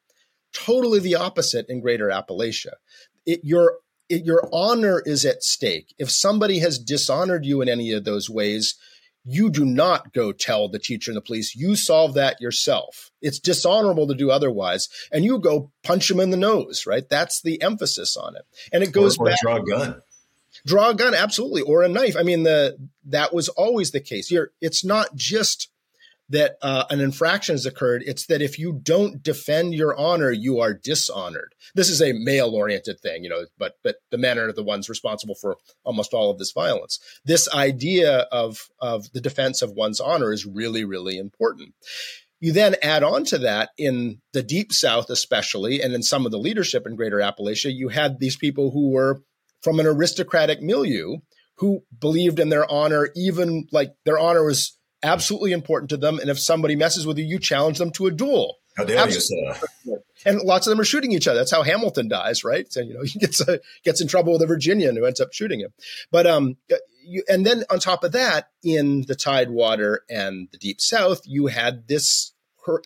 Totally 0.54 1.00
the 1.00 1.16
opposite 1.16 1.66
in 1.68 1.82
Greater 1.82 2.08
Appalachia. 2.08 2.76
It, 3.26 3.42
your 3.44 3.80
it, 4.08 4.26
your 4.26 4.48
honor 4.54 5.04
is 5.06 5.26
at 5.26 5.44
stake. 5.44 5.94
If 6.00 6.10
somebody 6.10 6.60
has 6.60 6.80
dishonored 6.80 7.46
you 7.46 7.62
in 7.62 7.68
any 7.68 7.92
of 7.92 8.06
those 8.06 8.30
ways, 8.30 8.76
you 9.26 9.50
do 9.50 9.66
not 9.66 10.14
go 10.14 10.32
tell 10.32 10.70
the 10.70 10.80
teacher 10.80 11.12
and 11.12 11.18
the 11.18 11.22
police. 11.22 11.56
You 11.56 11.76
solve 11.76 12.14
that 12.16 12.42
yourself. 12.42 13.12
It's 13.22 13.40
dishonorable 13.40 14.08
to 14.08 14.16
do 14.16 14.32
otherwise. 14.32 14.90
And 15.12 15.26
you 15.26 15.40
go 15.40 15.72
punch 15.84 16.10
him 16.10 16.20
in 16.20 16.30
the 16.30 16.38
nose, 16.38 16.86
right? 16.88 17.08
That's 17.08 17.42
the 17.42 17.62
emphasis 17.62 18.16
on 18.18 18.36
it. 18.36 18.46
And 18.72 18.84
it 18.84 18.92
goes 18.92 19.18
or, 19.18 19.24
or 19.24 19.30
back. 19.30 19.40
Draw 19.42 19.56
a 19.58 19.66
gun. 19.66 20.02
Draw 20.66 20.90
a 20.90 20.96
gun, 20.96 21.14
absolutely, 21.14 21.62
or 21.62 21.84
a 21.84 21.90
knife. 21.90 22.16
I 22.18 22.24
mean, 22.24 22.44
the 22.44 22.78
that 23.06 23.34
was 23.34 23.50
always 23.50 23.92
the 23.92 24.00
case. 24.00 24.28
Here, 24.28 24.52
it's 24.62 24.84
not 24.84 25.16
just 25.16 25.70
that 26.30 26.58
uh, 26.62 26.86
an 26.90 27.02
infraction 27.02 27.54
has 27.54 27.66
occurred. 27.66 28.04
It's 28.06 28.28
that 28.28 28.42
if 28.42 28.60
you 28.60 28.80
don't 28.84 29.22
defend 29.22 29.74
your 29.74 29.98
honor, 29.98 30.32
you 30.32 30.60
are 30.60 30.74
dishonored. 30.74 31.56
This 31.76 31.90
is 31.90 32.02
a 32.02 32.14
male 32.14 32.54
oriented 32.56 33.00
thing, 33.00 33.24
you 33.24 33.30
know, 33.30 33.46
but 33.58 33.76
but 33.84 33.98
the 34.12 34.18
men 34.18 34.38
are 34.38 34.52
the 34.52 34.64
ones 34.64 34.90
responsible 34.90 35.36
for 35.36 35.58
almost 35.84 36.14
all 36.14 36.30
of 36.30 36.38
this 36.38 36.52
violence. 36.52 37.00
This 37.26 37.52
idea 37.54 38.28
of 38.32 38.70
of 38.80 39.12
the 39.12 39.22
defense 39.22 39.62
of 39.62 39.72
one's 39.72 40.00
honor 40.00 40.32
is 40.32 40.46
really 40.46 40.86
really 40.86 41.18
important. 41.18 41.74
You 42.40 42.54
then 42.54 42.76
add 42.82 43.04
on 43.04 43.26
to 43.26 43.40
that 43.40 43.72
in 43.78 44.22
the 44.32 44.44
deep 44.44 44.72
south, 44.72 45.10
especially, 45.10 45.82
and 45.82 45.94
in 45.94 46.04
some 46.04 46.26
of 46.26 46.32
the 46.32 46.40
leadership 46.40 46.88
in 46.88 46.96
Greater 46.96 47.18
Appalachia, 47.18 47.74
you 47.74 47.90
had 47.90 48.20
these 48.20 48.38
people 48.38 48.72
who 48.72 48.92
were 48.92 49.22
from 49.62 49.80
an 49.80 49.86
aristocratic 49.86 50.62
milieu 50.62 51.18
who 51.58 51.82
believed 52.00 52.40
in 52.40 52.48
their 52.48 52.70
honor, 52.72 53.10
even 53.16 53.68
like 53.74 53.94
their 54.06 54.18
honor 54.18 54.46
was 54.46 54.79
absolutely 55.04 55.52
important 55.52 55.90
to 55.90 55.98
them. 55.98 56.20
And 56.20 56.30
if 56.30 56.40
somebody 56.40 56.76
messes 56.76 57.06
with 57.06 57.18
you, 57.18 57.26
you 57.26 57.40
challenge 57.40 57.78
them 57.78 57.92
to 57.92 58.08
a 58.08 58.12
duel. 58.12 58.58
How 58.78 58.86
dare 58.86 59.00
absolutely. 59.00 59.60
you, 59.86 60.00
And 60.26 60.42
lots 60.42 60.66
of 60.66 60.72
them 60.72 60.80
are 60.80 60.86
shooting 60.86 61.12
each 61.12 61.28
other. 61.28 61.40
That's 61.40 61.52
how 61.52 61.64
Hamilton 61.64 62.08
dies, 62.08 62.44
right? 62.44 62.72
So, 62.72 62.82
you 62.82 62.94
know, 62.94 63.02
he 63.06 63.20
gets 63.20 63.42
uh, 63.42 63.58
gets 63.84 64.02
in 64.02 64.08
trouble 64.08 64.34
with 64.34 64.42
a 64.42 64.48
Virginian 64.48 64.96
who 64.96 65.06
ends 65.06 65.20
up 65.20 65.34
shooting 65.34 65.60
him. 65.60 65.74
But 66.12 66.28
um, 66.28 66.58
you, 67.04 67.24
and 67.28 67.46
then 67.46 67.64
on 67.70 67.80
top 67.80 68.04
of 68.04 68.14
that, 68.14 68.50
in 68.64 69.02
the 69.08 69.16
Tidewater 69.16 70.04
and 70.10 70.48
the 70.52 70.58
Deep 70.58 70.80
South, 70.80 71.22
you 71.26 71.48
had 71.48 71.88
this 71.88 72.34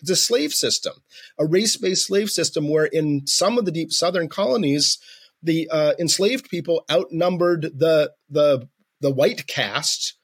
the 0.02 0.16
slave 0.16 0.52
system, 0.52 0.94
a 1.38 1.44
race 1.44 1.76
based 1.76 2.06
slave 2.06 2.30
system, 2.30 2.68
where 2.68 2.86
in 2.86 3.26
some 3.26 3.58
of 3.58 3.64
the 3.64 3.72
deep 3.72 3.92
Southern 3.92 4.28
colonies, 4.28 4.98
the 5.42 5.68
uh, 5.70 5.92
enslaved 5.98 6.48
people 6.48 6.84
outnumbered 6.90 7.70
the 7.78 8.12
the 8.30 8.68
the 9.00 9.10
white 9.10 9.46
caste 9.46 10.14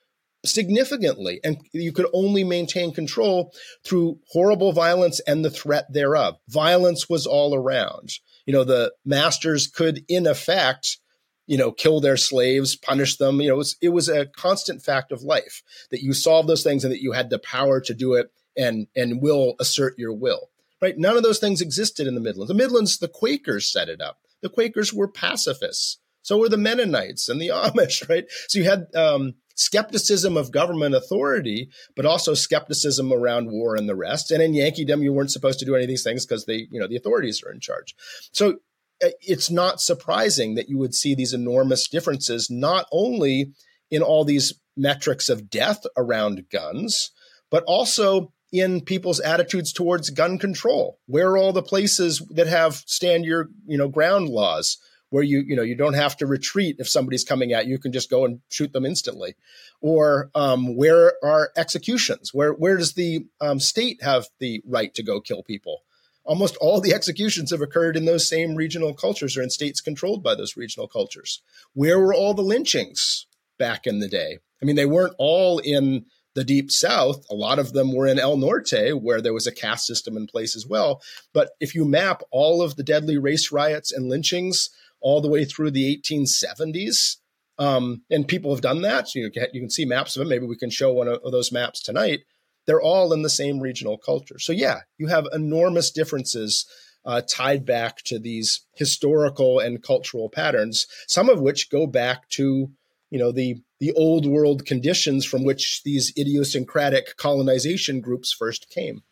significantly. 0.45 1.41
And 1.45 1.59
you 1.73 1.93
could 1.93 2.07
only 2.13 2.45
maintain 2.45 2.93
control 2.93 3.53
through 3.85 4.21
horrible 4.31 4.73
violence 4.73 5.21
and 5.21 5.45
the 5.45 5.51
threat 5.51 5.93
thereof. 5.93 6.37
Violence 6.49 7.09
was 7.09 7.27
all 7.27 7.55
around. 7.55 8.11
You 8.47 8.55
know, 8.55 8.65
the 8.65 8.93
masters 9.05 9.67
could, 9.67 10.05
in 10.09 10.27
effect, 10.27 10.99
you 11.47 11.59
know, 11.59 11.73
kill 11.73 12.01
their 12.01 12.17
slaves, 12.17 12.77
punish 12.77 13.17
them. 13.17 13.41
You 13.41 13.49
know, 13.49 13.55
it 13.55 13.59
was, 13.59 13.77
it 13.83 13.89
was 13.91 14.09
a 14.09 14.27
constant 14.27 14.83
fact 14.83 15.13
of 15.13 15.23
life 15.23 15.63
that 15.91 16.03
you 16.03 16.13
solved 16.13 16.49
those 16.49 16.63
things 16.63 16.85
and 16.85 16.93
that 16.93 17.03
you 17.03 17.13
had 17.13 17.31
the 17.31 17.39
power 17.39 17.81
to 17.81 17.95
do 17.95 18.15
it 18.15 18.31
and, 18.57 18.87
and 18.97 19.21
will 19.21 19.57
assert 19.61 19.99
your 19.99 20.13
will. 20.13 20.51
Right? 20.81 20.97
None 20.97 21.17
of 21.17 21.23
those 21.23 21.39
things 21.39 21.61
existed 21.61 22.07
in 22.07 22.15
the 22.15 22.21
Midlands. 22.21 22.49
The 22.49 22.55
Midlands, 22.55 22.99
the 22.99 23.09
Quakers 23.09 23.71
set 23.71 23.91
it 23.91 24.01
up. 24.01 24.19
The 24.43 24.49
Quakers 24.49 24.95
were 24.95 25.09
pacifists. 25.09 25.99
So 26.23 26.39
were 26.39 26.49
the 26.49 26.57
Mennonites 26.57 27.29
and 27.29 27.41
the 27.41 27.49
Amish, 27.55 28.09
right? 28.09 28.25
So 28.49 28.59
you 28.59 28.65
had 28.65 28.87
um, 28.95 29.35
skepticism 29.61 30.37
of 30.37 30.51
government 30.51 30.95
authority, 30.95 31.69
but 31.95 32.07
also 32.07 32.33
skepticism 32.33 33.13
around 33.13 33.51
war 33.51 33.77
and 33.77 33.89
the 33.89 33.95
rest. 33.95 34.31
And 34.31 34.43
in 34.43 34.53
Yankeedom, 34.53 35.03
you 35.03 35.13
weren't 35.13 35.31
supposed 35.31 35.59
to 35.59 35.67
do 35.67 35.75
any 35.75 35.85
of 35.85 35.89
these 35.89 36.03
things 36.03 36.25
because 36.25 36.47
they, 36.47 36.67
you 36.71 36.81
know, 36.81 36.89
the 36.89 36.97
authorities 36.97 37.43
are 37.45 37.53
in 37.53 37.61
charge. 37.61 37.95
So 38.33 38.57
uh, 39.05 39.11
it's 39.21 39.51
not 39.51 39.81
surprising 39.81 40.55
that 40.55 40.69
you 40.69 40.79
would 40.79 40.95
see 40.95 41.15
these 41.15 41.35
enormous 41.35 41.89
differences, 41.89 42.49
not 42.51 42.87
only 42.91 43.53
in 43.91 44.03
all 44.03 44.25
these 44.25 44.55
metrics 44.77 45.29
of 45.29 45.51
death 45.51 45.85
around 45.97 46.47
guns, 46.51 47.11
but 47.51 47.63
also 47.67 48.33
in 48.53 48.81
people's 48.81 49.21
attitudes 49.21 49.73
towards 49.73 50.11
gun 50.11 50.39
control. 50.39 50.99
Where 51.07 51.31
are 51.31 51.39
all 51.39 51.53
the 51.53 51.63
places 51.63 52.23
that 52.31 52.47
have 52.47 52.77
stand 52.87 53.25
your, 53.27 53.49
you 53.67 53.77
know, 53.77 53.89
ground 53.89 54.29
laws? 54.29 54.79
Where 55.11 55.23
you 55.23 55.43
you 55.47 55.55
know 55.55 55.63
you 55.63 55.75
don't 55.75 55.95
have 55.95 56.17
to 56.17 56.27
retreat 56.27 56.77
if 56.79 56.89
somebody's 56.89 57.25
coming 57.25 57.53
at 57.53 57.67
you, 57.67 57.73
you 57.73 57.79
can 57.79 57.93
just 57.93 58.11
go 58.11 58.25
and 58.25 58.41
shoot 58.49 58.73
them 58.73 58.87
instantly. 58.87 59.35
Or 59.81 60.31
um, 60.35 60.77
where 60.77 61.15
are 61.23 61.51
executions? 61.57 62.33
Where 62.33 62.53
where 62.53 62.77
does 62.77 62.95
the 62.95 63.27
um, 63.41 63.61
state 63.61 64.03
have 64.03 64.27
the 64.39 64.63
right 64.67 64.95
to 64.95 65.03
go 65.03 65.21
kill 65.21 65.43
people? 65.43 65.83
Almost 66.25 66.57
all 66.57 66.81
the 66.81 66.95
executions 66.95 67.51
have 67.51 67.63
occurred 67.63 67.97
in 67.97 68.05
those 68.05 68.29
same 68.29 68.55
regional 68.55 68.95
cultures 68.95 69.37
or 69.37 69.43
in 69.43 69.51
states 69.51 69.81
controlled 69.81 70.23
by 70.23 70.35
those 70.35 70.57
regional 70.57 70.87
cultures. 70.87 71.43
Where 71.75 71.99
were 71.99 72.15
all 72.15 72.35
the 72.35 72.43
lynchings 72.43 73.27
back 73.59 73.87
in 73.87 73.99
the 73.99 74.09
day? 74.09 74.39
I 74.63 74.65
mean 74.65 74.77
they 74.77 74.87
weren't 74.87 75.15
all 75.19 75.59
in 75.59 76.07
the 76.35 76.45
deep 76.45 76.71
south. 76.71 77.27
A 77.29 77.35
lot 77.35 77.59
of 77.59 77.73
them 77.73 77.93
were 77.93 78.07
in 78.07 78.21
el 78.21 78.37
norte 78.37 78.93
where 79.01 79.21
there 79.21 79.35
was 79.35 79.49
a 79.49 79.53
caste 79.53 79.87
system 79.87 80.17
in 80.17 80.29
place 80.29 80.55
as 80.55 80.67
well. 80.67 81.03
But 81.33 81.51
if 81.59 81.75
you 81.75 81.85
map 81.85 82.23
all 82.31 82.63
of 82.63 82.77
the 82.77 82.85
deadly 82.85 83.19
race 83.19 83.51
riots 83.51 83.91
and 83.91 84.09
lynchings 84.09 84.71
all 85.01 85.21
the 85.21 85.29
way 85.29 85.45
through 85.45 85.71
the 85.71 86.01
1870s. 86.05 87.17
Um, 87.59 88.03
and 88.11 88.27
people 88.27 88.55
have 88.55 88.63
done 88.63 88.83
that. 88.83 89.09
So 89.09 89.19
you, 89.19 89.31
can, 89.31 89.47
you 89.53 89.61
can 89.61 89.71
see 89.71 89.85
maps 89.85 90.17
of 90.17 90.21
them. 90.21 90.29
Maybe 90.29 90.47
we 90.47 90.57
can 90.57 90.71
show 90.71 90.93
one 90.93 91.09
of, 91.09 91.21
those 91.31 91.53
maps 91.53 91.83
tonight. 91.83 92.21
They're 92.67 92.81
all 92.81 93.13
in 93.13 93.23
the 93.23 93.31
same 93.31 93.61
regional 93.61 93.99
culture. 93.99 94.39
So, 94.39 94.53
yeah, 94.53 94.81
you 94.97 95.09
have 95.09 95.27
enormous 95.33 95.91
differences 95.91 96.67
uh, 97.05 97.23
tied 97.23 97.65
back 97.65 98.03
to 98.05 98.19
these 98.19 98.67
historical 98.75 99.59
and 99.59 99.83
cultural 99.83 100.29
patterns, 100.29 100.87
some 101.07 101.29
of 101.29 101.41
which 101.41 101.71
go 101.71 101.87
back 101.87 102.29
to 102.31 102.71
you 103.11 103.19
know 103.19 103.33
the 103.33 103.57
the 103.81 103.93
old 103.93 104.27
world 104.27 104.65
conditions 104.65 105.25
from 105.25 105.45
which 105.45 105.83
these 105.85 106.13
idiosyncratic 106.17 107.17
colonization 107.17 108.01
groups 108.01 108.33
first 108.33 108.71
came. 108.71 109.03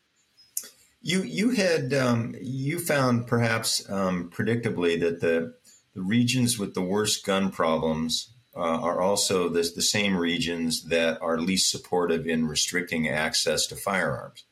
You 1.01 1.23
you 1.23 1.51
had 1.51 1.95
um, 1.95 2.35
you 2.41 2.79
found 2.79 3.27
perhaps 3.27 3.89
um, 3.91 4.31
predictably 4.31 4.99
that 5.01 5.21
the 5.21 5.55
the 5.99 6.05
regions 6.05 6.61
with 6.61 6.75
the 6.75 6.81
worst 6.81 7.27
gun 7.27 7.51
problems 7.51 8.31
uh, 8.55 8.61
are 8.61 9.01
also 9.01 9.49
the, 9.49 9.69
the 9.75 9.83
same 9.83 10.17
regions 10.17 10.85
that 10.85 11.21
are 11.21 11.41
least 11.41 11.73
supportive 11.73 12.25
in 12.25 12.47
restricting 12.47 13.09
access 13.09 13.67
to 13.67 13.75
firearms. 13.75 14.45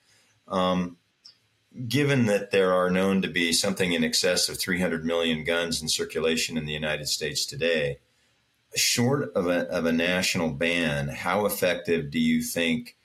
Um, 0.48 0.96
given 1.86 2.26
that 2.26 2.50
there 2.50 2.72
are 2.72 2.90
known 2.90 3.22
to 3.22 3.28
be 3.28 3.52
something 3.52 3.92
in 3.92 4.02
excess 4.02 4.48
of 4.48 4.58
300 4.58 5.04
million 5.04 5.44
guns 5.44 5.80
in 5.80 5.88
circulation 5.88 6.58
in 6.58 6.66
the 6.66 6.72
United 6.72 7.06
States 7.06 7.46
today, 7.46 8.00
short 8.74 9.32
of 9.36 9.46
a, 9.46 9.68
of 9.68 9.86
a 9.86 9.92
national 9.92 10.50
ban, 10.50 11.06
how 11.06 11.46
effective 11.46 12.10
do 12.10 12.18
you 12.18 12.42
think 12.42 12.96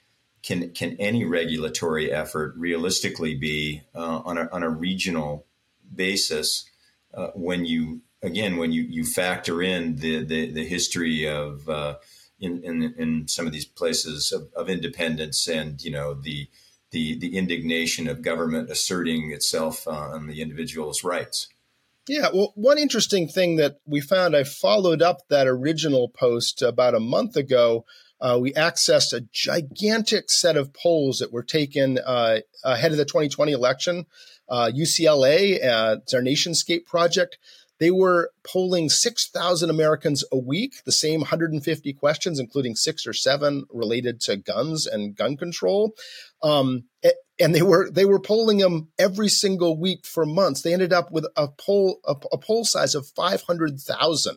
can 0.42 0.70
can 0.70 0.96
any 0.98 1.24
regulatory 1.24 2.10
effort 2.10 2.54
realistically 2.56 3.36
be 3.36 3.82
uh, 3.94 4.20
on, 4.24 4.36
a, 4.36 4.48
on 4.50 4.64
a 4.64 4.68
regional 4.68 5.46
basis 5.94 6.68
uh, 7.14 7.28
when 7.36 7.64
you 7.64 8.00
again, 8.22 8.56
when 8.56 8.72
you, 8.72 8.82
you 8.82 9.04
factor 9.04 9.62
in 9.62 9.96
the, 9.96 10.24
the, 10.24 10.50
the 10.52 10.64
history 10.64 11.28
of 11.28 11.68
uh, 11.68 11.96
in, 12.40 12.62
in, 12.64 12.94
in 12.96 13.28
some 13.28 13.46
of 13.46 13.52
these 13.52 13.64
places 13.64 14.32
of, 14.32 14.48
of, 14.54 14.68
independence 14.68 15.46
and 15.48 15.82
you 15.82 15.90
know 15.90 16.14
the 16.14 16.48
the 16.90 17.16
the 17.18 17.36
indignation 17.36 18.08
of 18.08 18.20
government 18.20 18.70
asserting 18.70 19.30
itself 19.30 19.86
uh, 19.86 19.90
on 19.90 20.26
the 20.26 20.42
individual's 20.42 21.04
rights. 21.04 21.48
Yeah, 22.08 22.28
well, 22.34 22.52
one 22.56 22.78
interesting 22.78 23.28
thing 23.28 23.56
that 23.56 23.78
we 23.86 24.00
found, 24.00 24.34
I 24.34 24.42
followed 24.42 25.02
up 25.02 25.28
that 25.28 25.46
original 25.46 26.08
post 26.08 26.60
about 26.60 26.96
a 26.96 27.00
month 27.00 27.36
ago. 27.36 27.84
Uh, 28.20 28.38
we 28.40 28.52
accessed 28.52 29.12
a 29.12 29.20
gigantic 29.32 30.30
set 30.30 30.56
of 30.56 30.72
polls 30.72 31.18
that 31.18 31.32
were 31.32 31.44
taken 31.44 31.98
uh, 31.98 32.40
ahead 32.64 32.90
of 32.90 32.98
the 32.98 33.04
2020 33.04 33.52
election. 33.52 34.06
UCLA, 34.50 35.64
uh, 35.64 35.96
it's 36.02 36.12
our 36.12 36.20
Nationscape 36.20 36.86
project 36.86 37.38
they 37.82 37.90
were 37.90 38.30
polling 38.46 38.88
6,000 38.88 39.68
Americans 39.68 40.22
a 40.30 40.38
week, 40.38 40.84
the 40.84 40.92
same 40.92 41.22
150 41.22 41.92
questions, 41.94 42.38
including 42.38 42.76
six 42.76 43.08
or 43.08 43.12
seven 43.12 43.64
related 43.70 44.20
to 44.20 44.36
guns 44.36 44.86
and 44.86 45.16
gun 45.16 45.36
control. 45.36 45.96
Um, 46.44 46.84
and 47.40 47.52
they 47.52 47.62
were 47.62 47.90
they 47.90 48.04
were 48.04 48.20
polling 48.20 48.58
them 48.58 48.92
every 49.00 49.28
single 49.28 49.76
week 49.76 50.06
for 50.06 50.24
months. 50.24 50.62
They 50.62 50.72
ended 50.72 50.92
up 50.92 51.10
with 51.10 51.26
a 51.36 51.48
poll 51.48 51.98
a, 52.04 52.14
a 52.30 52.38
poll 52.38 52.64
size 52.64 52.94
of 52.94 53.08
500,000. 53.16 54.36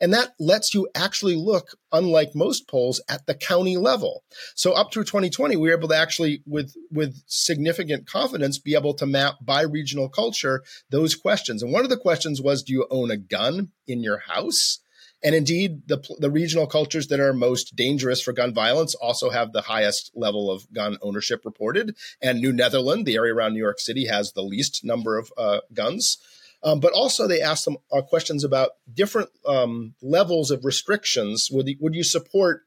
And 0.00 0.12
that 0.12 0.34
lets 0.38 0.74
you 0.74 0.88
actually 0.94 1.36
look, 1.36 1.78
unlike 1.90 2.34
most 2.34 2.68
polls, 2.68 3.00
at 3.08 3.26
the 3.26 3.34
county 3.34 3.76
level. 3.76 4.24
So 4.54 4.72
up 4.72 4.92
through 4.92 5.04
2020, 5.04 5.56
we 5.56 5.68
were 5.68 5.76
able 5.76 5.88
to 5.88 5.96
actually, 5.96 6.42
with, 6.46 6.74
with 6.90 7.22
significant 7.26 8.06
confidence, 8.06 8.58
be 8.58 8.74
able 8.74 8.94
to 8.94 9.06
map 9.06 9.36
by 9.40 9.62
regional 9.62 10.08
culture 10.08 10.62
those 10.90 11.14
questions. 11.14 11.62
And 11.62 11.72
one 11.72 11.84
of 11.84 11.90
the 11.90 11.96
questions 11.96 12.42
was, 12.42 12.62
do 12.62 12.72
you 12.72 12.86
own 12.90 13.10
a 13.10 13.16
gun 13.16 13.70
in 13.86 14.02
your 14.02 14.18
house? 14.18 14.80
And 15.22 15.34
indeed, 15.34 15.88
the, 15.88 15.98
the 16.18 16.30
regional 16.30 16.66
cultures 16.66 17.08
that 17.08 17.20
are 17.20 17.32
most 17.32 17.74
dangerous 17.74 18.20
for 18.20 18.32
gun 18.32 18.52
violence 18.52 18.94
also 18.94 19.30
have 19.30 19.52
the 19.52 19.62
highest 19.62 20.10
level 20.14 20.50
of 20.50 20.70
gun 20.72 20.98
ownership 21.00 21.44
reported. 21.44 21.96
And 22.20 22.40
New 22.40 22.52
Netherland, 22.52 23.06
the 23.06 23.16
area 23.16 23.34
around 23.34 23.54
New 23.54 23.62
York 23.62 23.80
City, 23.80 24.06
has 24.06 24.32
the 24.32 24.42
least 24.42 24.84
number 24.84 25.16
of 25.16 25.32
uh, 25.38 25.60
guns. 25.72 26.18
Um, 26.66 26.80
but 26.80 26.92
also, 26.92 27.28
they 27.28 27.40
asked 27.40 27.64
them 27.64 27.76
uh, 27.92 28.02
questions 28.02 28.42
about 28.42 28.70
different 28.92 29.30
um, 29.46 29.94
levels 30.02 30.50
of 30.50 30.64
restrictions. 30.64 31.48
Would, 31.52 31.70
would 31.80 31.94
you 31.94 32.02
support 32.02 32.62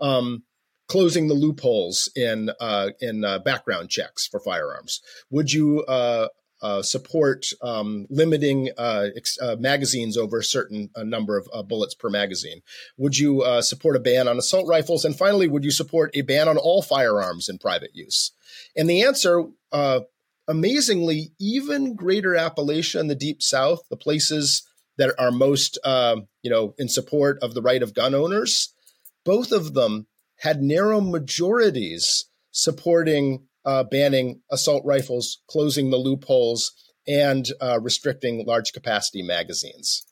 um, 0.00 0.42
closing 0.88 1.28
the 1.28 1.34
loopholes 1.34 2.10
in 2.16 2.50
uh, 2.58 2.90
in 3.00 3.24
uh, 3.24 3.38
background 3.38 3.90
checks 3.90 4.26
for 4.26 4.40
firearms? 4.40 5.00
Would 5.30 5.52
you 5.52 5.84
uh, 5.84 6.28
uh, 6.62 6.82
support 6.82 7.46
um, 7.62 8.06
limiting 8.10 8.70
uh, 8.76 9.06
ex- 9.16 9.38
magazines 9.58 10.16
over 10.16 10.38
a 10.38 10.44
certain 10.44 10.90
number 10.96 11.36
of 11.36 11.68
bullets 11.68 11.94
per 11.94 12.10
magazine? 12.10 12.60
Would 12.96 13.18
you 13.18 13.44
support 13.60 13.94
a 13.94 14.00
ban 14.00 14.26
on 14.26 14.36
assault 14.36 14.66
rifles? 14.66 15.04
And 15.04 15.16
finally, 15.16 15.46
would 15.46 15.62
you 15.62 15.70
support 15.70 16.10
a 16.14 16.22
ban 16.22 16.48
on 16.48 16.58
all 16.58 16.82
firearms 16.82 17.48
in 17.48 17.58
private 17.58 17.94
use? 17.94 18.32
And 18.76 18.90
the 18.90 19.02
answer, 19.02 19.44
amazingly, 20.48 21.32
even 21.38 21.94
greater 21.94 22.30
Appalachia 22.30 23.00
and 23.00 23.10
the 23.10 23.14
Deep 23.14 23.42
South, 23.42 23.80
the 23.90 23.96
places 23.96 24.66
that 24.96 25.14
are 25.18 25.30
most, 25.30 25.78
um, 25.84 26.28
you 26.42 26.50
know, 26.50 26.74
in 26.78 26.88
support 26.88 27.38
of 27.42 27.54
the 27.54 27.62
right 27.62 27.82
of 27.82 27.94
gun 27.94 28.14
owners, 28.14 28.72
both 29.24 29.52
of 29.52 29.74
them 29.74 30.06
had 30.38 30.62
narrow 30.62 31.00
majorities 31.00 32.26
supporting 32.50 33.46
uh, 33.64 33.84
banning 33.84 34.40
assault 34.50 34.82
rifles, 34.84 35.42
closing 35.48 35.90
the 35.90 35.96
loopholes, 35.96 36.72
and 37.06 37.46
uh, 37.60 37.80
restricting 37.80 38.44
large 38.46 38.72
capacity 38.72 39.22
magazines. 39.22 40.04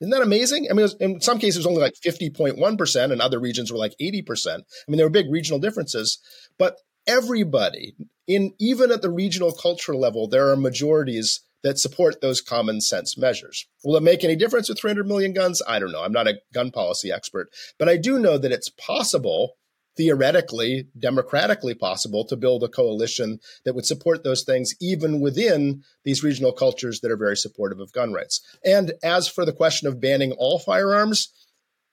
Isn't 0.00 0.10
that 0.10 0.22
amazing? 0.22 0.68
I 0.70 0.74
mean, 0.74 0.82
was, 0.82 0.94
in 1.00 1.20
some 1.20 1.38
cases, 1.38 1.56
it 1.56 1.60
was 1.60 1.66
only 1.66 1.80
like 1.80 1.94
50.1%, 2.04 3.12
and 3.12 3.20
other 3.20 3.40
regions 3.40 3.72
were 3.72 3.78
like 3.78 3.94
80%. 4.00 4.46
I 4.46 4.62
mean, 4.86 4.96
there 4.96 5.06
were 5.06 5.10
big 5.10 5.30
regional 5.30 5.58
differences, 5.58 6.18
but 6.58 6.76
everybody, 7.08 7.96
in 8.28 8.52
even 8.60 8.92
at 8.92 9.02
the 9.02 9.10
regional 9.10 9.52
cultural 9.52 9.98
level, 9.98 10.28
there 10.28 10.50
are 10.50 10.56
majorities 10.56 11.40
that 11.64 11.78
support 11.78 12.20
those 12.20 12.40
common 12.40 12.80
sense 12.80 13.18
measures. 13.18 13.66
Will 13.82 13.96
it 13.96 14.02
make 14.02 14.22
any 14.22 14.36
difference 14.36 14.68
with 14.68 14.78
300 14.78 15.08
million 15.08 15.32
guns? 15.32 15.60
I 15.66 15.80
don't 15.80 15.90
know. 15.90 16.04
I'm 16.04 16.12
not 16.12 16.28
a 16.28 16.38
gun 16.54 16.70
policy 16.70 17.10
expert, 17.10 17.48
but 17.78 17.88
I 17.88 17.96
do 17.96 18.18
know 18.18 18.38
that 18.38 18.52
it's 18.52 18.68
possible 18.68 19.54
theoretically, 19.96 20.86
democratically 20.96 21.74
possible 21.74 22.24
to 22.24 22.36
build 22.36 22.62
a 22.62 22.68
coalition 22.68 23.40
that 23.64 23.74
would 23.74 23.84
support 23.84 24.22
those 24.22 24.44
things, 24.44 24.72
even 24.80 25.20
within 25.20 25.82
these 26.04 26.22
regional 26.22 26.52
cultures 26.52 27.00
that 27.00 27.10
are 27.10 27.16
very 27.16 27.36
supportive 27.36 27.80
of 27.80 27.92
gun 27.92 28.12
rights. 28.12 28.40
And 28.64 28.92
as 29.02 29.26
for 29.26 29.44
the 29.44 29.52
question 29.52 29.88
of 29.88 30.00
banning 30.00 30.30
all 30.38 30.60
firearms, 30.60 31.30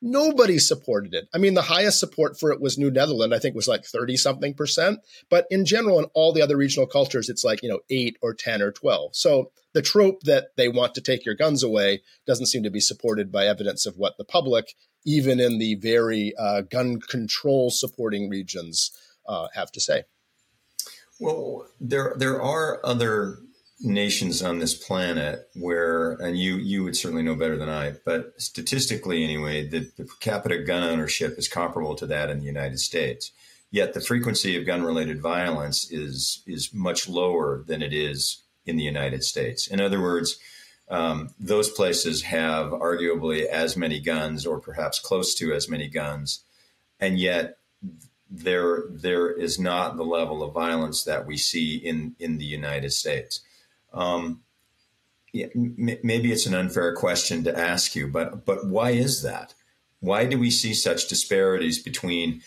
nobody 0.02 0.60
supported 0.60 1.14
it. 1.14 1.28
I 1.34 1.38
mean, 1.38 1.54
the 1.54 1.62
highest 1.64 2.00
support 2.00 2.40
for 2.40 2.52
it 2.52 2.62
was 2.62 2.78
New 2.78 2.92
Netherland, 2.92 3.34
I 3.34 3.40
think 3.40 3.56
was 3.56 3.68
like 3.68 3.86
30 3.86 4.18
something 4.18 4.54
percent. 4.54 5.00
But 5.30 5.48
in 5.50 5.66
general, 5.66 6.00
in 6.00 6.06
all 6.14 6.34
the 6.34 6.42
other 6.42 6.58
regional 6.58 6.88
cultures, 6.88 7.30
it's 7.30 7.44
like, 7.44 7.64
you 7.64 7.70
know, 7.70 7.80
eight 7.90 8.18
or 8.22 8.34
10 8.34 8.62
or 8.62 8.72
12. 8.72 9.16
So 9.16 9.52
the 9.74 9.82
trope 9.82 10.22
that 10.24 10.48
they 10.58 10.68
want 10.68 10.96
to 10.96 11.02
take 11.02 11.26
your 11.26 11.36
guns 11.36 11.64
away 11.64 12.02
doesn't 12.26 12.48
seem 12.48 12.64
to 12.64 12.70
be 12.70 12.80
supported 12.80 13.32
by 13.32 13.46
evidence 13.46 13.86
of 13.86 13.98
what 13.98 14.18
the 14.18 14.26
public 14.26 14.74
even 15.06 15.40
in 15.40 15.60
the 15.60 15.76
very 15.76 16.34
uh, 16.38 16.62
gun 16.62 17.00
control 17.00 17.70
supporting 17.70 18.30
regions 18.30 18.92
uh, 19.28 19.48
have 19.54 19.72
to 19.72 19.80
say. 19.80 20.04
Well, 21.20 21.68
there 21.80 22.16
there 22.18 22.42
are 22.42 22.86
other 22.86 23.38
nations 23.80 24.42
on 24.42 24.60
this 24.60 24.74
planet 24.74 25.50
where, 25.54 26.14
and 26.14 26.38
you 26.38 26.56
you 26.56 26.84
would 26.84 26.96
certainly 26.96 27.24
know 27.24 27.36
better 27.36 27.58
than 27.58 27.70
I, 27.70 27.94
but 28.06 28.34
statistically 28.38 29.24
anyway, 29.24 29.68
the, 29.68 29.92
the 29.98 30.06
per 30.06 30.16
capita 30.20 30.64
gun 30.64 30.84
ownership 30.84 31.38
is 31.38 31.48
comparable 31.48 31.96
to 31.96 32.08
that 32.08 32.30
in 32.30 32.40
the 32.40 32.46
United 32.46 32.80
States. 32.80 33.32
Yet 33.72 33.94
the 33.94 34.02
frequency 34.02 34.58
of 34.58 34.66
gun 34.66 34.84
related 34.84 35.22
violence 35.22 35.92
is 35.92 36.44
is 36.48 36.74
much 36.74 37.10
lower 37.10 37.64
than 37.68 37.82
it 37.82 37.94
is 37.94 38.44
in 38.66 38.78
the 38.78 38.84
United 38.84 39.24
States. 39.24 39.68
In 39.68 39.82
other 39.82 40.02
words, 40.02 40.40
um, 40.90 41.34
those 41.40 41.70
places 41.70 42.24
have 42.24 42.72
arguably 42.72 43.46
as 43.46 43.76
many 43.76 44.00
guns 44.00 44.46
or 44.46 44.60
perhaps 44.60 45.00
close 45.00 45.36
to 45.36 45.54
as 45.54 45.68
many 45.68 45.90
guns 45.90 46.46
and 47.00 47.20
yet 47.20 47.58
there 48.30 48.84
there 48.90 49.32
is 49.32 49.60
not 49.60 49.98
the 49.98 50.04
level 50.04 50.44
of 50.44 50.54
violence 50.54 51.04
that 51.04 51.26
we 51.26 51.38
see 51.38 51.76
in 51.76 52.16
in 52.20 52.38
the 52.38 52.46
United 52.46 52.92
States 52.92 53.42
um, 53.96 54.42
yeah, 55.34 55.48
m- 55.56 55.98
maybe 56.04 56.32
it's 56.32 56.46
an 56.46 56.54
unfair 56.54 56.94
question 56.96 57.44
to 57.44 57.58
ask 57.58 57.96
you 57.96 58.08
but 58.08 58.46
but 58.46 58.68
why 58.68 58.92
is 58.92 59.22
that 59.24 59.54
why 60.00 60.26
do 60.26 60.38
we 60.38 60.52
see 60.52 60.74
such 60.74 61.08
disparities 61.08 61.82
between 61.82 62.42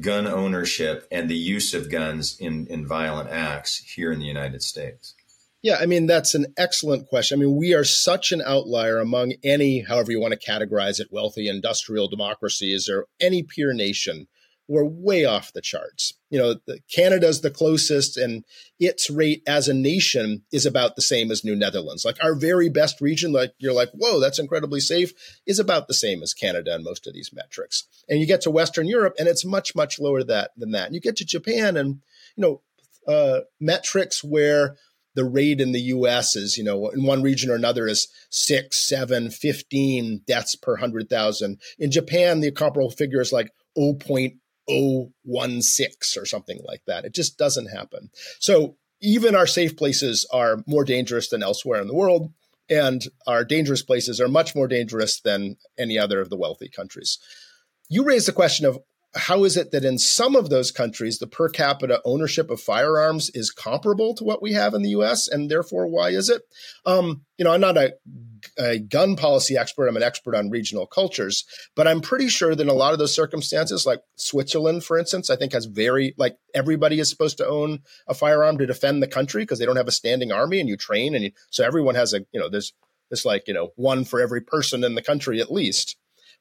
gun 0.00 0.26
ownership 0.26 1.06
and 1.10 1.28
the 1.28 1.36
use 1.36 1.72
of 1.74 1.90
guns 1.90 2.36
in 2.38 2.66
in 2.66 2.86
violent 2.86 3.30
acts 3.30 3.78
here 3.78 4.12
in 4.12 4.18
the 4.18 4.26
United 4.26 4.62
States 4.62 5.14
yeah, 5.62 5.76
I 5.80 5.86
mean, 5.86 6.06
that's 6.06 6.34
an 6.34 6.46
excellent 6.56 7.06
question. 7.06 7.38
I 7.38 7.44
mean, 7.44 7.56
we 7.56 7.72
are 7.72 7.84
such 7.84 8.32
an 8.32 8.42
outlier 8.44 8.98
among 8.98 9.34
any, 9.44 9.82
however 9.82 10.10
you 10.10 10.20
want 10.20 10.32
to 10.32 10.50
categorize 10.50 10.98
it, 10.98 11.12
wealthy 11.12 11.48
industrial 11.48 12.08
democracies 12.08 12.88
or 12.88 13.06
any 13.20 13.44
peer 13.44 13.72
nation. 13.72 14.26
We're 14.68 14.84
way 14.84 15.24
off 15.24 15.52
the 15.52 15.60
charts. 15.60 16.14
You 16.30 16.38
know, 16.38 16.76
Canada's 16.90 17.40
the 17.40 17.50
closest, 17.50 18.16
and 18.16 18.44
its 18.78 19.10
rate 19.10 19.42
as 19.46 19.68
a 19.68 19.74
nation 19.74 20.42
is 20.52 20.64
about 20.64 20.96
the 20.96 21.02
same 21.02 21.30
as 21.30 21.44
New 21.44 21.56
Netherlands. 21.56 22.04
Like 22.04 22.22
our 22.22 22.34
very 22.34 22.68
best 22.68 23.00
region, 23.00 23.32
like 23.32 23.52
you're 23.58 23.74
like, 23.74 23.90
whoa, 23.92 24.20
that's 24.20 24.38
incredibly 24.38 24.80
safe, 24.80 25.12
is 25.46 25.58
about 25.58 25.88
the 25.88 25.94
same 25.94 26.22
as 26.22 26.32
Canada 26.32 26.74
in 26.74 26.84
most 26.84 27.06
of 27.06 27.14
these 27.14 27.32
metrics. 27.32 27.84
And 28.08 28.20
you 28.20 28.26
get 28.26 28.40
to 28.42 28.50
Western 28.50 28.86
Europe, 28.86 29.14
and 29.18 29.28
it's 29.28 29.44
much, 29.44 29.74
much 29.74 29.98
lower 29.98 30.22
that, 30.24 30.52
than 30.56 30.70
that. 30.72 30.86
And 30.86 30.94
you 30.94 31.00
get 31.00 31.16
to 31.16 31.24
Japan, 31.24 31.76
and 31.76 32.00
you 32.36 32.42
know, 32.42 32.62
uh, 33.06 33.40
metrics 33.60 34.22
where 34.22 34.76
the 35.14 35.24
rate 35.24 35.60
in 35.60 35.72
the 35.72 35.80
US 35.80 36.36
is, 36.36 36.56
you 36.56 36.64
know, 36.64 36.88
in 36.88 37.04
one 37.04 37.22
region 37.22 37.50
or 37.50 37.54
another 37.54 37.86
is 37.86 38.08
six, 38.30 38.86
seven, 38.88 39.30
15 39.30 40.22
deaths 40.26 40.54
per 40.54 40.72
100,000. 40.72 41.60
In 41.78 41.90
Japan, 41.90 42.40
the 42.40 42.50
comparable 42.50 42.90
figure 42.90 43.20
is 43.20 43.32
like 43.32 43.50
0.016 44.68 46.16
or 46.16 46.26
something 46.26 46.60
like 46.64 46.82
that. 46.86 47.04
It 47.04 47.14
just 47.14 47.38
doesn't 47.38 47.66
happen. 47.66 48.10
So 48.38 48.76
even 49.00 49.34
our 49.34 49.46
safe 49.46 49.76
places 49.76 50.26
are 50.32 50.62
more 50.66 50.84
dangerous 50.84 51.28
than 51.28 51.42
elsewhere 51.42 51.80
in 51.80 51.88
the 51.88 51.94
world. 51.94 52.32
And 52.70 53.02
our 53.26 53.44
dangerous 53.44 53.82
places 53.82 54.20
are 54.20 54.28
much 54.28 54.54
more 54.54 54.68
dangerous 54.68 55.20
than 55.20 55.56
any 55.78 55.98
other 55.98 56.20
of 56.20 56.30
the 56.30 56.36
wealthy 56.36 56.68
countries. 56.68 57.18
You 57.88 58.04
raised 58.04 58.28
the 58.28 58.32
question 58.32 58.64
of 58.64 58.78
how 59.14 59.44
is 59.44 59.56
it 59.56 59.72
that 59.72 59.84
in 59.84 59.98
some 59.98 60.34
of 60.34 60.48
those 60.48 60.70
countries 60.70 61.18
the 61.18 61.26
per 61.26 61.48
capita 61.48 62.00
ownership 62.04 62.50
of 62.50 62.60
firearms 62.60 63.30
is 63.34 63.50
comparable 63.50 64.14
to 64.14 64.24
what 64.24 64.40
we 64.40 64.54
have 64.54 64.72
in 64.72 64.82
the 64.82 64.90
U.S. 64.90 65.28
and 65.28 65.50
therefore 65.50 65.86
why 65.86 66.10
is 66.10 66.30
it? 66.30 66.42
Um, 66.86 67.22
you 67.36 67.44
know, 67.44 67.52
I'm 67.52 67.60
not 67.60 67.76
a, 67.76 67.94
a, 68.58 68.78
gun 68.78 69.16
policy 69.16 69.56
expert. 69.56 69.88
I'm 69.88 69.96
an 69.96 70.02
expert 70.02 70.34
on 70.34 70.50
regional 70.50 70.86
cultures, 70.86 71.44
but 71.76 71.86
I'm 71.86 72.00
pretty 72.00 72.28
sure 72.28 72.54
that 72.54 72.62
in 72.62 72.68
a 72.68 72.74
lot 72.74 72.94
of 72.94 72.98
those 72.98 73.14
circumstances, 73.14 73.84
like 73.84 74.00
Switzerland, 74.16 74.84
for 74.84 74.98
instance, 74.98 75.28
I 75.28 75.36
think 75.36 75.52
has 75.52 75.66
very 75.66 76.14
like 76.16 76.38
everybody 76.54 76.98
is 76.98 77.10
supposed 77.10 77.36
to 77.38 77.46
own 77.46 77.80
a 78.08 78.14
firearm 78.14 78.58
to 78.58 78.66
defend 78.66 79.02
the 79.02 79.08
country 79.08 79.42
because 79.42 79.58
they 79.58 79.66
don't 79.66 79.76
have 79.76 79.88
a 79.88 79.92
standing 79.92 80.32
army 80.32 80.58
and 80.58 80.68
you 80.68 80.76
train 80.76 81.14
and 81.14 81.24
you, 81.24 81.32
so 81.50 81.64
everyone 81.64 81.96
has 81.96 82.14
a 82.14 82.20
you 82.32 82.40
know 82.40 82.48
there's 82.48 82.72
this 83.10 83.26
like 83.26 83.46
you 83.46 83.54
know 83.54 83.72
one 83.76 84.04
for 84.04 84.20
every 84.20 84.40
person 84.40 84.84
in 84.84 84.94
the 84.94 85.02
country 85.02 85.40
at 85.40 85.52
least, 85.52 85.96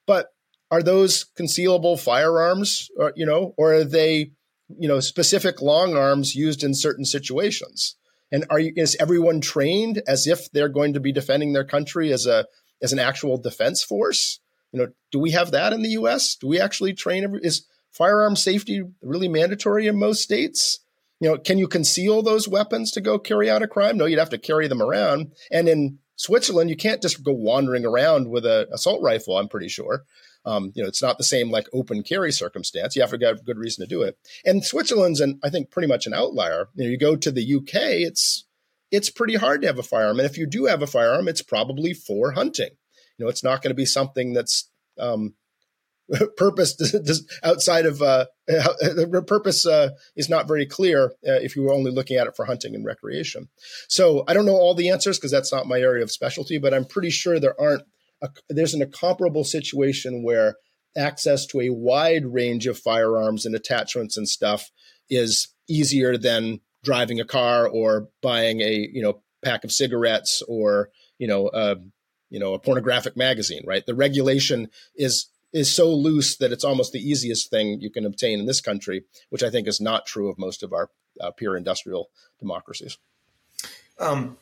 but 0.08 0.30
are 0.72 0.82
those 0.82 1.26
concealable 1.38 2.00
firearms, 2.00 2.90
or, 2.98 3.12
you 3.16 3.26
know, 3.26 3.54
or 3.58 3.74
are 3.74 3.84
they, 3.84 4.32
you 4.80 4.88
know, 4.88 5.02
specific 5.02 5.62
long 5.62 5.96
arms 5.96 6.34
used 6.34 6.64
in 6.64 6.74
certain 6.74 7.06
situations? 7.06 7.96
And 8.32 8.46
are 8.50 8.60
you, 8.60 8.72
is 8.78 8.96
everyone 9.00 9.42
trained 9.42 10.02
as 10.08 10.26
if 10.26 10.50
they're 10.52 10.70
going 10.70 10.94
to 10.94 11.02
be 11.02 11.12
defending 11.12 11.52
their 11.52 11.66
country 11.66 12.14
as 12.14 12.26
a 12.26 12.48
as 12.82 12.94
an 12.94 13.00
actual 13.00 13.38
defense 13.38 13.84
force? 13.84 14.40
You 14.72 14.80
know, 14.80 14.88
do 15.12 15.20
we 15.20 15.32
have 15.32 15.52
that 15.52 15.74
in 15.74 15.82
the 15.82 15.90
U.S.? 15.90 16.36
Do 16.36 16.48
we 16.48 16.60
actually 16.60 16.94
train? 16.94 17.40
Is 17.44 17.68
firearm 17.92 18.38
safety 18.38 18.84
really 19.02 19.28
mandatory 19.28 19.88
in 19.88 20.00
most 20.00 20.24
states? 20.24 20.80
You 21.20 21.30
know, 21.30 21.38
can 21.38 21.58
you 21.58 21.68
conceal 21.68 22.24
those 22.24 22.48
weapons 22.48 22.92
to 22.92 23.02
go 23.02 23.20
carry 23.20 23.50
out 23.50 23.62
a 23.62 23.68
crime? 23.68 23.98
No, 23.98 24.06
you'd 24.06 24.18
have 24.18 24.30
to 24.30 24.38
carry 24.38 24.70
them 24.70 24.82
around. 24.82 25.34
And 25.52 25.68
in 25.68 26.00
Switzerland, 26.16 26.70
you 26.70 26.78
can't 26.78 27.02
just 27.02 27.24
go 27.24 27.34
wandering 27.34 27.86
around 27.86 28.30
with 28.30 28.46
an 28.46 28.68
assault 28.72 29.02
rifle. 29.04 29.38
I'm 29.38 29.50
pretty 29.50 29.68
sure. 29.68 30.06
Um, 30.46 30.72
you 30.76 30.82
know, 30.82 30.90
it's 30.90 31.02
not 31.02 31.18
the 31.18 31.24
same 31.24 31.52
like 31.52 31.68
open 31.74 32.04
carry 32.04 32.32
circumstance. 32.32 32.96
You 32.96 33.02
have 33.02 33.12
to 33.12 33.26
have 33.26 33.46
good 33.46 33.58
reason 33.58 33.86
to 33.86 33.90
do 33.90 34.02
it. 34.02 34.18
And 34.44 34.64
Switzerland's, 34.64 35.20
and 35.20 35.40
I 35.44 35.50
think, 35.50 35.70
pretty 35.70 35.88
much 35.88 36.08
an 36.08 36.14
outlier. 36.14 36.70
You 36.76 36.86
know, 36.86 36.90
you 36.90 36.98
go 36.98 37.16
to 37.16 37.32
the 37.32 37.56
UK, 37.56 38.02
it's 38.02 38.46
it's 38.90 39.10
pretty 39.10 39.36
hard 39.36 39.62
to 39.62 39.68
have 39.68 39.80
a 39.80 39.84
firearm, 39.84 40.20
and 40.20 40.26
if 40.26 40.38
you 40.38 40.46
do 40.46 40.66
have 40.66 40.82
a 40.82 40.88
firearm, 40.88 41.28
it's 41.28 41.42
probably 41.42 41.94
for 41.94 42.32
hunting. 42.32 42.72
You 43.18 43.26
know, 43.26 43.30
it's 43.30 43.44
not 43.44 43.62
going 43.62 43.70
to 43.70 43.76
be 43.76 43.86
something 43.86 44.34
that's 44.34 44.70
um, 45.00 45.36
purpose 46.38 46.76
outside 47.44 47.86
of 47.86 48.02
uh, 48.02 48.26
the 48.48 49.24
purpose 49.26 49.66
uh, 49.66 49.92
is 50.16 50.30
not 50.30 50.48
very 50.48 50.66
clear 50.66 51.06
uh, 51.28 51.40
if 51.42 51.56
you 51.56 51.64
were 51.64 51.74
only 51.74 51.92
looking 51.92 52.18
at 52.18 52.28
it 52.28 52.36
for 52.36 52.46
hunting 52.46 52.76
and 52.76 52.86
recreation. 52.86 53.48
So 53.88 54.24
I 54.28 54.34
don't 54.34 54.46
know 54.46 54.56
all 54.56 54.76
the 54.76 54.90
answers 54.90 55.18
because 55.18 55.32
that's 55.32 55.52
not 55.52 55.68
my 55.68 55.80
area 55.80 56.04
of 56.04 56.12
specialty, 56.12 56.58
but 56.58 56.74
I'm 56.74 56.86
pretty 56.86 57.10
sure 57.10 57.40
there 57.40 57.60
aren't. 57.60 57.84
A, 58.22 58.30
there's 58.50 58.74
an, 58.74 58.82
a 58.82 58.88
comparable 58.88 59.44
situation 59.44 60.24
where 60.24 60.56
access 60.96 61.46
to 61.48 61.62
a 61.62 61.70
wide 61.70 62.26
range 62.26 62.68
of 62.68 62.78
firearms 62.78 63.46
and 63.46 63.56
attachments 63.56 64.18
and 64.18 64.28
stuff 64.28 64.72
is 65.10 65.48
easier 65.68 66.18
than 66.18 66.60
driving 66.84 67.20
a 67.20 67.26
car 67.26 67.68
or 67.68 68.10
buying 68.22 68.62
a 68.62 68.90
you 68.92 69.02
know 69.02 69.22
pack 69.44 69.64
of 69.64 69.72
cigarettes 69.72 70.44
or 70.48 70.90
you 71.18 71.28
know 71.28 71.48
uh, 71.48 71.76
you 72.30 72.40
know 72.40 72.54
a 72.54 72.60
pornographic 72.60 73.16
magazine 73.16 73.64
right? 73.66 73.86
The 73.86 73.96
regulation 73.96 74.70
is 74.96 75.28
is 75.54 75.74
so 75.74 75.94
loose 75.94 76.38
that 76.38 76.52
it's 76.52 76.64
almost 76.64 76.94
the 76.94 77.10
easiest 77.10 77.50
thing 77.50 77.82
you 77.82 77.90
can 77.90 78.06
obtain 78.06 78.40
in 78.40 78.46
this 78.46 78.62
country 78.62 79.04
which 79.32 79.44
i 79.44 79.50
think 79.50 79.68
is 79.68 79.82
not 79.82 80.06
true 80.06 80.30
of 80.30 80.40
most 80.40 80.64
of 80.64 80.72
our 80.72 80.90
uh, 81.20 81.32
pure 81.32 81.58
industrial 81.58 82.10
democracies. 82.40 82.98
Um, 84.00 84.38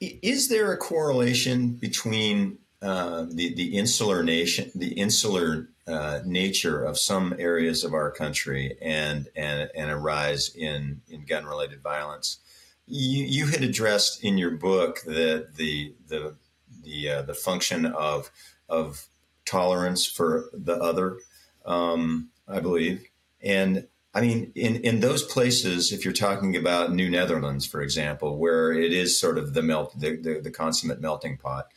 is 0.00 0.48
there 0.48 0.72
a 0.72 0.76
correlation 0.76 1.72
between 1.72 2.58
uh, 2.82 3.26
the 3.30 3.54
the 3.54 3.76
insular 3.76 4.22
nation 4.22 4.70
the 4.74 4.92
insular 4.92 5.68
uh, 5.86 6.20
nature 6.24 6.82
of 6.84 6.98
some 6.98 7.34
areas 7.38 7.84
of 7.84 7.94
our 7.94 8.10
country 8.10 8.76
and 8.80 9.28
and 9.34 9.70
and 9.74 9.90
a 9.90 9.96
rise 9.96 10.54
in 10.54 11.00
in 11.08 11.24
gun 11.24 11.44
related 11.44 11.82
violence 11.82 12.38
you, 12.88 13.24
you 13.24 13.46
had 13.46 13.62
addressed 13.62 14.24
in 14.24 14.38
your 14.38 14.52
book 14.52 15.00
that 15.02 15.56
the 15.56 15.94
the 16.08 16.34
the 16.82 17.08
uh, 17.08 17.22
the 17.22 17.34
function 17.34 17.86
of 17.86 18.30
of 18.68 19.06
tolerance 19.44 20.04
for 20.04 20.46
the 20.52 20.74
other, 20.74 21.18
um, 21.64 22.30
I 22.46 22.60
believe, 22.60 23.04
and 23.42 23.86
I 24.14 24.22
mean 24.22 24.52
in 24.54 24.76
in 24.76 25.00
those 25.00 25.22
places, 25.22 25.92
if 25.92 26.04
you're 26.04 26.14
talking 26.14 26.56
about 26.56 26.92
New 26.92 27.10
Netherlands, 27.10 27.66
for 27.66 27.82
example, 27.82 28.38
where 28.38 28.72
it 28.72 28.92
is 28.92 29.18
sort 29.18 29.38
of 29.38 29.54
the 29.54 29.62
melt 29.62 29.98
the 29.98 30.16
the, 30.16 30.40
the 30.40 30.50
consummate 30.50 31.00
melting 31.00 31.36
pot. 31.36 31.68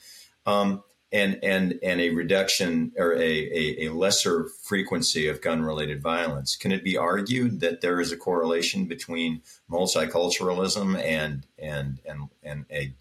Um, 0.45 0.83
and 1.11 1.39
and 1.43 1.77
and 1.83 1.99
a 1.99 2.09
reduction 2.09 2.91
or 2.97 3.13
a, 3.13 3.19
a, 3.19 3.85
a 3.85 3.93
lesser 3.93 4.47
frequency 4.63 5.27
of 5.27 5.41
gun 5.41 5.63
related 5.63 6.01
violence. 6.01 6.55
Can 6.55 6.71
it 6.71 6.83
be 6.83 6.97
argued 6.97 7.59
that 7.59 7.81
there 7.81 7.99
is 7.99 8.11
a 8.11 8.17
correlation 8.17 8.85
between 8.85 9.41
multiculturalism 9.69 10.97
and 11.01 11.45
and 11.57 11.99
and 12.05 12.29
and 12.43 12.65
a 12.71 12.93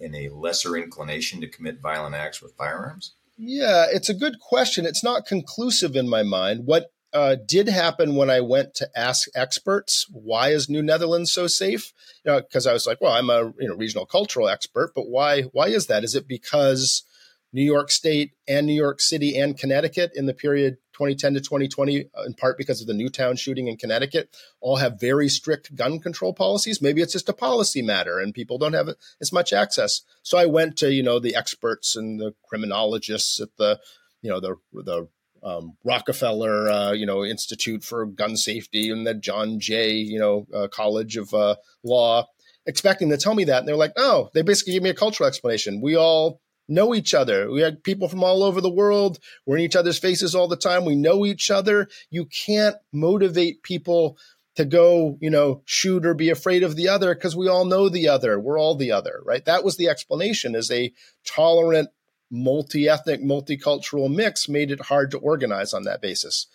and 0.00 0.16
a 0.16 0.28
lesser 0.30 0.76
inclination 0.76 1.40
to 1.40 1.48
commit 1.48 1.80
violent 1.80 2.14
acts 2.14 2.42
with 2.42 2.54
firearms? 2.54 3.14
Yeah, 3.36 3.86
it's 3.90 4.08
a 4.08 4.14
good 4.14 4.40
question. 4.40 4.84
It's 4.84 5.04
not 5.04 5.26
conclusive 5.26 5.96
in 5.96 6.08
my 6.08 6.22
mind. 6.22 6.66
What 6.66 6.92
uh, 7.12 7.36
did 7.46 7.68
happen 7.68 8.16
when 8.16 8.30
I 8.30 8.40
went 8.40 8.74
to 8.76 8.88
ask 8.96 9.28
experts, 9.34 10.06
why 10.10 10.48
is 10.48 10.68
New 10.68 10.82
Netherlands 10.82 11.30
so 11.30 11.46
safe? 11.46 11.92
You 12.24 12.32
know, 12.32 12.40
because 12.40 12.66
I 12.66 12.72
was 12.72 12.86
like, 12.86 13.00
well, 13.00 13.12
I'm 13.12 13.30
a 13.30 13.52
you 13.58 13.68
know 13.68 13.76
regional 13.76 14.06
cultural 14.06 14.48
expert, 14.48 14.92
but 14.94 15.08
why 15.08 15.42
why 15.52 15.68
is 15.68 15.86
that? 15.86 16.04
Is 16.04 16.14
it 16.14 16.26
because 16.26 17.04
New 17.52 17.62
York 17.62 17.90
State 17.90 18.32
and 18.48 18.66
New 18.66 18.74
York 18.74 19.00
City 19.00 19.36
and 19.38 19.58
Connecticut 19.58 20.12
in 20.14 20.26
the 20.26 20.34
period 20.34 20.78
2010 20.94 21.34
to 21.34 21.40
2020, 21.40 22.08
uh, 22.16 22.22
in 22.24 22.34
part 22.34 22.56
because 22.56 22.80
of 22.80 22.86
the 22.86 22.94
Newtown 22.94 23.36
shooting 23.36 23.66
in 23.66 23.76
Connecticut, 23.76 24.34
all 24.60 24.76
have 24.76 25.00
very 25.00 25.28
strict 25.28 25.74
gun 25.74 25.98
control 25.98 26.32
policies. 26.32 26.80
Maybe 26.80 27.02
it's 27.02 27.12
just 27.12 27.28
a 27.28 27.34
policy 27.34 27.82
matter 27.82 28.18
and 28.18 28.34
people 28.34 28.58
don't 28.58 28.72
have 28.72 28.88
as 29.20 29.32
much 29.32 29.52
access. 29.52 30.02
So 30.22 30.38
I 30.38 30.46
went 30.46 30.76
to, 30.78 30.92
you 30.92 31.02
know, 31.02 31.18
the 31.18 31.34
experts 31.34 31.96
and 31.96 32.20
the 32.20 32.34
criminologists 32.48 33.40
at 33.40 33.56
the, 33.56 33.80
you 34.22 34.30
know, 34.30 34.40
the, 34.40 34.56
the, 34.72 35.08
um, 35.42 35.76
Rockefeller, 35.84 36.70
uh, 36.70 36.92
you 36.92 37.04
know, 37.04 37.24
Institute 37.24 37.82
for 37.82 38.06
Gun 38.06 38.36
Safety 38.36 38.90
and 38.90 39.04
the 39.04 39.14
John 39.14 39.58
Jay, 39.58 39.94
you 39.94 40.20
know, 40.20 40.46
uh, 40.54 40.68
College 40.68 41.16
of 41.16 41.34
uh, 41.34 41.56
Law, 41.82 42.28
expecting 42.64 43.10
to 43.10 43.16
tell 43.16 43.34
me 43.34 43.44
that. 43.44 43.58
And 43.58 43.68
they're 43.68 43.74
like, 43.74 43.94
oh, 43.96 44.30
they 44.34 44.42
basically 44.42 44.74
gave 44.74 44.82
me 44.82 44.90
a 44.90 44.94
cultural 44.94 45.26
explanation. 45.26 45.80
We 45.80 45.96
all 45.96 46.40
know 46.72 46.94
each 46.94 47.14
other. 47.14 47.50
We 47.50 47.60
have 47.60 47.82
people 47.82 48.08
from 48.08 48.24
all 48.24 48.42
over 48.42 48.60
the 48.60 48.70
world. 48.70 49.18
We're 49.46 49.56
in 49.56 49.64
each 49.64 49.76
other's 49.76 49.98
faces 49.98 50.34
all 50.34 50.48
the 50.48 50.56
time. 50.56 50.84
We 50.84 50.94
know 50.94 51.26
each 51.26 51.50
other. 51.50 51.88
You 52.10 52.26
can't 52.26 52.76
motivate 52.92 53.62
people 53.62 54.18
to 54.56 54.64
go, 54.64 55.16
you 55.20 55.30
know, 55.30 55.62
shoot 55.64 56.04
or 56.04 56.14
be 56.14 56.30
afraid 56.30 56.62
of 56.62 56.76
the 56.76 56.88
other 56.88 57.14
because 57.14 57.34
we 57.34 57.48
all 57.48 57.64
know 57.64 57.88
the 57.88 58.08
other. 58.08 58.38
We're 58.38 58.58
all 58.58 58.74
the 58.74 58.92
other, 58.92 59.20
right? 59.24 59.44
That 59.44 59.64
was 59.64 59.76
the 59.76 59.88
explanation 59.88 60.54
is 60.54 60.70
a 60.70 60.92
tolerant, 61.24 61.88
multi-ethnic, 62.30 63.22
multicultural 63.22 64.14
mix 64.14 64.48
made 64.48 64.70
it 64.70 64.82
hard 64.82 65.10
to 65.12 65.18
organize 65.18 65.72
on 65.72 65.84
that 65.84 66.02
basis. 66.02 66.46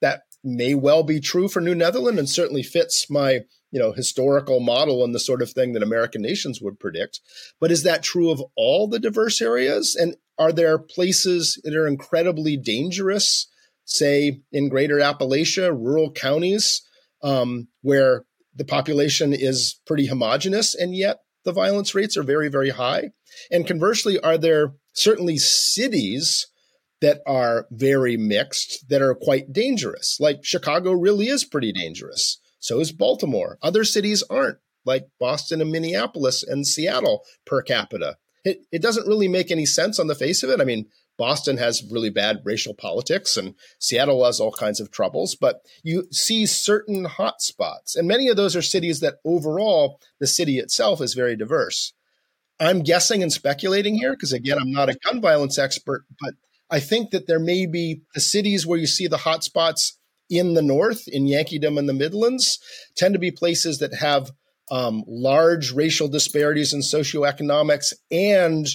That 0.00 0.22
may 0.42 0.74
well 0.74 1.02
be 1.02 1.20
true 1.20 1.48
for 1.48 1.60
New 1.60 1.74
Netherland 1.74 2.18
and 2.18 2.28
certainly 2.28 2.62
fits 2.62 3.10
my 3.10 3.40
you 3.70 3.78
know 3.78 3.92
historical 3.92 4.60
model 4.60 5.04
and 5.04 5.14
the 5.14 5.20
sort 5.20 5.42
of 5.42 5.50
thing 5.50 5.72
that 5.72 5.82
American 5.82 6.22
nations 6.22 6.60
would 6.60 6.78
predict. 6.78 7.20
But 7.60 7.70
is 7.70 7.82
that 7.84 8.02
true 8.02 8.30
of 8.30 8.42
all 8.56 8.88
the 8.88 8.98
diverse 8.98 9.40
areas? 9.40 9.96
And 9.98 10.16
are 10.38 10.52
there 10.52 10.78
places 10.78 11.60
that 11.64 11.76
are 11.76 11.86
incredibly 11.86 12.56
dangerous, 12.56 13.46
say 13.84 14.40
in 14.52 14.68
Greater 14.68 14.96
Appalachia, 14.96 15.70
rural 15.70 16.10
counties, 16.10 16.82
um, 17.22 17.68
where 17.82 18.24
the 18.54 18.64
population 18.64 19.32
is 19.32 19.80
pretty 19.86 20.06
homogenous 20.06 20.74
and 20.74 20.96
yet 20.96 21.18
the 21.44 21.52
violence 21.52 21.94
rates 21.94 22.16
are 22.16 22.22
very, 22.22 22.48
very 22.48 22.70
high? 22.70 23.10
And 23.50 23.66
conversely, 23.66 24.18
are 24.20 24.38
there 24.38 24.74
certainly 24.92 25.36
cities 25.38 26.46
that 27.00 27.20
are 27.26 27.66
very 27.70 28.16
mixed 28.16 28.88
that 28.88 29.02
are 29.02 29.14
quite 29.14 29.52
dangerous? 29.52 30.18
Like 30.20 30.44
Chicago 30.44 30.92
really 30.92 31.28
is 31.28 31.44
pretty 31.44 31.72
dangerous. 31.72 32.40
So 32.58 32.80
is 32.80 32.92
Baltimore. 32.92 33.58
Other 33.62 33.84
cities 33.84 34.22
aren't, 34.28 34.58
like 34.84 35.08
Boston 35.18 35.60
and 35.60 35.70
Minneapolis 35.70 36.42
and 36.42 36.66
Seattle 36.66 37.24
per 37.46 37.62
capita. 37.62 38.18
It, 38.44 38.66
it 38.70 38.82
doesn't 38.82 39.06
really 39.06 39.28
make 39.28 39.50
any 39.50 39.66
sense 39.66 39.98
on 39.98 40.06
the 40.06 40.14
face 40.14 40.42
of 40.42 40.50
it. 40.50 40.60
I 40.60 40.64
mean, 40.64 40.86
Boston 41.18 41.58
has 41.58 41.82
really 41.90 42.08
bad 42.08 42.40
racial 42.44 42.72
politics 42.72 43.36
and 43.36 43.54
Seattle 43.78 44.24
has 44.24 44.40
all 44.40 44.52
kinds 44.52 44.80
of 44.80 44.90
troubles, 44.90 45.34
but 45.34 45.60
you 45.82 46.06
see 46.10 46.46
certain 46.46 47.04
hotspots. 47.04 47.94
And 47.94 48.08
many 48.08 48.28
of 48.28 48.38
those 48.38 48.56
are 48.56 48.62
cities 48.62 49.00
that 49.00 49.16
overall 49.24 50.00
the 50.18 50.26
city 50.26 50.58
itself 50.58 51.02
is 51.02 51.12
very 51.12 51.36
diverse. 51.36 51.92
I'm 52.58 52.82
guessing 52.82 53.22
and 53.22 53.32
speculating 53.32 53.96
here 53.96 54.12
because, 54.12 54.32
again, 54.32 54.58
I'm 54.58 54.70
not 54.70 54.88
a 54.88 54.98
gun 55.04 55.20
violence 55.20 55.58
expert, 55.58 56.04
but 56.20 56.34
I 56.70 56.80
think 56.80 57.10
that 57.10 57.26
there 57.26 57.40
may 57.40 57.66
be 57.66 58.02
the 58.14 58.20
cities 58.20 58.66
where 58.66 58.78
you 58.78 58.86
see 58.86 59.06
the 59.06 59.18
hotspots 59.18 59.92
in 60.28 60.54
the 60.54 60.62
North, 60.62 61.08
in 61.08 61.24
Yankeedom 61.24 61.78
and 61.78 61.88
the 61.88 61.92
Midlands, 61.92 62.60
tend 62.96 63.14
to 63.14 63.18
be 63.18 63.32
places 63.32 63.78
that 63.78 63.94
have 63.94 64.30
um, 64.70 65.02
large 65.08 65.72
racial 65.72 66.06
disparities 66.06 66.72
in 66.72 66.80
socioeconomics 66.80 67.92
and 68.10 68.68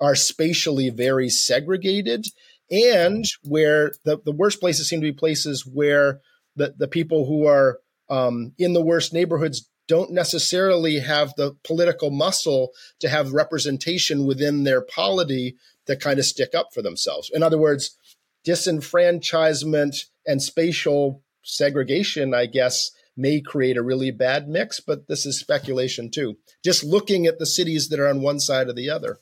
are 0.00 0.14
spatially 0.14 0.90
very 0.90 1.30
segregated, 1.30 2.26
and 2.70 3.24
where 3.42 3.92
the, 4.04 4.18
the 4.24 4.32
worst 4.32 4.60
places 4.60 4.88
seem 4.88 5.00
to 5.00 5.06
be 5.06 5.12
places 5.12 5.66
where 5.66 6.20
the, 6.54 6.74
the 6.76 6.86
people 6.86 7.26
who 7.26 7.46
are 7.46 7.78
um, 8.10 8.52
in 8.58 8.74
the 8.74 8.84
worst 8.84 9.12
neighborhoods 9.12 9.68
don't 9.88 10.12
necessarily 10.12 11.00
have 11.00 11.34
the 11.36 11.56
political 11.64 12.10
muscle 12.10 12.70
to 13.00 13.08
have 13.08 13.32
representation 13.32 14.26
within 14.26 14.62
their 14.62 14.82
polity 14.82 15.56
to 15.86 15.96
kind 15.96 16.18
of 16.18 16.24
stick 16.26 16.54
up 16.54 16.68
for 16.72 16.82
themselves. 16.82 17.30
In 17.32 17.42
other 17.42 17.58
words, 17.58 17.96
disenfranchisement 18.46 20.04
and 20.26 20.42
spatial 20.42 21.22
segregation, 21.42 22.34
I 22.34 22.46
guess, 22.46 22.90
may 23.16 23.40
create 23.40 23.76
a 23.76 23.82
really 23.82 24.10
bad 24.12 24.48
mix, 24.48 24.78
but 24.78 25.08
this 25.08 25.26
is 25.26 25.40
speculation 25.40 26.10
too. 26.10 26.36
Just 26.64 26.84
looking 26.84 27.26
at 27.26 27.38
the 27.38 27.46
cities 27.46 27.88
that 27.88 27.98
are 27.98 28.06
on 28.06 28.22
one 28.22 28.38
side 28.38 28.68
or 28.68 28.74
the 28.74 28.90
other. 28.90 29.18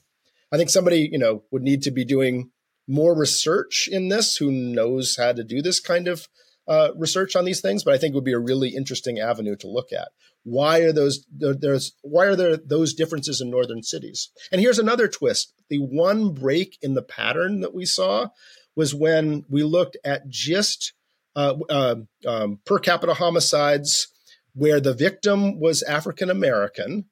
I 0.53 0.59
think 0.59 0.69
somebody, 0.71 1.09
you 1.11 1.19
know, 1.19 1.45
would 1.51 1.63
need 1.63 1.83
to 1.83 1.91
be 1.91 2.05
doing 2.05 2.51
more 2.87 3.17
research 3.17 3.89
in 3.91 4.09
this 4.09 4.37
who 4.37 4.51
knows 4.51 5.17
how 5.17 5.33
to 5.33 5.43
do 5.43 5.63
this 5.63 5.81
kind 5.81 6.09
of 6.09 6.29
uh, 6.69 6.91
research 6.97 7.37
on 7.37 7.45
these 7.45 7.61
things, 7.61 7.85
but 7.85 7.95
I 7.95 7.99
think 7.99 8.13
it 8.13 8.15
would 8.17 8.25
be 8.25 8.33
a 8.33 8.39
really 8.39 8.71
interesting 8.71 9.19
avenue 9.19 9.57
to 9.57 9.69
look 9.69 9.93
at. 9.93 10.09
Why 10.43 10.81
are 10.81 10.93
those 10.93 11.25
there's 11.31 11.93
why 12.03 12.27
are 12.27 12.37
there 12.37 12.57
those 12.57 12.95
differences 12.95 13.41
in 13.41 13.51
northern 13.51 13.83
cities? 13.83 14.31
And 14.53 14.61
here's 14.61 14.79
another 14.79 15.09
twist: 15.09 15.53
the 15.69 15.79
one 15.79 16.33
break 16.33 16.79
in 16.83 16.95
the 16.95 17.03
pattern 17.03 17.61
that 17.61 17.75
we 17.75 17.85
saw 17.85 18.29
was 18.75 18.95
when 18.95 19.45
we 19.49 19.63
looked 19.63 19.97
at 20.05 20.29
just 20.29 20.93
uh, 21.35 21.55
uh, 21.69 21.97
um, 22.27 22.61
per 22.65 22.79
capita 22.79 23.15
homicides 23.15 24.09
where 24.55 24.81
the 24.81 24.95
victim 24.95 25.61
was 25.61 25.83
African 25.83 26.31
American, 26.31 27.07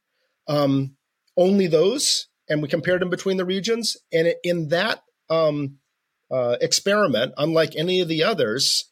um, 0.48 0.96
only 1.36 1.66
those, 1.66 2.28
and 2.48 2.62
we 2.62 2.68
compared 2.68 3.02
them 3.02 3.10
between 3.10 3.36
the 3.36 3.44
regions. 3.44 3.96
And 4.12 4.34
in 4.42 4.68
that 4.68 5.02
um, 5.28 5.78
uh, 6.30 6.56
experiment, 6.60 7.34
unlike 7.36 7.74
any 7.76 8.00
of 8.00 8.08
the 8.08 8.24
others, 8.24 8.90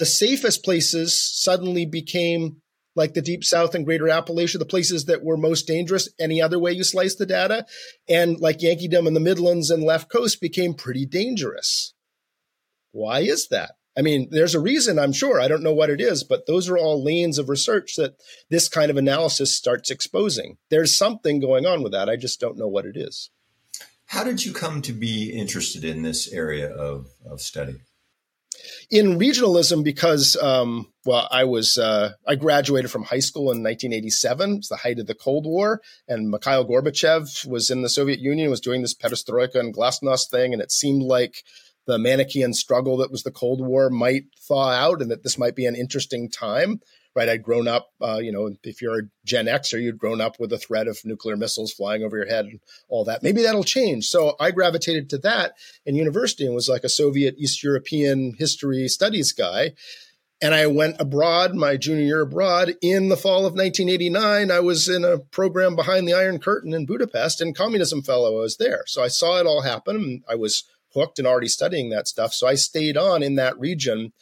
the 0.00 0.06
safest 0.06 0.64
places 0.64 1.16
suddenly 1.16 1.86
became 1.86 2.56
like 2.96 3.14
the 3.14 3.22
deep 3.22 3.44
south 3.44 3.76
and 3.76 3.84
greater 3.84 4.06
appalachia 4.06 4.58
the 4.58 4.64
places 4.64 5.04
that 5.04 5.22
were 5.22 5.36
most 5.36 5.68
dangerous 5.68 6.08
any 6.18 6.42
other 6.42 6.58
way 6.58 6.72
you 6.72 6.82
slice 6.82 7.14
the 7.14 7.26
data 7.26 7.64
and 8.08 8.40
like 8.40 8.58
yankeedom 8.58 9.06
and 9.06 9.14
the 9.14 9.20
midlands 9.20 9.70
and 9.70 9.84
left 9.84 10.10
coast 10.10 10.40
became 10.40 10.74
pretty 10.74 11.06
dangerous 11.06 11.94
Why 12.92 13.20
is 13.20 13.48
that? 13.48 13.72
I 13.96 14.02
mean, 14.02 14.28
there's 14.30 14.54
a 14.54 14.60
reason, 14.60 14.98
I'm 14.98 15.12
sure. 15.12 15.40
I 15.40 15.48
don't 15.48 15.62
know 15.62 15.74
what 15.74 15.90
it 15.90 16.00
is, 16.00 16.24
but 16.24 16.46
those 16.46 16.68
are 16.68 16.78
all 16.78 17.04
lanes 17.04 17.38
of 17.38 17.48
research 17.48 17.96
that 17.96 18.14
this 18.48 18.68
kind 18.68 18.90
of 18.90 18.96
analysis 18.96 19.54
starts 19.54 19.90
exposing. 19.90 20.56
There's 20.70 20.96
something 20.96 21.40
going 21.40 21.66
on 21.66 21.82
with 21.82 21.92
that. 21.92 22.08
I 22.08 22.16
just 22.16 22.40
don't 22.40 22.56
know 22.56 22.68
what 22.68 22.86
it 22.86 22.96
is. 22.96 23.30
How 24.06 24.24
did 24.24 24.44
you 24.44 24.52
come 24.52 24.82
to 24.82 24.92
be 24.92 25.30
interested 25.30 25.84
in 25.84 26.02
this 26.02 26.32
area 26.32 26.72
of, 26.72 27.08
of 27.28 27.40
study? 27.40 27.76
In 28.90 29.18
regionalism 29.18 29.84
because 29.84 30.36
um, 30.36 30.86
well 31.04 31.28
i 31.30 31.44
was 31.44 31.78
uh, 31.78 32.12
i 32.26 32.34
graduated 32.34 32.90
from 32.90 33.04
high 33.04 33.20
school 33.20 33.44
in 33.44 33.62
1987 33.62 34.56
it's 34.56 34.68
the 34.68 34.76
height 34.76 34.98
of 34.98 35.06
the 35.06 35.14
cold 35.14 35.46
war. 35.46 35.80
And 36.08 36.30
mikhail 36.30 36.66
gorbachev 36.66 37.46
was 37.46 37.70
in 37.70 37.82
the 37.82 37.88
soviet 37.88 38.20
union 38.20 38.50
was 38.50 38.60
doing 38.60 38.82
this 38.82 38.94
perestroika 38.94 39.56
and 39.56 39.74
glasnost 39.74 40.30
thing. 40.30 40.52
And 40.52 40.62
it 40.62 40.72
seemed 40.72 41.02
like 41.02 41.44
the 41.86 41.98
manichean 41.98 42.54
struggle 42.54 42.96
that 42.98 43.10
was 43.10 43.22
the 43.22 43.30
cold 43.30 43.60
war 43.60 43.90
might 43.90 44.24
thaw 44.38 44.70
out 44.70 45.00
and 45.00 45.10
that 45.10 45.22
this 45.22 45.38
might 45.38 45.56
be 45.56 45.66
an 45.66 45.74
interesting 45.74 46.30
time 46.30 46.80
right? 47.14 47.28
I'd 47.28 47.42
grown 47.42 47.66
up, 47.68 47.88
uh, 48.00 48.18
you 48.18 48.32
know, 48.32 48.50
if 48.62 48.80
you're 48.80 48.98
a 49.00 49.02
Gen 49.24 49.46
Xer, 49.46 49.82
you'd 49.82 49.98
grown 49.98 50.20
up 50.20 50.38
with 50.38 50.50
the 50.50 50.58
threat 50.58 50.88
of 50.88 50.98
nuclear 51.04 51.36
missiles 51.36 51.72
flying 51.72 52.02
over 52.02 52.16
your 52.16 52.26
head 52.26 52.46
and 52.46 52.60
all 52.88 53.04
that. 53.04 53.22
Maybe 53.22 53.42
that'll 53.42 53.64
change. 53.64 54.06
So 54.06 54.36
I 54.38 54.50
gravitated 54.50 55.10
to 55.10 55.18
that 55.18 55.54
in 55.84 55.96
university 55.96 56.46
and 56.46 56.54
was 56.54 56.68
like 56.68 56.84
a 56.84 56.88
Soviet 56.88 57.34
East 57.38 57.62
European 57.62 58.34
history 58.38 58.88
studies 58.88 59.32
guy. 59.32 59.72
And 60.42 60.54
I 60.54 60.68
went 60.68 60.98
abroad, 60.98 61.54
my 61.54 61.76
junior 61.76 62.04
year 62.04 62.20
abroad 62.22 62.74
in 62.80 63.10
the 63.10 63.16
fall 63.16 63.40
of 63.40 63.52
1989. 63.52 64.50
I 64.50 64.60
was 64.60 64.88
in 64.88 65.04
a 65.04 65.18
program 65.18 65.76
behind 65.76 66.08
the 66.08 66.14
Iron 66.14 66.38
Curtain 66.38 66.72
in 66.72 66.86
Budapest, 66.86 67.42
and 67.42 67.54
Communism 67.54 68.00
Fellow 68.00 68.40
was 68.40 68.56
there. 68.56 68.84
So 68.86 69.02
I 69.02 69.08
saw 69.08 69.38
it 69.38 69.46
all 69.46 69.60
happen. 69.60 70.22
I 70.26 70.36
was 70.36 70.64
hooked 70.94 71.18
and 71.18 71.28
already 71.28 71.48
studying 71.48 71.90
that 71.90 72.08
stuff. 72.08 72.32
So 72.32 72.46
I 72.46 72.54
stayed 72.54 72.96
on 72.96 73.22
in 73.22 73.34
that 73.34 73.58
region 73.58 74.12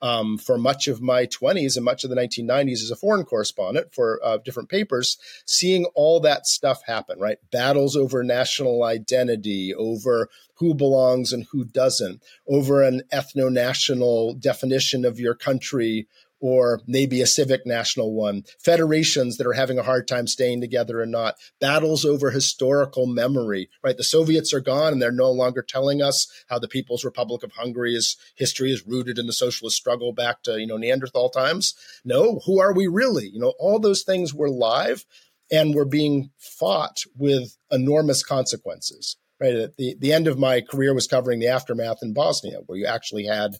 um, 0.00 0.38
for 0.38 0.58
much 0.58 0.88
of 0.88 1.00
my 1.00 1.26
20s 1.26 1.76
and 1.76 1.84
much 1.84 2.04
of 2.04 2.10
the 2.10 2.16
1990s 2.16 2.82
as 2.82 2.90
a 2.90 2.96
foreign 2.96 3.24
correspondent 3.24 3.94
for 3.94 4.20
uh, 4.24 4.38
different 4.38 4.68
papers, 4.68 5.18
seeing 5.44 5.86
all 5.94 6.20
that 6.20 6.46
stuff 6.46 6.82
happen, 6.86 7.18
right? 7.18 7.38
Battles 7.50 7.96
over 7.96 8.22
national 8.22 8.84
identity, 8.84 9.74
over 9.74 10.28
who 10.54 10.74
belongs 10.74 11.32
and 11.32 11.46
who 11.50 11.64
doesn't, 11.64 12.22
over 12.48 12.82
an 12.82 13.02
ethno 13.12 13.50
national 13.50 14.34
definition 14.34 15.04
of 15.04 15.20
your 15.20 15.34
country 15.34 16.06
or 16.40 16.80
maybe 16.86 17.20
a 17.20 17.26
civic 17.26 17.66
national 17.66 18.14
one, 18.14 18.44
federations 18.60 19.36
that 19.36 19.46
are 19.46 19.52
having 19.52 19.78
a 19.78 19.82
hard 19.82 20.06
time 20.06 20.26
staying 20.26 20.60
together 20.60 21.00
or 21.00 21.06
not, 21.06 21.34
battles 21.60 22.04
over 22.04 22.30
historical 22.30 23.06
memory, 23.06 23.68
right? 23.82 23.96
The 23.96 24.04
Soviets 24.04 24.52
are 24.54 24.60
gone 24.60 24.92
and 24.92 25.02
they're 25.02 25.10
no 25.10 25.30
longer 25.30 25.62
telling 25.62 26.00
us 26.00 26.26
how 26.48 26.58
the 26.58 26.68
People's 26.68 27.04
Republic 27.04 27.42
of 27.42 27.52
Hungary's 27.52 28.16
history 28.36 28.70
is 28.70 28.86
rooted 28.86 29.18
in 29.18 29.26
the 29.26 29.32
socialist 29.32 29.76
struggle 29.76 30.12
back 30.12 30.42
to, 30.44 30.60
you 30.60 30.66
know, 30.66 30.76
Neanderthal 30.76 31.30
times. 31.30 31.74
No, 32.04 32.40
who 32.46 32.60
are 32.60 32.72
we 32.72 32.86
really? 32.86 33.28
You 33.28 33.40
know, 33.40 33.54
all 33.58 33.80
those 33.80 34.02
things 34.02 34.32
were 34.32 34.50
live 34.50 35.04
and 35.50 35.74
were 35.74 35.86
being 35.86 36.30
fought 36.38 36.98
with 37.16 37.56
enormous 37.70 38.22
consequences. 38.22 39.16
Right. 39.40 39.54
At 39.54 39.76
the, 39.76 39.94
the 40.00 40.12
end 40.12 40.26
of 40.26 40.36
my 40.36 40.60
career 40.60 40.92
was 40.92 41.06
covering 41.06 41.38
the 41.38 41.46
aftermath 41.46 41.98
in 42.02 42.12
Bosnia, 42.12 42.58
where 42.66 42.76
you 42.76 42.86
actually 42.86 43.24
had 43.24 43.58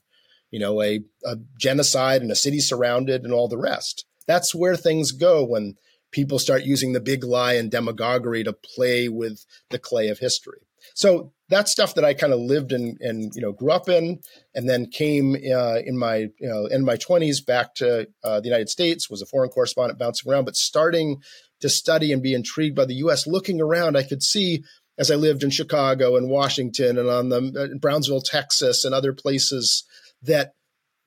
you 0.51 0.59
know, 0.59 0.83
a, 0.83 1.01
a 1.25 1.37
genocide 1.59 2.23
and 2.23 2.31
a 2.31 2.37
city 2.37 2.61
surrounded 2.61 3.25
and 3.25 3.33
all 3.33 3.49
the 3.49 3.59
rest. 3.59 4.05
That's 4.27 4.55
where 4.55 4.77
things 4.77 5.13
go 5.13 5.45
when 5.45 5.77
people 6.11 6.39
start 6.39 6.63
using 6.63 6.93
the 6.93 7.01
big 7.01 7.25
lie 7.25 7.55
and 7.55 7.71
demagoguery 7.71 8.45
to 8.45 8.53
play 8.53 9.09
with 9.09 9.45
the 9.71 9.79
clay 9.79 10.09
of 10.09 10.19
history. 10.19 10.61
So 10.95 11.33
that's 11.49 11.73
stuff 11.73 11.95
that 11.95 12.05
I 12.05 12.15
kind 12.15 12.33
of 12.33 12.41
lived 12.41 12.73
in 12.73 12.99
and 13.01 13.33
you 13.35 13.43
know 13.43 13.53
grew 13.53 13.73
up 13.73 13.89
in, 13.89 14.21
and 14.55 14.69
then 14.69 14.87
came 14.87 15.35
uh, 15.35 15.79
in 15.85 15.99
my 15.99 16.29
you 16.39 16.49
know 16.49 16.67
in 16.67 16.85
my 16.85 16.97
twenties 16.97 17.41
back 17.41 17.75
to 17.77 18.09
uh, 18.25 18.41
the 18.41 18.47
United 18.47 18.69
States. 18.69 19.11
Was 19.11 19.23
a 19.23 19.27
foreign 19.27 19.51
correspondent 19.51 19.99
bouncing 19.99 20.31
around, 20.31 20.45
but 20.45 20.57
starting 20.57 21.23
to 21.61 21.69
study 21.69 22.13
and 22.13 22.23
be 22.23 22.35
intrigued 22.35 22.77
by 22.77 22.85
the 22.85 22.95
U.S. 22.97 23.27
Looking 23.27 23.61
around, 23.61 23.97
I 23.97 24.03
could 24.03 24.23
see 24.23 24.65
as 24.99 25.11
I 25.11 25.15
lived 25.15 25.43
in 25.43 25.51
Chicago 25.51 26.17
and 26.17 26.29
Washington 26.29 26.99
and 26.99 27.09
on 27.09 27.29
the 27.29 27.71
uh, 27.73 27.79
Brownsville, 27.79 28.21
Texas, 28.21 28.85
and 28.85 28.95
other 28.95 29.13
places 29.13 29.85
that 30.23 30.53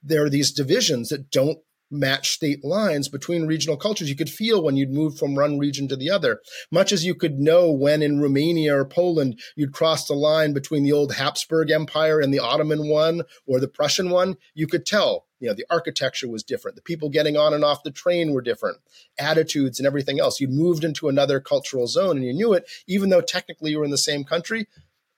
there 0.03 0.23
are 0.23 0.29
these 0.29 0.51
divisions 0.51 1.09
that 1.09 1.29
don't 1.29 1.59
match 1.91 2.31
state 2.31 2.63
lines 2.63 3.09
between 3.09 3.45
regional 3.45 3.77
cultures. 3.77 4.09
You 4.09 4.15
could 4.15 4.29
feel 4.29 4.63
when 4.63 4.77
you'd 4.77 4.91
move 4.91 5.17
from 5.17 5.35
one 5.35 5.59
region 5.59 5.87
to 5.89 5.95
the 5.95 6.09
other, 6.09 6.39
much 6.71 6.91
as 6.91 7.05
you 7.05 7.13
could 7.13 7.39
know 7.39 7.69
when 7.69 8.01
in 8.01 8.21
Romania 8.21 8.75
or 8.77 8.85
Poland 8.85 9.39
you'd 9.55 9.73
cross 9.73 10.07
the 10.07 10.13
line 10.13 10.53
between 10.53 10.83
the 10.83 10.93
old 10.93 11.13
Habsburg 11.13 11.69
Empire 11.69 12.19
and 12.19 12.33
the 12.33 12.39
Ottoman 12.39 12.87
one 12.87 13.23
or 13.45 13.59
the 13.59 13.67
Prussian 13.67 14.09
one. 14.09 14.37
You 14.53 14.67
could 14.67 14.85
tell, 14.85 15.25
you 15.39 15.49
know, 15.49 15.53
the 15.53 15.65
architecture 15.69 16.29
was 16.29 16.43
different. 16.43 16.75
The 16.75 16.81
people 16.81 17.09
getting 17.09 17.35
on 17.35 17.53
and 17.53 17.63
off 17.63 17.83
the 17.83 17.91
train 17.91 18.31
were 18.31 18.41
different, 18.41 18.77
attitudes 19.19 19.79
and 19.79 19.85
everything 19.85 20.19
else. 20.19 20.39
You'd 20.39 20.51
moved 20.51 20.83
into 20.83 21.09
another 21.09 21.41
cultural 21.41 21.87
zone 21.87 22.17
and 22.17 22.25
you 22.25 22.33
knew 22.33 22.53
it, 22.53 22.69
even 22.87 23.09
though 23.09 23.21
technically 23.21 23.71
you 23.71 23.79
were 23.79 23.85
in 23.85 23.91
the 23.91 23.97
same 23.97 24.23
country. 24.23 24.67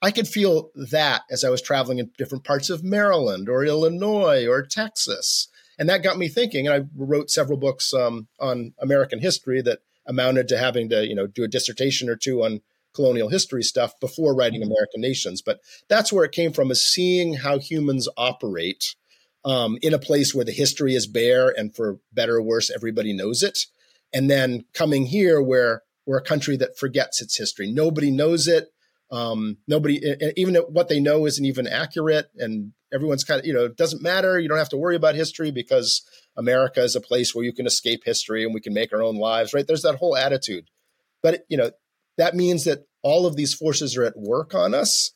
I 0.04 0.12
could 0.12 0.28
feel 0.28 0.70
that 0.76 1.22
as 1.32 1.46
I 1.46 1.50
was 1.50 1.62
traveling 1.62 1.98
in 1.98 2.12
different 2.18 2.44
parts 2.44 2.70
of 2.70 2.84
Maryland 2.84 3.48
or 3.48 3.64
Illinois 3.64 4.46
or 4.46 4.62
Texas. 4.62 5.48
And 5.80 5.88
that 5.88 6.04
got 6.04 6.18
me 6.18 6.28
thinking. 6.28 6.68
And 6.68 6.76
I 6.76 6.88
wrote 6.96 7.32
several 7.32 7.58
books 7.58 7.94
um, 7.94 8.28
on 8.38 8.74
American 8.80 9.20
history 9.20 9.62
that 9.62 9.80
amounted 10.06 10.50
to 10.50 10.58
having 10.58 10.90
to, 10.90 11.08
you 11.08 11.16
know, 11.16 11.26
do 11.26 11.46
a 11.46 11.48
dissertation 11.48 12.10
or 12.10 12.18
two 12.18 12.44
on 12.44 12.60
colonial 12.94 13.30
history 13.30 13.64
stuff 13.64 13.98
before 14.02 14.36
writing. 14.36 14.62
American 14.62 15.00
Nations. 15.00 15.42
But 15.42 15.62
that's 15.88 16.12
where 16.12 16.26
it 16.26 16.34
came 16.34 16.52
from 16.52 16.70
is 16.70 16.86
seeing 16.86 17.36
how 17.36 17.58
humans 17.58 18.10
operate 18.18 18.96
um, 19.46 19.78
in 19.82 19.94
a 19.94 20.00
place 20.00 20.36
where 20.36 20.46
the 20.46 20.52
history 20.52 20.96
is 20.96 21.08
bare 21.08 21.50
and 21.50 21.74
for 21.74 22.00
better 22.12 22.36
or 22.36 22.42
worse, 22.42 22.70
everybody 22.70 23.14
knows 23.14 23.42
it. 23.42 23.68
And 24.14 24.30
then 24.30 24.66
coming 24.74 25.06
here 25.06 25.42
where 25.42 25.84
we're 26.06 26.18
a 26.18 26.24
country 26.24 26.58
that 26.58 26.78
forgets 26.78 27.22
its 27.22 27.38
history. 27.38 27.72
Nobody 27.72 28.12
knows 28.12 28.50
it. 28.50 28.73
Um, 29.14 29.58
nobody, 29.68 30.02
even 30.36 30.56
what 30.56 30.90
they 30.90 31.00
know 31.00 31.28
isn't 31.28 31.46
even 31.46 31.68
accurate, 31.68 32.32
and 32.36 32.74
everyone's 32.92 33.24
kind 33.24 33.40
of, 33.40 33.46
you 33.46 33.54
know, 33.54 33.66
it 33.66 33.78
doesn't 33.78 34.02
matter. 34.02 34.40
You 34.40 34.50
don't 34.50 34.58
have 34.58 34.70
to 34.70 34.78
worry 34.78 34.96
about 34.96 35.14
history 35.14 35.52
because 35.52 36.02
America 36.36 36.82
is 36.82 36.96
a 36.96 37.02
place 37.02 37.36
where 37.36 37.46
you 37.46 37.54
can 37.54 37.68
escape 37.68 38.02
history 38.06 38.44
and 38.44 38.56
we 38.56 38.60
can 38.60 38.74
make 38.74 38.92
our 38.92 39.04
own 39.04 39.18
lives, 39.18 39.54
right? 39.54 39.68
There's 39.68 39.84
that 39.84 39.98
whole 39.98 40.18
attitude. 40.18 40.66
But, 41.22 41.46
you 41.48 41.58
know, 41.58 41.70
that 42.18 42.36
means 42.36 42.64
that 42.66 42.88
all 43.04 43.28
of 43.28 43.36
these 43.36 43.54
forces 43.54 43.96
are 43.98 44.04
at 44.04 44.18
work 44.18 44.56
on 44.56 44.74
us, 44.74 45.12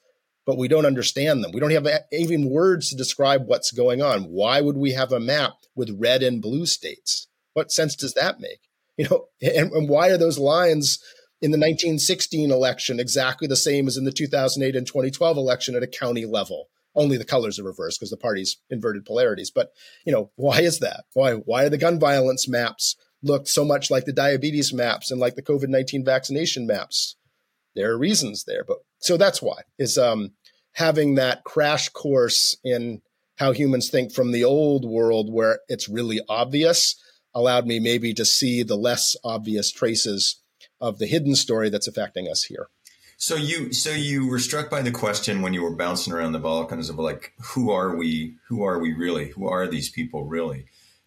but 0.46 0.60
we 0.60 0.68
don't 0.68 0.86
understand 0.86 1.44
them. 1.44 1.52
We 1.52 1.60
don't 1.60 1.72
have 1.72 1.88
even 2.12 2.52
words 2.52 2.90
to 2.90 2.96
describe 2.96 3.48
what's 3.48 3.72
going 3.72 4.04
on. 4.04 4.26
Why 4.26 4.62
would 4.62 4.78
we 4.78 4.92
have 4.92 5.12
a 5.12 5.20
map 5.20 5.54
with 5.76 5.98
red 6.00 6.22
and 6.22 6.40
blue 6.40 6.68
states? 6.68 7.28
What 7.54 7.72
sense 7.72 7.96
does 7.96 8.14
that 8.14 8.40
make? 8.40 8.60
You 8.96 9.08
know, 9.10 9.26
and, 9.42 9.72
and 9.72 9.90
why 9.90 10.10
are 10.10 10.18
those 10.18 10.38
lines 10.38 11.00
in 11.42 11.52
the 11.52 11.58
1916 11.58 12.52
election 12.52 13.00
exactly 13.00 13.48
the 13.48 13.56
same 13.56 13.88
as 13.88 13.98
in 13.98 14.06
the 14.06 14.12
2008 14.12 14.76
and 14.76 14.88
2012 14.88 15.38
election 15.38 15.76
at 15.76 15.84
a 15.84 15.88
county 15.88 16.26
level. 16.26 16.70
Only 16.96 17.18
the 17.18 17.26
colors 17.26 17.60
are 17.60 17.64
reversed 17.64 18.00
because 18.00 18.10
the 18.10 18.18
parties 18.18 18.58
inverted 18.72 19.06
polarities. 19.06 19.52
But 19.52 19.72
you 20.06 20.12
know, 20.12 20.32
why 20.36 20.62
is 20.62 20.80
that? 20.80 21.06
Why 21.14 21.34
why 21.34 21.66
are 21.66 21.70
the 21.70 21.78
gun 21.78 22.00
violence 22.00 22.48
maps 22.48 22.96
look 23.22 23.48
so 23.48 23.64
much 23.64 23.92
like 23.92 24.06
the 24.06 24.14
diabetes 24.14 24.74
maps 24.74 25.12
and 25.12 25.20
like 25.20 25.36
the 25.36 25.44
COVID 25.44 25.68
19 25.68 26.04
vaccination 26.04 26.66
maps? 26.66 27.16
There 27.76 27.92
are 27.92 27.98
reasons 27.98 28.46
there, 28.46 28.64
but 28.68 28.78
so 29.00 29.18
that's 29.18 29.42
why 29.42 29.62
is 29.78 29.98
um, 30.00 30.32
having 30.74 31.16
that 31.16 31.44
crash 31.44 31.90
course 31.90 32.58
in 32.64 33.02
how 33.36 33.52
humans 33.52 33.90
think 33.90 34.12
from 34.12 34.32
the 34.32 34.44
old 34.44 34.84
world 34.84 35.32
where 35.32 35.60
it's 35.68 35.88
really 35.88 36.20
obvious 36.28 36.96
allowed 37.36 37.68
me 37.68 37.80
maybe 37.80 38.14
to 38.16 38.26
see 38.26 38.64
the 38.64 38.76
less 38.76 39.16
obvious 39.24 39.72
traces 39.72 40.42
of 40.80 41.00
the 41.00 41.08
hidden 41.08 41.36
story 41.36 41.70
that's 41.70 41.88
affecting 41.88 42.28
us 42.28 42.44
here. 42.44 42.68
So 43.18 43.36
you 43.36 43.74
so 43.74 43.90
you 43.90 44.28
were 44.28 44.38
struck 44.38 44.70
by 44.70 44.84
the 44.84 44.92
question 44.92 45.42
when 45.42 45.54
you 45.54 45.64
were 45.64 45.76
bouncing 45.76 46.14
around 46.14 46.34
the 46.34 46.40
Balkans 46.40 46.90
of 46.90 47.00
like 47.00 47.34
who 47.40 47.72
are 47.72 47.96
we 47.96 48.36
who 48.48 48.64
are 48.64 48.80
we 48.80 48.94
really? 48.94 49.30
Who 49.30 49.48
are 49.48 49.68
these 49.68 49.90
people 49.90 50.26
really? 50.26 50.66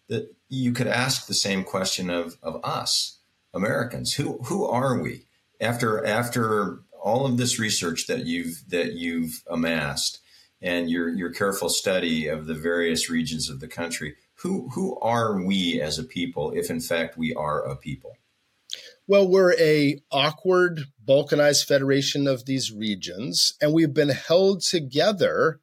That 0.09 0.35
you 0.49 0.73
could 0.73 0.87
ask 0.87 1.25
the 1.25 1.33
same 1.33 1.63
question 1.63 2.09
of 2.09 2.37
of 2.43 2.59
us 2.65 3.19
Americans. 3.53 4.13
Who 4.13 4.39
who 4.43 4.65
are 4.65 5.01
we? 5.01 5.25
After 5.61 6.05
after 6.05 6.79
all 7.01 7.25
of 7.25 7.37
this 7.37 7.59
research 7.59 8.07
that 8.07 8.25
you've 8.25 8.63
that 8.67 8.93
you've 8.93 9.43
amassed 9.49 10.19
and 10.61 10.89
your 10.89 11.09
your 11.09 11.31
careful 11.31 11.69
study 11.69 12.27
of 12.27 12.45
the 12.45 12.53
various 12.53 13.09
regions 13.09 13.49
of 13.49 13.59
the 13.59 13.67
country 13.67 14.15
who 14.35 14.69
who 14.69 14.97
are 14.99 15.41
we 15.41 15.81
as 15.81 15.97
a 15.97 16.03
people 16.03 16.51
if 16.51 16.69
in 16.69 16.79
fact 16.79 17.17
we 17.17 17.33
are 17.33 17.63
a 17.63 17.75
people 17.75 18.15
well, 19.07 19.27
we're 19.27 19.53
a 19.59 19.99
awkward, 20.11 20.85
balkanized 21.05 21.65
federation 21.65 22.27
of 22.27 22.45
these 22.45 22.71
regions, 22.71 23.53
and 23.61 23.73
we've 23.73 23.93
been 23.93 24.09
held 24.09 24.61
together 24.61 25.59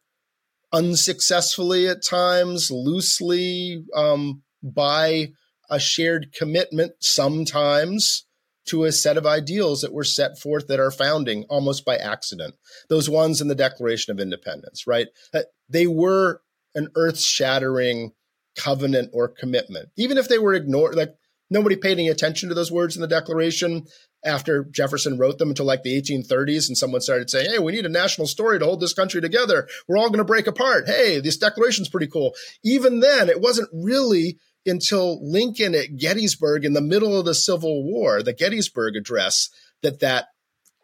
unsuccessfully 0.73 1.89
at 1.89 2.05
times, 2.05 2.71
loosely 2.71 3.85
um, 3.95 4.43
by 4.63 5.29
a 5.71 5.79
shared 5.79 6.33
commitment, 6.33 6.93
sometimes 7.01 8.27
to 8.67 8.85
a 8.85 8.93
set 8.93 9.17
of 9.17 9.27
ideals 9.27 9.81
that 9.81 9.93
were 9.93 10.05
set 10.05 10.39
forth 10.39 10.71
at 10.71 10.81
our 10.81 10.91
founding 10.91 11.45
almost 11.49 11.85
by 11.85 11.97
accident. 11.97 12.55
Those 12.89 13.09
ones 13.09 13.41
in 13.41 13.49
the 13.49 13.55
Declaration 13.55 14.13
of 14.13 14.21
Independence, 14.21 14.87
right? 14.87 15.09
Uh, 15.33 15.43
they 15.69 15.87
were 15.87 16.43
an 16.75 16.89
earth 16.95 17.19
shattering 17.19 18.13
covenant 18.57 19.11
or 19.13 19.29
commitment, 19.29 19.89
even 19.97 20.19
if 20.19 20.29
they 20.29 20.39
were 20.39 20.55
ignored. 20.55 20.97
Like 20.97 21.15
nobody 21.51 21.77
paid 21.77 21.93
any 21.93 22.09
attention 22.09 22.49
to 22.49 22.55
those 22.55 22.73
words 22.73 22.97
in 22.97 23.03
the 23.03 23.09
Declaration 23.09 23.87
after 24.25 24.65
Jefferson 24.65 25.19
wrote 25.19 25.39
them 25.39 25.51
until 25.51 25.67
like 25.67 25.83
the 25.83 26.01
1830s, 26.01 26.69
and 26.69 26.77
someone 26.77 27.01
started 27.01 27.31
saying, 27.31 27.51
"Hey, 27.51 27.59
we 27.59 27.73
need 27.73 27.87
a 27.87 27.91
national 27.91 28.27
story 28.27 28.59
to 28.59 28.65
hold 28.65 28.81
this 28.81 28.93
country 28.93 29.21
together. 29.21 29.69
We're 29.87 29.99
all 29.99 30.09
going 30.09 30.19
to 30.19 30.25
break 30.25 30.47
apart. 30.47 30.89
Hey, 30.89 31.21
this 31.21 31.37
Declaration's 31.37 31.89
pretty 31.89 32.09
cool." 32.09 32.35
Even 32.65 33.01
then, 33.01 33.29
it 33.29 33.41
wasn't 33.41 33.69
really 33.73 34.39
until 34.67 35.19
Lincoln 35.23 35.75
at 35.75 35.97
Gettysburg 35.97 36.65
in 36.65 36.73
the 36.73 36.81
middle 36.81 37.19
of 37.19 37.25
the 37.25 37.35
Civil 37.35 37.85
War, 37.85 38.23
the 38.23 38.33
Gettysburg 38.33 38.97
Address, 38.97 39.49
that 39.83 40.01
that 40.01 40.27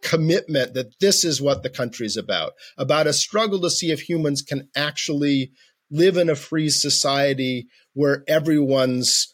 commitment 0.02 0.74
that 0.74 0.98
this 1.00 1.24
is 1.24 1.40
what 1.40 1.62
the 1.62 1.70
country's 1.70 2.16
about, 2.16 2.52
about 2.76 3.06
a 3.06 3.12
struggle 3.12 3.60
to 3.60 3.70
see 3.70 3.90
if 3.90 4.08
humans 4.08 4.42
can 4.42 4.68
actually 4.76 5.50
live 5.90 6.16
in 6.16 6.28
a 6.28 6.36
free 6.36 6.68
society 6.68 7.66
where 7.94 8.22
everyone's 8.28 9.33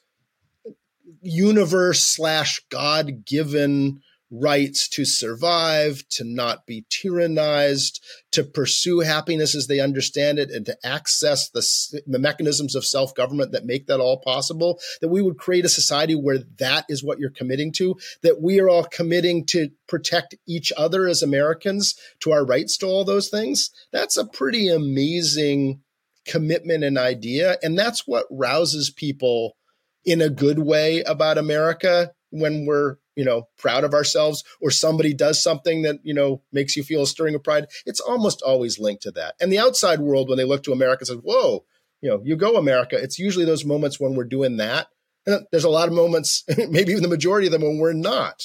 universe 1.23 2.05
slash 2.05 2.61
God 2.71 3.25
given 3.25 4.01
rights 4.31 4.89
to 4.89 5.05
survive, 5.05 6.05
to 6.09 6.25
not 6.25 6.67
be 6.67 6.85
tyrannized, 6.89 8.01
to 8.31 8.45
pursue 8.45 9.01
happiness 9.01 9.55
as 9.55 9.67
they 9.67 9.81
understand 9.81 10.39
it, 10.39 10.51
and 10.51 10.65
to 10.67 10.77
access 10.87 11.51
the, 11.51 12.03
the 12.07 12.19
mechanisms 12.19 12.75
of 12.75 12.85
self 12.85 13.15
government 13.15 13.53
that 13.53 13.65
make 13.65 13.87
that 13.87 14.01
all 14.01 14.21
possible. 14.21 14.79
That 15.01 15.09
we 15.09 15.23
would 15.23 15.39
create 15.39 15.65
a 15.65 15.71
society 15.71 16.15
where 16.15 16.39
that 16.59 16.85
is 16.89 17.03
what 17.03 17.19
you're 17.19 17.31
committing 17.31 17.73
to, 17.73 17.97
that 18.23 18.41
we 18.41 18.61
are 18.61 18.69
all 18.69 18.85
committing 18.85 19.45
to 19.47 19.71
protect 19.89 20.37
each 20.47 20.73
other 20.77 21.09
as 21.09 21.23
Americans 21.23 21.97
to 22.21 22.33
our 22.33 22.45
rights 22.45 22.77
to 22.79 22.87
all 22.87 23.05
those 23.05 23.29
things. 23.29 23.71
That's 23.93 24.17
a 24.17 24.27
pretty 24.27 24.69
amazing 24.69 25.81
commitment 26.25 26.85
and 26.85 26.99
idea. 26.99 27.57
And 27.63 27.79
that's 27.79 28.07
what 28.07 28.27
rouses 28.31 28.91
people 28.91 29.57
in 30.05 30.21
a 30.21 30.31
good 30.31 30.59
way 30.59 31.03
about 31.03 31.39
America 31.39 32.13
when 32.31 32.67
we're 32.67 32.97
you 33.17 33.25
know 33.25 33.49
proud 33.59 33.85
of 33.85 33.93
ourselves 33.93 34.45
or 34.61 34.71
somebody 34.71 35.13
does 35.13 35.43
something 35.43 35.83
that 35.83 35.99
you 36.03 36.15
know 36.15 36.43
makes 36.53 36.77
you 36.77 36.83
feel 36.83 37.03
a 37.03 37.07
stirring 37.07 37.35
of 37.35 37.45
pride. 37.45 37.67
It's 37.87 38.01
almost 38.01 38.43
always 38.43 38.79
linked 38.79 39.03
to 39.03 39.11
that. 39.13 39.35
And 39.41 39.53
the 39.53 39.59
outside 39.59 40.01
world 40.01 40.29
when 40.29 40.39
they 40.39 40.45
look 40.45 40.63
to 40.65 40.73
america 40.73 41.05
says 41.05 41.19
whoa 41.23 41.65
you 42.01 42.09
know 42.09 42.21
you 42.25 42.37
go 42.37 42.57
america. 42.57 42.97
It's 42.97 43.19
usually 43.19 43.45
those 43.45 43.65
moments 43.65 44.01
when 44.01 44.15
we're 44.15 44.25
doing 44.25 44.57
that. 44.59 44.89
And 45.27 45.47
there's 45.51 45.65
a 45.65 45.71
lot 45.71 45.89
of 45.89 45.95
moments 45.95 46.45
maybe 46.69 46.93
even 46.93 47.03
the 47.03 47.09
majority 47.09 47.47
of 47.47 47.53
them 47.53 47.63
when 47.63 47.79
we're 47.79 47.93
not 47.93 48.43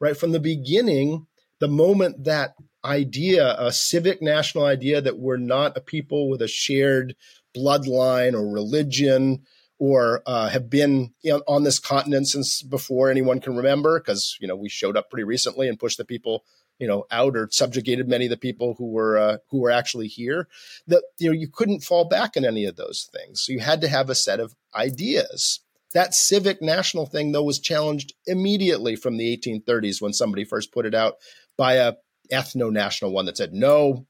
right? 0.00 0.16
From 0.16 0.32
the 0.32 0.40
beginning 0.40 1.26
the 1.58 1.68
moment 1.68 2.24
that 2.24 2.54
idea 2.84 3.56
a 3.58 3.72
civic 3.72 4.22
national 4.22 4.64
idea 4.64 5.00
that 5.00 5.18
we're 5.18 5.36
not 5.36 5.76
a 5.76 5.80
people 5.80 6.28
with 6.28 6.42
a 6.42 6.48
shared 6.48 7.16
bloodline 7.56 8.34
or 8.34 8.46
religion 8.46 9.42
or 9.78 10.22
uh, 10.26 10.48
have 10.48 10.70
been 10.70 11.12
on 11.46 11.64
this 11.64 11.78
continent 11.78 12.28
since 12.28 12.62
before 12.62 13.10
anyone 13.10 13.40
can 13.40 13.56
remember, 13.56 14.00
because 14.00 14.36
you 14.40 14.48
know 14.48 14.56
we 14.56 14.68
showed 14.68 14.96
up 14.96 15.10
pretty 15.10 15.24
recently 15.24 15.68
and 15.68 15.78
pushed 15.78 15.98
the 15.98 16.04
people 16.04 16.44
you 16.78 16.86
know 16.86 17.04
out 17.10 17.36
or 17.36 17.48
subjugated 17.50 18.08
many 18.08 18.26
of 18.26 18.30
the 18.30 18.36
people 18.36 18.74
who 18.78 18.90
were 18.90 19.18
uh, 19.18 19.38
who 19.50 19.60
were 19.60 19.70
actually 19.70 20.08
here. 20.08 20.48
That 20.86 21.02
you 21.18 21.28
know 21.28 21.34
you 21.34 21.48
couldn't 21.48 21.84
fall 21.84 22.04
back 22.04 22.36
on 22.36 22.44
any 22.44 22.64
of 22.64 22.76
those 22.76 23.08
things, 23.12 23.42
so 23.42 23.52
you 23.52 23.60
had 23.60 23.80
to 23.82 23.88
have 23.88 24.10
a 24.10 24.14
set 24.14 24.40
of 24.40 24.54
ideas. 24.74 25.60
That 25.92 26.14
civic 26.14 26.60
national 26.60 27.06
thing, 27.06 27.32
though, 27.32 27.44
was 27.44 27.58
challenged 27.58 28.12
immediately 28.26 28.96
from 28.96 29.16
the 29.16 29.36
1830s 29.36 30.02
when 30.02 30.12
somebody 30.12 30.44
first 30.44 30.72
put 30.72 30.84
it 30.84 30.94
out 30.94 31.14
by 31.56 31.74
a 31.74 31.94
ethno 32.30 32.70
national 32.72 33.12
one 33.12 33.26
that 33.26 33.36
said, 33.36 33.52
no, 33.52 34.06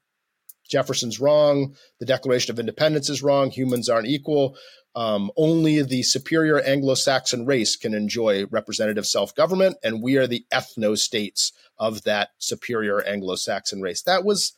Jefferson's 0.67 1.19
wrong. 1.19 1.75
The 1.99 2.05
Declaration 2.05 2.51
of 2.51 2.59
Independence 2.59 3.09
is 3.09 3.23
wrong. 3.23 3.49
Humans 3.49 3.89
aren't 3.89 4.07
equal. 4.07 4.55
Um, 4.95 5.31
only 5.37 5.83
the 5.83 6.03
superior 6.03 6.59
Anglo 6.59 6.95
Saxon 6.95 7.45
race 7.45 7.75
can 7.75 7.93
enjoy 7.93 8.45
representative 8.47 9.05
self 9.05 9.35
government, 9.35 9.77
and 9.83 10.01
we 10.01 10.17
are 10.17 10.27
the 10.27 10.45
ethno 10.51 10.97
states 10.97 11.51
of 11.77 12.03
that 12.03 12.29
superior 12.39 13.01
Anglo 13.03 13.35
Saxon 13.35 13.81
race. 13.81 14.01
That 14.01 14.25
was 14.25 14.53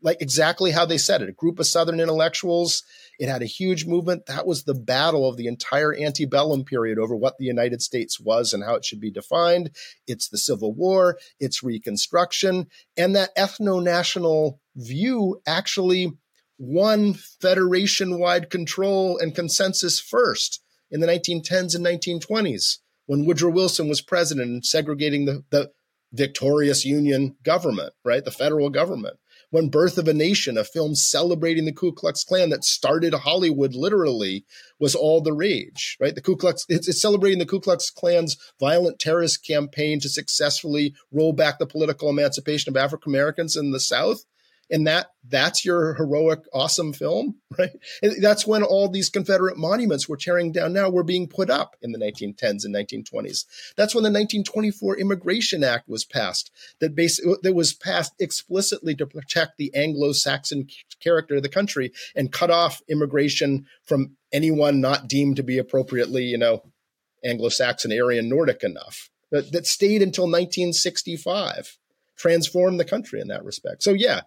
like 0.00 0.20
exactly 0.20 0.70
how 0.70 0.86
they 0.86 0.98
said 0.98 1.22
it 1.22 1.28
a 1.28 1.32
group 1.32 1.58
of 1.58 1.66
Southern 1.66 2.00
intellectuals. 2.00 2.82
It 3.18 3.28
had 3.28 3.42
a 3.42 3.46
huge 3.46 3.86
movement. 3.86 4.26
That 4.26 4.46
was 4.46 4.64
the 4.64 4.74
battle 4.74 5.28
of 5.28 5.36
the 5.36 5.46
entire 5.46 5.94
antebellum 5.94 6.64
period 6.64 6.98
over 6.98 7.14
what 7.14 7.36
the 7.38 7.44
United 7.44 7.82
States 7.82 8.18
was 8.18 8.52
and 8.52 8.64
how 8.64 8.74
it 8.74 8.84
should 8.84 9.00
be 9.00 9.10
defined. 9.10 9.70
It's 10.06 10.28
the 10.28 10.38
Civil 10.38 10.72
War, 10.72 11.18
it's 11.38 11.62
Reconstruction, 11.62 12.68
and 12.96 13.14
that 13.14 13.36
ethno 13.36 13.82
national 13.82 14.60
view 14.74 15.40
actually 15.46 16.12
won 16.58 17.14
federation 17.14 18.18
wide 18.18 18.48
control 18.48 19.18
and 19.18 19.34
consensus 19.34 20.00
first 20.00 20.62
in 20.90 21.00
the 21.00 21.06
1910s 21.06 21.74
and 21.74 21.84
1920s 21.84 22.78
when 23.06 23.24
Woodrow 23.24 23.50
Wilson 23.50 23.88
was 23.88 24.00
president 24.00 24.48
and 24.48 24.64
segregating 24.64 25.24
the, 25.24 25.44
the 25.50 25.70
victorious 26.12 26.84
Union 26.84 27.36
government, 27.42 27.92
right? 28.04 28.24
The 28.24 28.30
federal 28.30 28.70
government. 28.70 29.16
When 29.52 29.68
Birth 29.68 29.98
of 29.98 30.08
a 30.08 30.14
Nation, 30.14 30.56
a 30.56 30.64
film 30.64 30.94
celebrating 30.94 31.66
the 31.66 31.74
Ku 31.74 31.92
Klux 31.92 32.24
Klan 32.24 32.48
that 32.48 32.64
started 32.64 33.12
Hollywood 33.12 33.74
literally, 33.74 34.46
was 34.80 34.94
all 34.94 35.20
the 35.20 35.34
rage, 35.34 35.98
right? 36.00 36.14
The 36.14 36.22
Ku 36.22 36.36
Klux, 36.36 36.64
it's, 36.70 36.88
it's 36.88 37.02
celebrating 37.02 37.38
the 37.38 37.44
Ku 37.44 37.60
Klux 37.60 37.90
Klan's 37.90 38.38
violent 38.58 38.98
terrorist 38.98 39.46
campaign 39.46 40.00
to 40.00 40.08
successfully 40.08 40.94
roll 41.12 41.34
back 41.34 41.58
the 41.58 41.66
political 41.66 42.08
emancipation 42.08 42.72
of 42.72 42.78
African 42.78 43.12
Americans 43.12 43.54
in 43.54 43.72
the 43.72 43.78
South 43.78 44.24
and 44.72 44.86
that 44.86 45.08
that's 45.28 45.64
your 45.64 45.94
heroic 45.94 46.40
awesome 46.52 46.92
film 46.92 47.36
right 47.58 47.70
and 48.02 48.20
that's 48.20 48.46
when 48.46 48.64
all 48.64 48.88
these 48.88 49.08
confederate 49.08 49.56
monuments 49.56 50.08
we're 50.08 50.16
tearing 50.16 50.50
down 50.50 50.72
now 50.72 50.90
were 50.90 51.04
being 51.04 51.28
put 51.28 51.50
up 51.50 51.76
in 51.82 51.92
the 51.92 51.98
1910s 51.98 52.64
and 52.64 52.74
1920s 52.74 53.44
that's 53.76 53.94
when 53.94 54.02
the 54.02 54.08
1924 54.08 54.96
immigration 54.98 55.62
act 55.62 55.88
was 55.88 56.04
passed 56.04 56.50
that 56.80 56.96
that 57.42 57.54
was 57.54 57.74
passed 57.74 58.14
explicitly 58.18 58.94
to 58.94 59.06
protect 59.06 59.58
the 59.58 59.72
anglo-saxon 59.74 60.66
character 61.00 61.36
of 61.36 61.42
the 61.42 61.48
country 61.48 61.92
and 62.16 62.32
cut 62.32 62.50
off 62.50 62.82
immigration 62.88 63.66
from 63.84 64.16
anyone 64.32 64.80
not 64.80 65.06
deemed 65.06 65.36
to 65.36 65.42
be 65.42 65.58
appropriately 65.58 66.24
you 66.24 66.38
know 66.38 66.62
anglo-saxon 67.24 67.92
aryan 67.92 68.28
nordic 68.28 68.64
enough 68.64 69.10
that, 69.30 69.52
that 69.52 69.66
stayed 69.66 70.02
until 70.02 70.24
1965 70.24 71.78
transformed 72.22 72.78
the 72.78 72.84
country 72.84 73.20
in 73.20 73.28
that 73.28 73.44
respect. 73.44 73.82
So 73.82 73.92
yeah, 73.92 74.20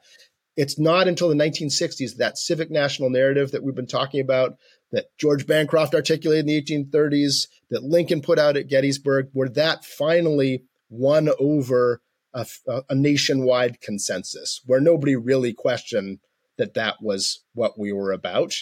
it's 0.57 0.79
not 0.79 1.07
until 1.07 1.29
the 1.29 1.35
1960s 1.35 2.17
that 2.17 2.37
civic 2.37 2.71
national 2.71 3.09
narrative 3.09 3.51
that 3.51 3.63
we've 3.63 3.75
been 3.75 3.87
talking 3.87 4.21
about, 4.21 4.57
that 4.91 5.07
George 5.17 5.45
Bancroft 5.45 5.93
articulated 5.93 6.47
in 6.47 6.47
the 6.47 6.61
1830s, 6.61 7.47
that 7.69 7.83
Lincoln 7.83 8.21
put 8.21 8.39
out 8.39 8.55
at 8.57 8.69
Gettysburg, 8.69 9.29
where 9.33 9.49
that 9.49 9.83
finally 9.83 10.63
won 10.89 11.29
over 11.39 12.01
a, 12.33 12.45
a 12.89 12.95
nationwide 12.95 13.81
consensus, 13.81 14.61
where 14.65 14.79
nobody 14.79 15.15
really 15.15 15.53
questioned 15.53 16.19
that 16.57 16.73
that 16.73 16.95
was 17.01 17.43
what 17.53 17.77
we 17.77 17.91
were 17.91 18.11
about. 18.11 18.55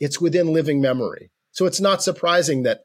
It's 0.00 0.20
within 0.20 0.52
living 0.52 0.80
memory. 0.80 1.30
So 1.52 1.66
it's 1.66 1.80
not 1.80 2.02
surprising 2.02 2.62
that 2.64 2.80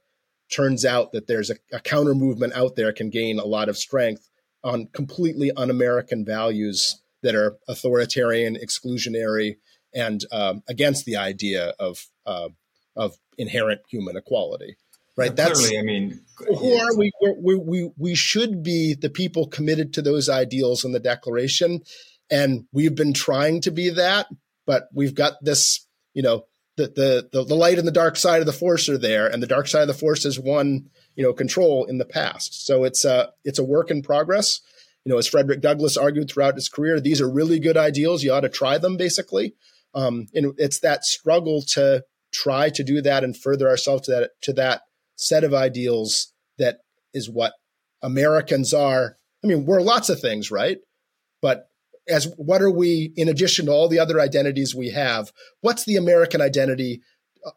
turns 0.50 0.86
out 0.86 1.12
that 1.12 1.28
there's 1.28 1.50
a, 1.50 1.56
a 1.74 1.80
counter 1.80 2.16
movement 2.16 2.54
out 2.54 2.76
there 2.76 2.94
can 2.94 3.10
gain 3.10 3.40
a 3.40 3.46
lot 3.46 3.68
of 3.68 3.78
strength 3.78 4.30
on 4.64 4.88
completely 4.94 5.52
un-American 5.52 6.26
values 6.26 7.02
that 7.24 7.36
are 7.36 7.58
authoritarian, 7.68 8.56
exclusionary, 8.56 9.58
and 9.94 10.24
um, 10.32 10.64
against 10.68 11.06
the 11.06 11.18
idea 11.18 11.74
of 11.80 12.06
uh, 12.26 12.50
of 12.96 13.16
inherent 13.38 13.82
human 13.90 14.16
equality. 14.18 14.78
Right. 15.16 15.36
That's 15.36 15.68
clearly. 15.68 15.80
I 15.80 15.82
mean, 15.82 16.22
who 16.38 16.76
are 16.76 16.96
we? 16.96 17.12
we? 17.40 17.56
We 17.56 17.92
we 17.98 18.16
should 18.16 18.62
be 18.62 18.94
the 18.94 19.10
people 19.10 19.48
committed 19.48 19.94
to 19.94 20.04
those 20.04 20.30
ideals 20.30 20.86
in 20.86 20.92
the 20.92 21.00
Declaration, 21.00 21.82
and 22.30 22.66
we've 22.72 22.94
been 22.94 23.14
trying 23.14 23.62
to 23.62 23.72
be 23.72 23.90
that, 23.90 24.28
but 24.66 24.88
we've 24.94 25.16
got 25.16 25.44
this. 25.44 25.88
You 26.14 26.22
know, 26.22 26.46
the 26.76 27.30
the 27.34 27.46
the, 27.46 27.56
light 27.56 27.80
and 27.80 27.88
the 27.88 27.92
dark 27.92 28.16
side 28.16 28.42
of 28.42 28.46
the 28.46 28.54
force 28.54 28.90
are 28.90 28.98
there, 28.98 29.28
and 29.28 29.42
the 29.42 29.48
dark 29.48 29.68
side 29.68 29.82
of 29.82 29.88
the 29.88 29.94
force 29.96 30.24
has 30.24 30.40
won. 30.40 30.90
You 31.16 31.24
know, 31.24 31.34
control 31.34 31.86
in 31.86 31.98
the 31.98 32.06
past. 32.06 32.68
So 32.68 32.84
it's 32.84 33.04
a 33.04 33.32
it's 33.44 33.58
a 33.58 33.64
work 33.64 33.90
in 33.90 34.04
progress 34.04 34.62
you 35.08 35.14
know, 35.14 35.20
as 35.20 35.28
Frederick 35.28 35.62
Douglass 35.62 35.96
argued 35.96 36.30
throughout 36.30 36.56
his 36.56 36.68
career, 36.68 37.00
these 37.00 37.22
are 37.22 37.30
really 37.30 37.62
good 37.62 37.78
ideals. 37.78 38.24
You 38.24 38.34
ought 38.34 38.42
to 38.42 38.50
try 38.50 38.78
them, 38.78 38.98
basically. 38.98 39.56
Um, 39.96 40.28
and 40.36 40.54
it's 40.58 40.82
that 40.82 41.06
struggle 41.06 41.62
to 41.70 42.04
try 42.34 42.70
to 42.72 42.84
do 42.84 43.02
that 43.02 43.24
and 43.24 43.36
further 43.36 43.70
ourselves 43.70 44.08
to 44.08 44.12
that 44.12 44.32
to 44.42 44.52
that 44.54 44.82
set 45.16 45.46
of 45.46 45.54
ideals 45.54 46.34
that 46.58 46.80
is 47.14 47.30
what 47.30 47.54
Americans 48.02 48.74
are. 48.74 49.18
I 49.46 49.48
mean, 49.48 49.66
we're 49.66 49.80
lots 49.80 50.10
of 50.10 50.20
things, 50.20 50.52
right? 50.52 50.80
But 51.42 51.70
as 52.10 52.34
what 52.36 52.62
are 52.62 52.70
we 52.70 53.14
in 53.16 53.30
addition 53.30 53.68
to 53.68 53.72
all 53.72 53.88
the 53.88 54.00
other 54.00 54.20
identities 54.20 54.76
we 54.76 54.90
have? 54.90 55.32
What's 55.62 55.86
the 55.86 55.96
American 55.96 56.42
identity 56.42 57.02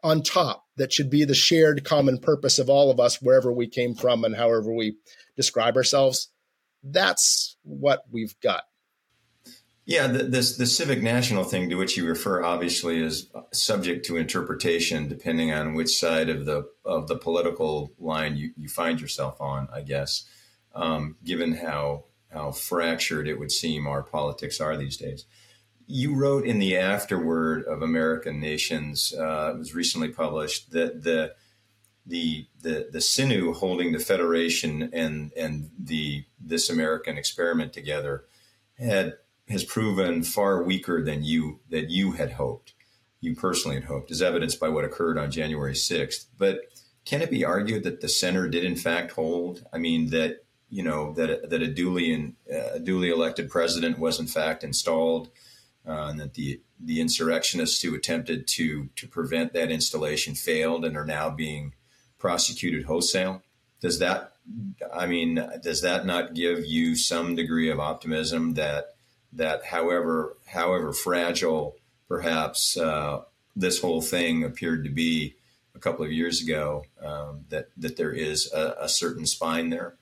on 0.05 0.23
top 0.23 0.63
that 0.77 0.93
should 0.93 1.09
be 1.09 1.25
the 1.25 1.35
shared 1.35 1.83
common 1.83 2.17
purpose 2.17 2.59
of 2.59 2.69
all 2.69 2.89
of 2.89 3.01
us 3.01 3.21
wherever 3.21 3.51
we 3.51 3.67
came 3.67 3.93
from 3.93 4.23
and 4.23 4.37
however 4.37 4.73
we 4.73 4.95
describe 5.35 5.75
ourselves? 5.75 6.30
That's 6.83 7.57
what 7.63 8.03
we've 8.11 8.39
got. 8.41 8.63
Yeah, 9.85 10.07
the, 10.07 10.23
this 10.23 10.57
the 10.57 10.67
civic 10.67 11.01
national 11.01 11.43
thing 11.43 11.69
to 11.69 11.75
which 11.75 11.97
you 11.97 12.07
refer 12.07 12.43
obviously 12.43 13.01
is 13.01 13.29
subject 13.51 14.05
to 14.05 14.17
interpretation 14.17 15.07
depending 15.07 15.51
on 15.51 15.73
which 15.73 15.97
side 15.97 16.29
of 16.29 16.45
the 16.45 16.69
of 16.85 17.07
the 17.07 17.17
political 17.17 17.91
line 17.99 18.37
you, 18.37 18.51
you 18.55 18.69
find 18.69 19.01
yourself 19.01 19.41
on. 19.41 19.67
I 19.73 19.81
guess, 19.81 20.25
um, 20.75 21.17
given 21.23 21.53
how 21.53 22.05
how 22.31 22.51
fractured 22.51 23.27
it 23.27 23.39
would 23.39 23.51
seem 23.51 23.87
our 23.87 24.03
politics 24.03 24.61
are 24.61 24.77
these 24.77 24.97
days. 24.97 25.25
You 25.87 26.15
wrote 26.15 26.45
in 26.45 26.59
the 26.59 26.77
afterword 26.77 27.65
of 27.65 27.81
American 27.81 28.39
Nations, 28.39 29.13
uh, 29.17 29.51
it 29.55 29.57
was 29.57 29.75
recently 29.75 30.07
published, 30.07 30.71
that 30.71 31.03
the 31.03 31.33
the 32.05 32.47
the 32.61 32.89
the 32.91 33.01
sinew 33.01 33.53
holding 33.53 33.91
the 33.91 33.99
federation 33.99 34.89
and 34.93 35.31
and 35.37 35.69
the 35.77 36.25
this 36.39 36.69
American 36.69 37.17
experiment 37.17 37.73
together 37.73 38.25
had 38.77 39.15
has 39.49 39.63
proven 39.63 40.23
far 40.23 40.63
weaker 40.63 41.03
than 41.03 41.23
you 41.23 41.59
that 41.69 41.89
you 41.89 42.13
had 42.13 42.33
hoped, 42.33 42.73
you 43.19 43.35
personally 43.35 43.75
had 43.75 43.85
hoped, 43.85 44.11
as 44.11 44.21
evidenced 44.21 44.59
by 44.59 44.69
what 44.69 44.85
occurred 44.85 45.17
on 45.17 45.31
January 45.31 45.75
sixth. 45.75 46.27
But 46.37 46.61
can 47.05 47.21
it 47.21 47.31
be 47.31 47.45
argued 47.45 47.83
that 47.83 48.01
the 48.01 48.09
center 48.09 48.47
did 48.47 48.63
in 48.63 48.75
fact 48.75 49.11
hold? 49.11 49.65
I 49.71 49.77
mean 49.77 50.09
that 50.09 50.43
you 50.69 50.83
know 50.83 51.13
that 51.13 51.49
that 51.49 51.61
a 51.61 51.67
duly 51.67 52.11
in, 52.11 52.35
uh, 52.51 52.79
duly 52.79 53.09
elected 53.09 53.49
president 53.49 53.99
was 53.99 54.19
in 54.19 54.27
fact 54.27 54.63
installed, 54.63 55.29
uh, 55.87 56.07
and 56.07 56.19
that 56.19 56.33
the 56.33 56.61
the 56.79 56.99
insurrectionists 56.99 57.81
who 57.83 57.93
attempted 57.93 58.47
to 58.47 58.89
to 58.95 59.07
prevent 59.07 59.53
that 59.53 59.69
installation 59.69 60.33
failed 60.33 60.83
and 60.83 60.97
are 60.97 61.05
now 61.05 61.29
being 61.29 61.73
prosecuted 62.21 62.85
wholesale. 62.85 63.41
Does 63.81 63.99
that, 63.99 64.33
I 64.93 65.07
mean, 65.07 65.43
does 65.63 65.81
that 65.81 66.05
not 66.05 66.35
give 66.35 66.65
you 66.65 66.95
some 66.95 67.35
degree 67.35 67.69
of 67.69 67.79
optimism 67.79 68.53
that 68.53 68.93
that 69.33 69.65
however 69.65 70.37
however 70.45 70.93
fragile 70.93 71.75
perhaps 72.07 72.77
uh, 72.77 73.21
this 73.55 73.81
whole 73.81 74.01
thing 74.01 74.43
appeared 74.43 74.83
to 74.83 74.89
be 74.89 75.35
a 75.73 75.79
couple 75.79 76.05
of 76.05 76.11
years 76.11 76.41
ago, 76.41 76.85
um, 77.03 77.45
that 77.49 77.69
that 77.75 77.97
there 77.97 78.11
is 78.13 78.51
a, 78.53 78.75
a 78.81 78.89
certain 78.89 79.25
spine 79.25 79.71
there? 79.71 79.95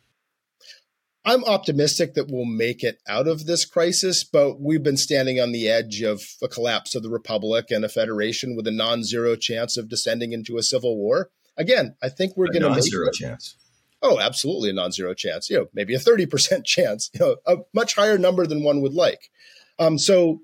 I'm 1.24 1.44
optimistic 1.44 2.16
that 2.16 2.30
we'll 2.30 2.46
make 2.46 2.84
it 2.84 3.00
out 3.08 3.28
of 3.28 3.46
this 3.46 3.66
crisis, 3.66 4.24
but 4.24 4.60
we've 4.60 4.84
been 4.84 4.98
standing 4.98 5.40
on 5.40 5.52
the 5.52 5.70
edge 5.70 6.02
of 6.02 6.22
a 6.42 6.48
collapse 6.48 6.96
of 6.96 7.04
the 7.04 7.10
republic 7.10 7.66
and 7.70 7.86
a 7.86 7.90
federation 7.90 8.56
with 8.56 8.66
a 8.68 8.72
non-zero 8.72 9.36
chance 9.36 9.78
of 9.78 9.90
descending 9.90 10.32
into 10.32 10.58
a 10.58 10.64
civil 10.64 10.98
war 10.98 11.30
again, 11.60 11.96
I 12.02 12.10
think 12.10 12.36
we're 12.36 12.52
going 12.52 12.64
to 12.64 12.72
make 12.72 12.84
zero 12.84 13.12
chance. 13.12 13.56
Oh, 14.02 14.20
absolutely 14.20 14.70
a 14.70 14.74
non-zero 14.74 15.14
chance. 15.14 15.50
You 15.50 15.58
know, 15.58 15.66
maybe 15.74 15.94
a 15.94 16.00
thirty 16.00 16.26
percent 16.26 16.66
chance. 16.66 17.10
You 17.14 17.20
know, 17.20 17.36
a 17.46 17.58
much 17.74 17.96
higher 17.96 18.18
number 18.18 18.48
than 18.48 18.64
one 18.64 18.82
would 18.82 18.94
like. 18.94 19.30
Um, 19.78 19.98
so 20.00 20.40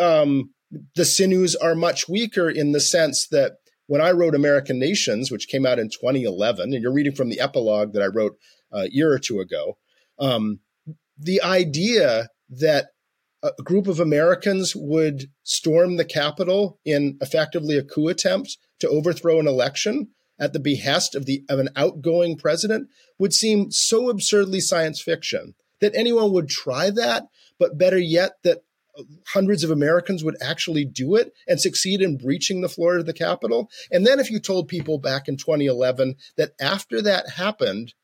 um, 0.00 0.50
the 0.94 1.04
sinews 1.04 1.54
are 1.54 1.74
much 1.74 2.08
weaker 2.08 2.50
in 2.50 2.72
the 2.72 2.80
sense 2.80 3.28
that 3.28 3.52
when 3.86 4.00
I 4.00 4.12
wrote 4.12 4.34
American 4.34 4.78
Nations, 4.78 5.30
which 5.30 5.48
came 5.48 5.66
out 5.66 5.78
in 5.78 5.90
2011, 5.90 6.72
and 6.72 6.82
you're 6.82 6.92
reading 6.92 7.14
from 7.14 7.28
the 7.28 7.40
epilogue 7.40 7.92
that 7.92 8.02
I 8.02 8.06
wrote 8.06 8.36
a 8.72 8.88
year 8.90 9.12
or 9.12 9.18
two 9.18 9.40
ago, 9.40 9.76
um, 10.18 10.60
the 11.18 11.42
idea 11.42 12.28
that 12.48 12.86
a 13.42 13.62
group 13.62 13.86
of 13.86 14.00
Americans 14.00 14.74
would 14.74 15.30
storm 15.42 15.96
the 15.96 16.04
Capitol 16.04 16.80
in 16.84 17.18
effectively 17.20 17.76
a 17.76 17.84
coup 17.84 18.08
attempt 18.08 18.56
to 18.80 18.88
overthrow 18.88 19.38
an 19.38 19.46
election 19.46 20.08
at 20.38 20.52
the 20.52 20.60
behest 20.60 21.14
of 21.14 21.26
the 21.26 21.44
of 21.48 21.58
an 21.58 21.68
outgoing 21.76 22.36
president 22.36 22.88
would 23.18 23.32
seem 23.32 23.70
so 23.70 24.08
absurdly 24.08 24.60
science 24.60 25.00
fiction 25.00 25.54
that 25.80 25.94
anyone 25.94 26.32
would 26.32 26.48
try 26.48 26.90
that, 26.90 27.24
but 27.58 27.78
better 27.78 27.98
yet, 27.98 28.32
that 28.42 28.62
hundreds 29.28 29.64
of 29.64 29.70
Americans 29.70 30.22
would 30.22 30.36
actually 30.40 30.84
do 30.84 31.16
it 31.16 31.32
and 31.48 31.60
succeed 31.60 32.00
in 32.00 32.16
breaching 32.16 32.60
the 32.60 32.68
floor 32.68 32.98
of 32.98 33.06
the 33.06 33.12
Capitol. 33.12 33.68
And 33.90 34.06
then 34.06 34.20
if 34.20 34.30
you 34.30 34.38
told 34.38 34.68
people 34.68 34.98
back 34.98 35.28
in 35.28 35.36
2011 35.36 36.14
that 36.36 36.52
after 36.60 37.02
that 37.02 37.30
happened, 37.30 37.94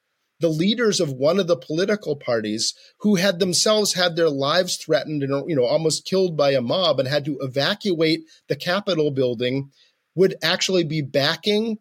the 0.41 0.49
leaders 0.49 1.01
of 1.01 1.13
one 1.13 1.39
of 1.39 1.47
the 1.47 1.57
political 1.57 2.17
parties 2.17 2.75
who 3.01 3.17
had 3.17 3.39
themselves 3.39 3.95
had 3.95 4.17
their 4.17 4.31
lives 4.31 4.77
threatened 4.77 5.23
and 5.23 5.49
you 5.49 5.55
know 5.55 5.67
almost 5.67 6.07
killed 6.07 6.37
by 6.37 6.53
a 6.53 6.63
mob 6.63 6.99
and 6.99 7.09
had 7.09 7.27
to 7.27 7.39
evacuate 7.41 8.21
the 8.49 8.57
Capitol 8.57 9.11
building 9.11 9.71
would 10.15 10.35
actually 10.43 10.83
be 10.83 11.03
backing 11.03 11.79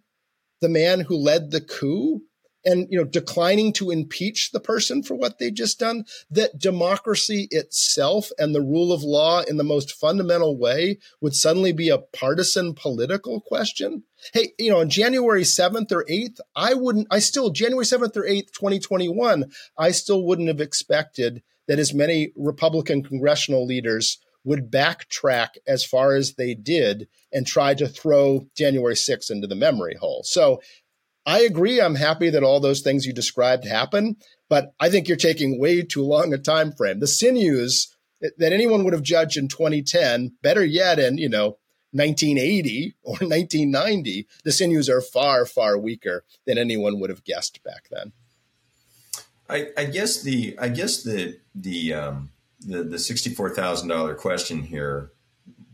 the 0.62 0.70
man 0.70 1.02
who 1.02 1.16
led 1.16 1.52
the 1.52 1.62
coup 1.62 2.22
and 2.66 2.88
you 2.90 2.98
know 2.98 3.06
declining 3.06 3.72
to 3.74 3.92
impeach 3.92 4.52
the 4.52 4.60
person 4.60 5.02
for 5.02 5.16
what 5.16 5.40
they 5.40 5.50
just 5.50 5.80
done 5.80 6.04
that 6.30 6.60
democracy 6.60 7.48
itself 7.52 8.32
and 8.38 8.54
the 8.54 8.62
rule 8.62 8.92
of 8.92 9.02
law 9.04 9.42
in 9.42 9.58
the 9.58 9.64
most 9.64 9.94
fundamental 9.94 10.58
way 10.58 10.98
would 11.22 11.34
suddenly 11.34 11.72
be 11.72 11.90
a 11.90 11.98
partisan 11.98 12.74
political 12.74 13.40
question. 13.42 14.04
Hey 14.34 14.52
you 14.58 14.70
know 14.70 14.80
on 14.80 14.90
january 14.90 15.44
7th 15.44 15.92
or 15.92 16.04
8th 16.06 16.40
i 16.56 16.74
wouldn't 16.74 17.08
i 17.10 17.20
still 17.20 17.50
january 17.52 17.86
7th 17.86 18.18
or 18.18 18.24
8th 18.24 18.52
2021 18.52 19.46
i 19.78 19.92
still 19.92 20.26
wouldn't 20.26 20.50
have 20.50 20.60
expected 20.60 21.42
that 21.68 21.80
as 21.80 21.94
many 21.94 22.34
republican 22.36 23.02
congressional 23.02 23.66
leaders 23.66 24.20
would 24.44 24.72
backtrack 24.72 25.50
as 25.68 25.84
far 25.84 26.16
as 26.16 26.34
they 26.34 26.54
did 26.54 27.08
and 27.32 27.46
try 27.46 27.74
to 27.74 27.88
throw 27.88 28.48
January 28.56 28.96
6th 28.96 29.30
into 29.30 29.48
the 29.48 29.56
memory 29.56 29.96
hole. 29.96 30.22
So 30.24 30.62
I 31.26 31.42
agree. 31.42 31.82
I'm 31.82 31.96
happy 31.96 32.30
that 32.30 32.44
all 32.44 32.60
those 32.60 32.82
things 32.82 33.06
you 33.06 33.14
described 33.14 33.66
happen, 33.66 34.16
but 34.50 34.74
I 34.80 34.90
think 34.90 35.08
you're 35.08 35.18
taking 35.18 35.60
way 35.60 35.82
too 35.82 36.04
long 36.04 36.34
a 36.34 36.38
time 36.38 36.72
frame. 36.72 37.00
The 37.00 37.08
sinews 37.08 37.96
that 38.22 38.54
anyone 38.54 38.84
would 38.84 38.94
have 38.94 39.04
judged 39.04 39.38
in 39.38 39.48
2010, 39.48 40.34
better 40.42 40.64
yet 40.64 41.00
in, 41.00 41.18
you 41.18 41.30
know, 41.30 41.58
1980 41.92 42.96
or 43.04 43.12
1990, 43.22 44.28
the 44.44 44.52
sinews 44.52 44.90
are 44.90 45.02
far, 45.02 45.46
far 45.46 45.78
weaker 45.78 46.24
than 46.46 46.58
anyone 46.58 47.00
would 47.00 47.10
have 47.10 47.24
guessed 47.24 47.64
back 47.64 47.86
then. 47.90 48.14
I, 49.50 49.70
I 49.76 49.86
guess 49.86 50.22
the 50.22 50.56
I 50.60 50.70
guess 50.70 51.02
the 51.02 51.40
the 51.56 51.94
um, 51.94 52.30
the, 52.62 52.84
the 52.84 52.98
$64,000 52.98 54.18
question 54.18 54.64
here, 54.64 55.12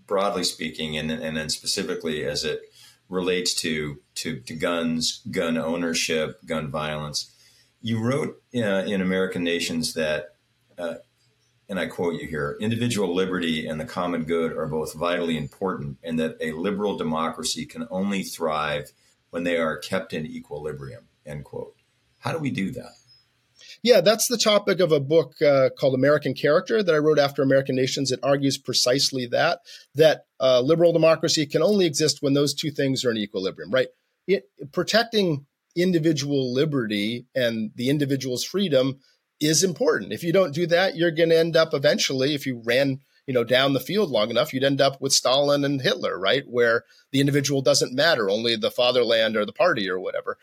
broadly 0.07 0.43
speaking, 0.43 0.97
and, 0.97 1.11
and 1.11 1.35
then 1.35 1.49
specifically 1.49 2.23
as 2.25 2.43
it 2.43 2.61
relates 3.09 3.53
to, 3.53 3.99
to, 4.15 4.39
to 4.41 4.55
guns, 4.55 5.21
gun 5.31 5.57
ownership, 5.57 6.39
gun 6.45 6.69
violence. 6.69 7.31
You 7.81 8.01
wrote 8.01 8.41
uh, 8.55 8.83
in 8.85 9.01
American 9.01 9.43
Nations 9.43 9.93
that, 9.93 10.35
uh, 10.77 10.95
and 11.69 11.79
I 11.79 11.87
quote 11.87 12.19
you 12.19 12.27
here 12.27 12.57
individual 12.59 13.13
liberty 13.13 13.67
and 13.67 13.79
the 13.79 13.85
common 13.85 14.23
good 14.23 14.53
are 14.53 14.67
both 14.67 14.93
vitally 14.93 15.37
important, 15.37 15.97
and 16.03 16.19
that 16.19 16.37
a 16.39 16.51
liberal 16.51 16.97
democracy 16.97 17.65
can 17.65 17.87
only 17.89 18.23
thrive 18.23 18.91
when 19.29 19.43
they 19.43 19.57
are 19.57 19.77
kept 19.77 20.13
in 20.13 20.25
equilibrium. 20.25 21.05
End 21.25 21.43
quote. 21.43 21.75
How 22.19 22.31
do 22.31 22.39
we 22.39 22.49
do 22.49 22.71
that? 22.71 22.93
Yeah, 23.83 24.01
that's 24.01 24.27
the 24.27 24.37
topic 24.37 24.79
of 24.79 24.91
a 24.91 24.99
book 24.99 25.41
uh, 25.41 25.69
called 25.77 25.93
American 25.93 26.33
Character 26.33 26.81
that 26.81 26.95
I 26.95 26.99
wrote 26.99 27.19
after 27.19 27.41
American 27.41 27.75
Nations. 27.75 28.11
It 28.11 28.19
argues 28.23 28.57
precisely 28.57 29.25
that 29.27 29.59
that 29.95 30.25
uh, 30.39 30.61
liberal 30.61 30.93
democracy 30.93 31.45
can 31.45 31.61
only 31.61 31.85
exist 31.85 32.21
when 32.21 32.33
those 32.33 32.53
two 32.53 32.71
things 32.71 33.05
are 33.05 33.11
in 33.11 33.17
equilibrium, 33.17 33.71
right? 33.71 33.87
It, 34.27 34.49
protecting 34.71 35.45
individual 35.75 36.53
liberty 36.53 37.25
and 37.35 37.71
the 37.75 37.89
individual's 37.89 38.43
freedom 38.43 38.99
is 39.39 39.63
important. 39.63 40.13
If 40.13 40.23
you 40.23 40.31
don't 40.31 40.53
do 40.53 40.65
that, 40.67 40.95
you're 40.95 41.11
going 41.11 41.29
to 41.29 41.37
end 41.37 41.55
up 41.55 41.73
eventually, 41.73 42.33
if 42.33 42.45
you 42.45 42.61
ran 42.63 43.01
you 43.27 43.33
know 43.33 43.43
down 43.43 43.73
the 43.73 43.79
field 43.79 44.11
long 44.11 44.29
enough 44.29 44.53
you'd 44.53 44.63
end 44.63 44.79
up 44.79 45.01
with 45.01 45.11
stalin 45.11 45.65
and 45.65 45.81
hitler 45.81 46.19
right 46.19 46.43
where 46.47 46.83
the 47.11 47.19
individual 47.19 47.61
doesn't 47.61 47.93
matter 47.93 48.29
only 48.29 48.55
the 48.55 48.71
fatherland 48.71 49.35
or 49.35 49.45
the 49.45 49.51
party 49.51 49.89
or 49.89 49.99
whatever 49.99 50.37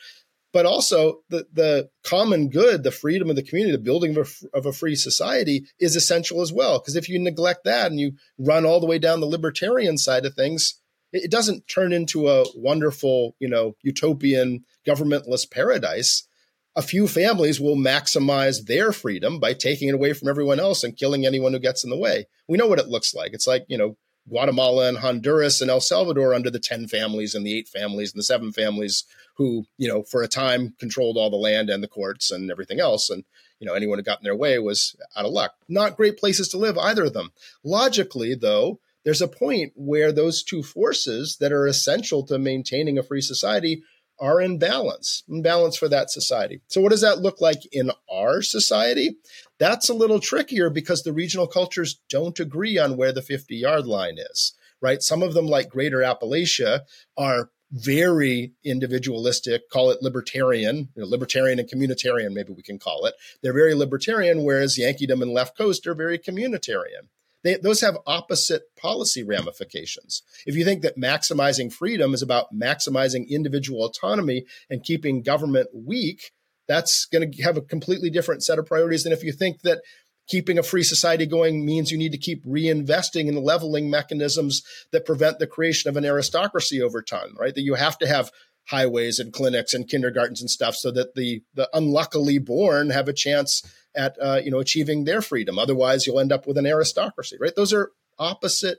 but 0.52 0.66
also 0.66 1.20
the, 1.30 1.46
the 1.52 1.88
common 2.04 2.50
good, 2.50 2.82
the 2.82 2.90
freedom 2.90 3.30
of 3.30 3.36
the 3.36 3.42
community, 3.42 3.72
the 3.72 3.82
building 3.82 4.16
of 4.16 4.38
a, 4.54 4.58
of 4.58 4.66
a 4.66 4.72
free 4.72 4.94
society 4.94 5.64
is 5.80 5.96
essential 5.96 6.42
as 6.42 6.52
well. 6.52 6.78
Because 6.78 6.96
if 6.96 7.08
you 7.08 7.18
neglect 7.18 7.64
that 7.64 7.90
and 7.90 7.98
you 7.98 8.12
run 8.38 8.64
all 8.66 8.80
the 8.80 8.86
way 8.86 8.98
down 8.98 9.20
the 9.20 9.26
libertarian 9.26 9.96
side 9.98 10.26
of 10.26 10.34
things, 10.34 10.80
it, 11.12 11.24
it 11.24 11.30
doesn't 11.30 11.68
turn 11.68 11.92
into 11.92 12.28
a 12.28 12.44
wonderful, 12.54 13.34
you 13.38 13.48
know, 13.48 13.74
utopian 13.82 14.64
governmentless 14.86 15.50
paradise. 15.50 16.28
A 16.74 16.82
few 16.82 17.06
families 17.06 17.60
will 17.60 17.76
maximize 17.76 18.64
their 18.64 18.92
freedom 18.92 19.38
by 19.38 19.52
taking 19.52 19.88
it 19.88 19.94
away 19.94 20.12
from 20.12 20.28
everyone 20.28 20.60
else 20.60 20.84
and 20.84 20.96
killing 20.96 21.26
anyone 21.26 21.52
who 21.52 21.58
gets 21.58 21.84
in 21.84 21.90
the 21.90 21.98
way. 21.98 22.26
We 22.48 22.56
know 22.56 22.66
what 22.66 22.78
it 22.78 22.88
looks 22.88 23.14
like. 23.14 23.32
It's 23.34 23.46
like, 23.46 23.64
you 23.68 23.76
know, 23.76 23.96
Guatemala 24.28 24.88
and 24.88 24.98
Honduras 24.98 25.60
and 25.60 25.70
El 25.70 25.80
Salvador 25.80 26.34
under 26.34 26.50
the 26.50 26.60
10 26.60 26.88
families 26.88 27.34
and 27.34 27.46
the 27.46 27.56
eight 27.56 27.68
families 27.68 28.12
and 28.12 28.18
the 28.18 28.24
seven 28.24 28.52
families 28.52 29.04
who, 29.36 29.64
you 29.78 29.88
know, 29.88 30.02
for 30.02 30.22
a 30.22 30.28
time 30.28 30.74
controlled 30.78 31.16
all 31.16 31.30
the 31.30 31.36
land 31.36 31.70
and 31.70 31.82
the 31.82 31.88
courts 31.88 32.30
and 32.30 32.50
everything 32.50 32.80
else. 32.80 33.10
And, 33.10 33.24
you 33.58 33.66
know, 33.66 33.74
anyone 33.74 33.98
who 33.98 34.04
got 34.04 34.20
in 34.20 34.24
their 34.24 34.36
way 34.36 34.58
was 34.58 34.96
out 35.16 35.24
of 35.24 35.32
luck. 35.32 35.54
Not 35.68 35.96
great 35.96 36.18
places 36.18 36.48
to 36.48 36.58
live, 36.58 36.78
either 36.78 37.04
of 37.04 37.14
them. 37.14 37.32
Logically, 37.64 38.34
though, 38.34 38.80
there's 39.04 39.22
a 39.22 39.28
point 39.28 39.72
where 39.74 40.12
those 40.12 40.42
two 40.42 40.62
forces 40.62 41.36
that 41.40 41.52
are 41.52 41.66
essential 41.66 42.24
to 42.26 42.38
maintaining 42.38 42.98
a 42.98 43.02
free 43.02 43.20
society 43.20 43.82
are 44.20 44.40
in 44.40 44.58
balance, 44.58 45.24
in 45.28 45.42
balance 45.42 45.76
for 45.76 45.88
that 45.88 46.10
society. 46.10 46.60
So, 46.68 46.80
what 46.80 46.90
does 46.90 47.00
that 47.00 47.18
look 47.18 47.40
like 47.40 47.62
in 47.72 47.90
our 48.10 48.40
society? 48.42 49.16
That's 49.62 49.88
a 49.88 49.94
little 49.94 50.18
trickier 50.18 50.70
because 50.70 51.04
the 51.04 51.12
regional 51.12 51.46
cultures 51.46 52.00
don't 52.10 52.40
agree 52.40 52.78
on 52.78 52.96
where 52.96 53.12
the 53.12 53.22
50 53.22 53.54
yard 53.54 53.86
line 53.86 54.16
is, 54.18 54.54
right? 54.80 55.00
Some 55.00 55.22
of 55.22 55.34
them, 55.34 55.46
like 55.46 55.68
Greater 55.68 55.98
Appalachia, 55.98 56.80
are 57.16 57.50
very 57.70 58.54
individualistic, 58.64 59.70
call 59.70 59.92
it 59.92 60.02
libertarian, 60.02 60.88
you 60.96 61.02
know, 61.02 61.06
libertarian 61.06 61.60
and 61.60 61.70
communitarian, 61.70 62.32
maybe 62.32 62.52
we 62.52 62.64
can 62.64 62.80
call 62.80 63.06
it. 63.06 63.14
They're 63.40 63.52
very 63.52 63.74
libertarian, 63.74 64.42
whereas 64.42 64.76
Yankeedom 64.76 65.22
and 65.22 65.30
Left 65.30 65.56
Coast 65.56 65.86
are 65.86 65.94
very 65.94 66.18
communitarian. 66.18 67.06
They, 67.44 67.54
those 67.54 67.82
have 67.82 67.98
opposite 68.04 68.62
policy 68.76 69.22
ramifications. 69.22 70.24
If 70.44 70.56
you 70.56 70.64
think 70.64 70.82
that 70.82 70.98
maximizing 70.98 71.72
freedom 71.72 72.14
is 72.14 72.22
about 72.22 72.52
maximizing 72.52 73.28
individual 73.28 73.84
autonomy 73.84 74.44
and 74.68 74.82
keeping 74.82 75.22
government 75.22 75.68
weak, 75.72 76.32
that's 76.68 77.06
going 77.06 77.30
to 77.30 77.42
have 77.42 77.56
a 77.56 77.62
completely 77.62 78.10
different 78.10 78.42
set 78.42 78.58
of 78.58 78.66
priorities 78.66 79.04
than 79.04 79.12
if 79.12 79.24
you 79.24 79.32
think 79.32 79.62
that 79.62 79.82
keeping 80.28 80.58
a 80.58 80.62
free 80.62 80.82
society 80.82 81.26
going 81.26 81.64
means 81.64 81.90
you 81.90 81.98
need 81.98 82.12
to 82.12 82.18
keep 82.18 82.44
reinvesting 82.44 83.26
in 83.26 83.42
leveling 83.42 83.90
mechanisms 83.90 84.62
that 84.92 85.04
prevent 85.04 85.38
the 85.38 85.46
creation 85.46 85.88
of 85.88 85.96
an 85.96 86.04
aristocracy 86.04 86.80
over 86.80 87.02
time, 87.02 87.36
right? 87.38 87.54
That 87.54 87.62
you 87.62 87.74
have 87.74 87.98
to 87.98 88.06
have 88.06 88.30
highways 88.66 89.18
and 89.18 89.32
clinics 89.32 89.74
and 89.74 89.88
kindergartens 89.88 90.40
and 90.40 90.48
stuff 90.48 90.76
so 90.76 90.90
that 90.92 91.14
the 91.14 91.42
the 91.54 91.68
unluckily 91.72 92.38
born 92.38 92.90
have 92.90 93.08
a 93.08 93.12
chance 93.12 93.62
at 93.94 94.16
uh, 94.20 94.40
you 94.42 94.50
know 94.50 94.60
achieving 94.60 95.04
their 95.04 95.22
freedom. 95.22 95.58
Otherwise, 95.58 96.06
you'll 96.06 96.20
end 96.20 96.32
up 96.32 96.46
with 96.46 96.56
an 96.56 96.66
aristocracy, 96.66 97.36
right? 97.40 97.54
Those 97.56 97.72
are 97.72 97.90
opposite 98.18 98.78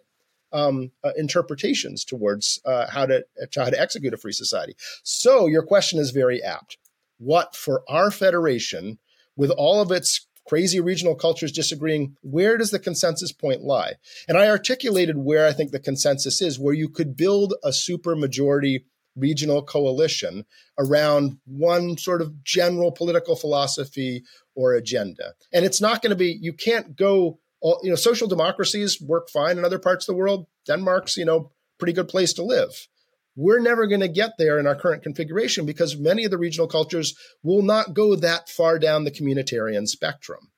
um, 0.52 0.92
uh, 1.04 1.12
interpretations 1.18 2.06
towards 2.06 2.62
uh, 2.66 2.88
how 2.90 3.06
to 3.06 3.26
how 3.56 3.70
to 3.70 3.80
execute 3.80 4.14
a 4.14 4.18
free 4.18 4.32
society. 4.32 4.76
So 5.04 5.48
your 5.48 5.64
question 5.64 6.00
is 6.00 6.12
very 6.12 6.42
apt. 6.42 6.78
What 7.24 7.55
for 7.55 7.84
our 7.88 8.11
federation, 8.11 8.99
with 9.36 9.49
all 9.51 9.82
of 9.82 9.91
its 9.91 10.28
crazy 10.45 10.80
regional 10.80 11.15
cultures 11.15 11.51
disagreeing, 11.51 12.17
where 12.21 12.57
does 12.57 12.71
the 12.71 12.80
consensus 12.80 13.32
point 13.32 13.61
lie? 13.61 13.93
And 14.28 14.38
I 14.38 14.47
articulated 14.47 15.17
where 15.17 15.47
I 15.47 15.53
think 15.53 15.71
the 15.71 15.80
consensus 15.80 16.41
is, 16.41 16.59
where 16.59 16.74
you 16.74 16.89
could 16.89 17.15
build 17.15 17.53
a 17.63 17.71
super 17.71 18.15
majority 18.15 18.86
regional 19.15 19.61
coalition 19.61 20.45
around 20.78 21.38
one 21.45 21.97
sort 21.97 22.21
of 22.21 22.43
general 22.43 22.91
political 22.91 23.36
philosophy 23.36 24.24
or 24.55 24.74
agenda. 24.74 25.34
And 25.53 25.65
it's 25.65 25.82
not 25.82 26.01
going 26.01 26.09
to 26.09 26.15
be, 26.15 26.38
you 26.41 26.51
can't 26.51 26.95
go, 26.95 27.39
all, 27.61 27.80
you 27.84 27.89
know, 27.89 27.95
social 27.95 28.28
democracies 28.28 29.01
work 29.01 29.30
fine 29.30 29.57
in 29.57 29.65
other 29.65 29.80
parts 29.80 30.07
of 30.07 30.13
the 30.13 30.17
world. 30.17 30.47
Denmark's, 30.65 31.15
you 31.15 31.26
know, 31.26 31.51
pretty 31.78 31.93
good 31.93 32.07
place 32.07 32.34
to 32.34 32.43
live. 32.43 32.88
We're 33.36 33.60
never 33.60 33.88
going 33.88 34.02
to 34.02 34.08
get 34.08 34.34
there 34.38 34.60
in 34.60 34.68
our 34.68 34.76
current 34.76 35.04
configuration 35.04 35.66
because 35.66 35.98
many 35.98 36.24
of 36.24 36.32
the 36.32 36.38
regional 36.38 36.68
cultures 36.68 37.16
will 37.42 37.64
not 37.64 37.94
go 37.94 38.16
that 38.16 38.50
far 38.50 38.78
down 38.78 39.04
the 39.04 39.12
communitarian 39.12 39.88
spectrum. 39.88 40.52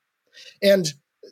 And 0.62 0.86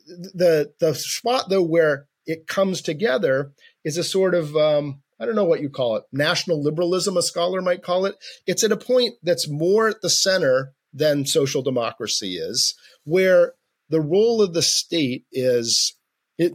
the 0.07 0.73
the 0.79 0.93
spot 0.93 1.49
though 1.49 1.63
where 1.63 2.07
it 2.25 2.47
comes 2.47 2.81
together 2.81 3.51
is 3.83 3.97
a 3.97 4.03
sort 4.03 4.33
of 4.33 4.55
um, 4.55 5.01
I 5.19 5.25
don't 5.25 5.35
know 5.35 5.45
what 5.45 5.61
you 5.61 5.69
call 5.69 5.95
it, 5.95 6.03
national 6.11 6.61
liberalism, 6.61 7.17
a 7.17 7.21
scholar 7.21 7.61
might 7.61 7.83
call 7.83 8.05
it. 8.05 8.15
It's 8.45 8.63
at 8.63 8.71
a 8.71 8.77
point 8.77 9.15
that's 9.23 9.47
more 9.47 9.89
at 9.89 10.01
the 10.01 10.09
center 10.09 10.73
than 10.93 11.25
social 11.25 11.61
democracy 11.61 12.37
is, 12.37 12.75
where 13.03 13.53
the 13.89 14.01
role 14.01 14.41
of 14.41 14.53
the 14.53 14.61
state 14.61 15.25
is. 15.31 15.95
It, 16.37 16.51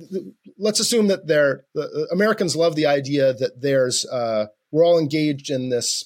let's 0.58 0.80
assume 0.80 1.06
that 1.06 1.26
there, 1.26 1.64
the 1.74 2.06
Americans 2.12 2.54
love 2.54 2.76
the 2.76 2.84
idea 2.84 3.32
that 3.32 3.62
there's 3.62 4.04
uh, 4.04 4.46
we're 4.70 4.84
all 4.84 4.98
engaged 4.98 5.50
in 5.50 5.68
this 5.68 6.04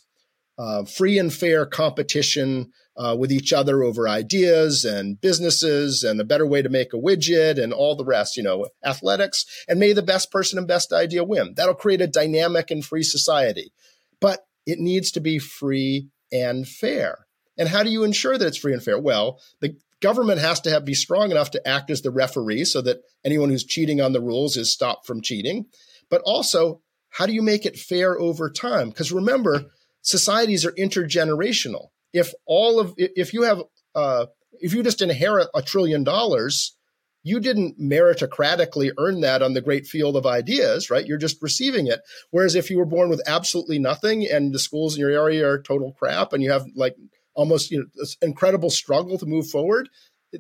uh, 0.58 0.84
free 0.84 1.18
and 1.18 1.32
fair 1.32 1.66
competition 1.66 2.70
uh, 2.96 3.16
with 3.18 3.32
each 3.32 3.52
other 3.52 3.82
over 3.82 4.08
ideas 4.08 4.84
and 4.84 5.20
businesses 5.20 6.04
and 6.04 6.20
a 6.20 6.24
better 6.24 6.46
way 6.46 6.62
to 6.62 6.68
make 6.68 6.92
a 6.92 6.98
widget 6.98 7.60
and 7.60 7.72
all 7.72 7.96
the 7.96 8.04
rest, 8.04 8.36
you 8.36 8.42
know, 8.42 8.66
athletics. 8.84 9.44
And 9.68 9.80
may 9.80 9.92
the 9.92 10.02
best 10.02 10.30
person 10.30 10.58
and 10.58 10.68
best 10.68 10.92
idea 10.92 11.24
win. 11.24 11.54
That'll 11.56 11.74
create 11.74 12.00
a 12.00 12.06
dynamic 12.06 12.70
and 12.70 12.84
free 12.84 13.02
society. 13.02 13.72
But 14.20 14.46
it 14.64 14.78
needs 14.78 15.10
to 15.12 15.20
be 15.20 15.38
free 15.38 16.08
and 16.32 16.68
fair. 16.68 17.26
And 17.58 17.68
how 17.68 17.82
do 17.82 17.90
you 17.90 18.04
ensure 18.04 18.38
that 18.38 18.46
it's 18.46 18.58
free 18.58 18.72
and 18.72 18.82
fair? 18.82 18.98
Well, 18.98 19.40
the 19.60 19.76
government 20.00 20.40
has 20.40 20.60
to 20.60 20.70
have 20.70 20.84
be 20.84 20.94
strong 20.94 21.30
enough 21.30 21.50
to 21.52 21.68
act 21.68 21.90
as 21.90 22.02
the 22.02 22.10
referee 22.10 22.64
so 22.64 22.80
that 22.82 22.98
anyone 23.24 23.48
who's 23.48 23.64
cheating 23.64 24.00
on 24.00 24.12
the 24.12 24.20
rules 24.20 24.56
is 24.56 24.72
stopped 24.72 25.06
from 25.06 25.22
cheating. 25.22 25.66
But 26.10 26.22
also, 26.24 26.82
how 27.14 27.26
do 27.26 27.32
you 27.32 27.42
make 27.42 27.64
it 27.64 27.78
fair 27.78 28.18
over 28.18 28.50
time? 28.50 28.88
Because 28.88 29.12
remember, 29.12 29.66
societies 30.02 30.66
are 30.66 30.72
intergenerational. 30.72 31.88
If 32.12 32.32
all 32.44 32.80
of 32.80 32.94
if 32.96 33.32
you 33.32 33.42
have 33.42 33.62
uh, 33.94 34.26
if 34.60 34.74
you 34.74 34.82
just 34.82 35.00
inherit 35.00 35.48
a 35.54 35.62
trillion 35.62 36.02
dollars, 36.02 36.76
you 37.22 37.38
didn't 37.38 37.80
meritocratically 37.80 38.90
earn 38.98 39.20
that 39.20 39.42
on 39.42 39.54
the 39.54 39.60
great 39.60 39.86
field 39.86 40.16
of 40.16 40.26
ideas, 40.26 40.90
right? 40.90 41.06
You're 41.06 41.16
just 41.16 41.40
receiving 41.40 41.86
it. 41.86 42.00
Whereas 42.32 42.56
if 42.56 42.68
you 42.68 42.78
were 42.78 42.84
born 42.84 43.08
with 43.10 43.22
absolutely 43.28 43.78
nothing 43.78 44.26
and 44.26 44.52
the 44.52 44.58
schools 44.58 44.96
in 44.96 45.00
your 45.00 45.10
area 45.10 45.48
are 45.48 45.62
total 45.62 45.92
crap 45.92 46.32
and 46.32 46.42
you 46.42 46.50
have 46.50 46.66
like 46.74 46.96
almost 47.34 47.70
you 47.70 47.78
know 47.78 47.86
this 47.94 48.16
incredible 48.22 48.70
struggle 48.70 49.18
to 49.18 49.26
move 49.26 49.48
forward, 49.48 49.88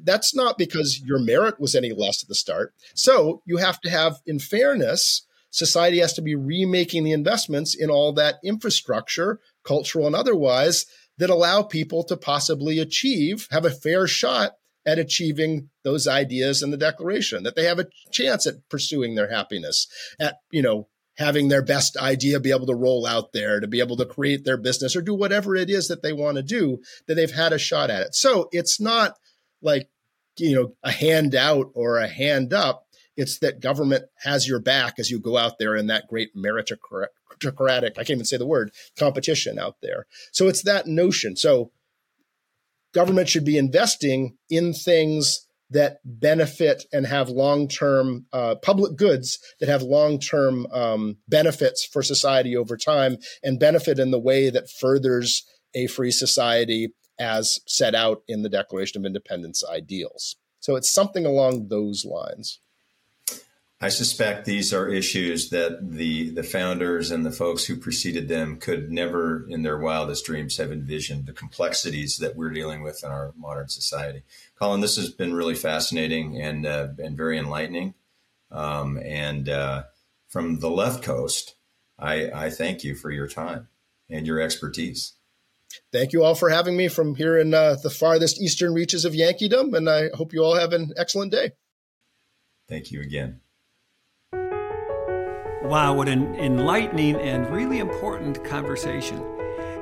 that's 0.02 0.34
not 0.34 0.58
because 0.58 1.00
your 1.04 1.20
merit 1.20 1.60
was 1.60 1.76
any 1.76 1.92
less 1.92 2.20
at 2.24 2.28
the 2.28 2.34
start. 2.34 2.74
So 2.96 3.42
you 3.46 3.58
have 3.58 3.80
to 3.82 3.90
have, 3.90 4.16
in 4.26 4.40
fairness, 4.40 5.24
society 5.54 5.98
has 6.00 6.12
to 6.14 6.22
be 6.22 6.34
remaking 6.34 7.04
the 7.04 7.12
investments 7.12 7.74
in 7.74 7.88
all 7.88 8.12
that 8.12 8.36
infrastructure, 8.42 9.38
cultural 9.62 10.06
and 10.06 10.16
otherwise, 10.16 10.86
that 11.18 11.30
allow 11.30 11.62
people 11.62 12.02
to 12.04 12.16
possibly 12.16 12.80
achieve, 12.80 13.46
have 13.52 13.64
a 13.64 13.70
fair 13.70 14.06
shot 14.06 14.52
at 14.84 14.98
achieving 14.98 15.70
those 15.84 16.08
ideas 16.08 16.62
in 16.62 16.70
the 16.70 16.76
declaration, 16.76 17.44
that 17.44 17.54
they 17.54 17.64
have 17.64 17.78
a 17.78 17.86
chance 18.10 18.46
at 18.46 18.68
pursuing 18.68 19.14
their 19.14 19.30
happiness, 19.30 19.86
at, 20.18 20.38
you 20.50 20.60
know, 20.60 20.88
having 21.16 21.48
their 21.48 21.62
best 21.62 21.96
idea 21.96 22.40
be 22.40 22.50
able 22.50 22.66
to 22.66 22.74
roll 22.74 23.06
out 23.06 23.32
there, 23.32 23.60
to 23.60 23.68
be 23.68 23.78
able 23.78 23.96
to 23.96 24.04
create 24.04 24.44
their 24.44 24.56
business 24.56 24.96
or 24.96 25.00
do 25.00 25.14
whatever 25.14 25.54
it 25.54 25.70
is 25.70 25.86
that 25.86 26.02
they 26.02 26.12
want 26.12 26.36
to 26.36 26.42
do, 26.42 26.82
that 27.06 27.14
they've 27.14 27.30
had 27.30 27.52
a 27.52 27.58
shot 27.58 27.90
at 27.90 28.02
it. 28.02 28.14
So 28.14 28.48
it's 28.50 28.80
not 28.80 29.16
like, 29.62 29.88
you 30.36 30.56
know, 30.56 30.74
a 30.82 30.90
handout 30.90 31.70
or 31.74 31.98
a 31.98 32.08
hand 32.08 32.52
up. 32.52 32.83
It's 33.16 33.38
that 33.38 33.60
government 33.60 34.04
has 34.22 34.48
your 34.48 34.60
back 34.60 34.98
as 34.98 35.10
you 35.10 35.18
go 35.18 35.36
out 35.36 35.58
there 35.58 35.76
in 35.76 35.86
that 35.86 36.08
great 36.08 36.34
meritocratic, 36.36 37.08
I 37.44 37.94
can't 37.94 38.10
even 38.10 38.24
say 38.24 38.36
the 38.36 38.46
word, 38.46 38.72
competition 38.98 39.58
out 39.58 39.76
there. 39.82 40.06
So 40.32 40.48
it's 40.48 40.62
that 40.62 40.86
notion. 40.86 41.36
So 41.36 41.70
government 42.92 43.28
should 43.28 43.44
be 43.44 43.58
investing 43.58 44.36
in 44.48 44.72
things 44.72 45.46
that 45.70 45.98
benefit 46.04 46.84
and 46.92 47.06
have 47.06 47.28
long 47.28 47.68
term 47.68 48.26
uh, 48.32 48.54
public 48.56 48.96
goods 48.96 49.38
that 49.60 49.68
have 49.68 49.82
long 49.82 50.18
term 50.18 50.66
um, 50.72 51.16
benefits 51.28 51.84
for 51.84 52.02
society 52.02 52.56
over 52.56 52.76
time 52.76 53.16
and 53.42 53.58
benefit 53.58 53.98
in 53.98 54.10
the 54.10 54.18
way 54.18 54.50
that 54.50 54.70
furthers 54.70 55.44
a 55.74 55.86
free 55.86 56.12
society 56.12 56.94
as 57.18 57.60
set 57.66 57.94
out 57.94 58.22
in 58.28 58.42
the 58.42 58.48
Declaration 58.48 59.00
of 59.00 59.06
Independence 59.06 59.64
ideals. 59.68 60.36
So 60.60 60.76
it's 60.76 60.92
something 60.92 61.26
along 61.26 61.68
those 61.68 62.04
lines. 62.04 62.60
I 63.80 63.88
suspect 63.88 64.44
these 64.44 64.72
are 64.72 64.88
issues 64.88 65.50
that 65.50 65.90
the 65.90 66.30
the 66.30 66.42
founders 66.42 67.10
and 67.10 67.26
the 67.26 67.32
folks 67.32 67.64
who 67.64 67.76
preceded 67.76 68.28
them 68.28 68.56
could 68.56 68.90
never, 68.90 69.44
in 69.48 69.62
their 69.62 69.78
wildest 69.78 70.24
dreams, 70.24 70.56
have 70.56 70.72
envisioned 70.72 71.26
the 71.26 71.32
complexities 71.32 72.18
that 72.18 72.36
we're 72.36 72.50
dealing 72.50 72.82
with 72.82 73.02
in 73.04 73.10
our 73.10 73.34
modern 73.36 73.68
society. 73.68 74.22
Colin, 74.58 74.80
this 74.80 74.96
has 74.96 75.10
been 75.10 75.34
really 75.34 75.56
fascinating 75.56 76.40
and 76.40 76.64
uh, 76.64 76.88
and 76.98 77.16
very 77.16 77.36
enlightening. 77.36 77.94
Um, 78.50 78.98
and 78.98 79.48
uh, 79.48 79.84
from 80.28 80.60
the 80.60 80.70
left 80.70 81.02
coast, 81.02 81.56
I, 81.98 82.30
I 82.32 82.50
thank 82.50 82.84
you 82.84 82.94
for 82.94 83.10
your 83.10 83.28
time 83.28 83.68
and 84.08 84.26
your 84.26 84.40
expertise. 84.40 85.14
Thank 85.92 86.12
you 86.12 86.22
all 86.22 86.34
for 86.34 86.50
having 86.50 86.76
me 86.76 86.88
from 86.88 87.16
here 87.16 87.36
in 87.36 87.52
uh, 87.52 87.76
the 87.82 87.90
farthest 87.90 88.40
eastern 88.40 88.72
reaches 88.74 89.04
of 89.04 89.12
Yankeedom, 89.12 89.76
and 89.76 89.88
I 89.90 90.10
hope 90.14 90.32
you 90.32 90.42
all 90.42 90.54
have 90.54 90.72
an 90.72 90.92
excellent 90.96 91.32
day. 91.32 91.52
Thank 92.68 92.92
you 92.92 93.00
again. 93.00 93.40
Wow, 95.64 95.94
what 95.94 96.08
an 96.08 96.34
enlightening 96.34 97.16
and 97.16 97.50
really 97.50 97.78
important 97.78 98.44
conversation. 98.44 99.24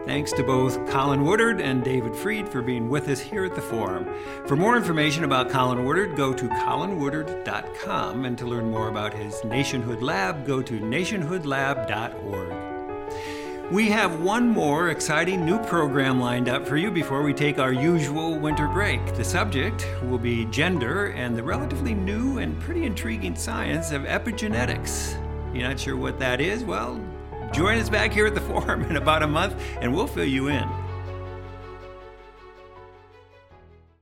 Thanks 0.06 0.30
to 0.34 0.44
both 0.44 0.88
Colin 0.88 1.24
Woodard 1.24 1.60
and 1.60 1.82
David 1.82 2.14
Freed 2.14 2.48
for 2.48 2.62
being 2.62 2.88
with 2.88 3.08
us 3.08 3.18
here 3.18 3.44
at 3.44 3.56
the 3.56 3.60
forum. 3.60 4.06
For 4.46 4.54
more 4.54 4.76
information 4.76 5.24
about 5.24 5.50
Colin 5.50 5.84
Woodard, 5.84 6.14
go 6.14 6.32
to 6.32 6.48
colinwoodard.com, 6.48 8.24
and 8.24 8.38
to 8.38 8.46
learn 8.46 8.70
more 8.70 8.90
about 8.90 9.12
his 9.12 9.42
Nationhood 9.42 10.02
Lab, 10.02 10.46
go 10.46 10.62
to 10.62 10.78
nationhoodlab.org. 10.78 13.72
We 13.72 13.88
have 13.88 14.20
one 14.20 14.48
more 14.48 14.90
exciting 14.90 15.44
new 15.44 15.58
program 15.64 16.20
lined 16.20 16.48
up 16.48 16.64
for 16.64 16.76
you 16.76 16.92
before 16.92 17.22
we 17.22 17.34
take 17.34 17.58
our 17.58 17.72
usual 17.72 18.38
winter 18.38 18.68
break. 18.68 19.04
The 19.14 19.24
subject 19.24 19.84
will 20.04 20.18
be 20.18 20.44
gender 20.44 21.10
and 21.12 21.36
the 21.36 21.42
relatively 21.42 21.94
new 21.94 22.38
and 22.38 22.60
pretty 22.60 22.84
intriguing 22.84 23.34
science 23.34 23.90
of 23.90 24.02
epigenetics. 24.02 25.21
You're 25.52 25.68
not 25.68 25.78
sure 25.78 25.96
what 25.96 26.18
that 26.18 26.40
is? 26.40 26.64
Well, 26.64 27.00
join 27.52 27.78
us 27.78 27.88
back 27.88 28.12
here 28.12 28.26
at 28.26 28.34
the 28.34 28.40
forum 28.52 28.82
in 28.84 28.96
about 28.96 29.22
a 29.22 29.26
month 29.26 29.54
and 29.80 29.94
we'll 29.94 30.06
fill 30.06 30.24
you 30.24 30.48
in. 30.48 30.68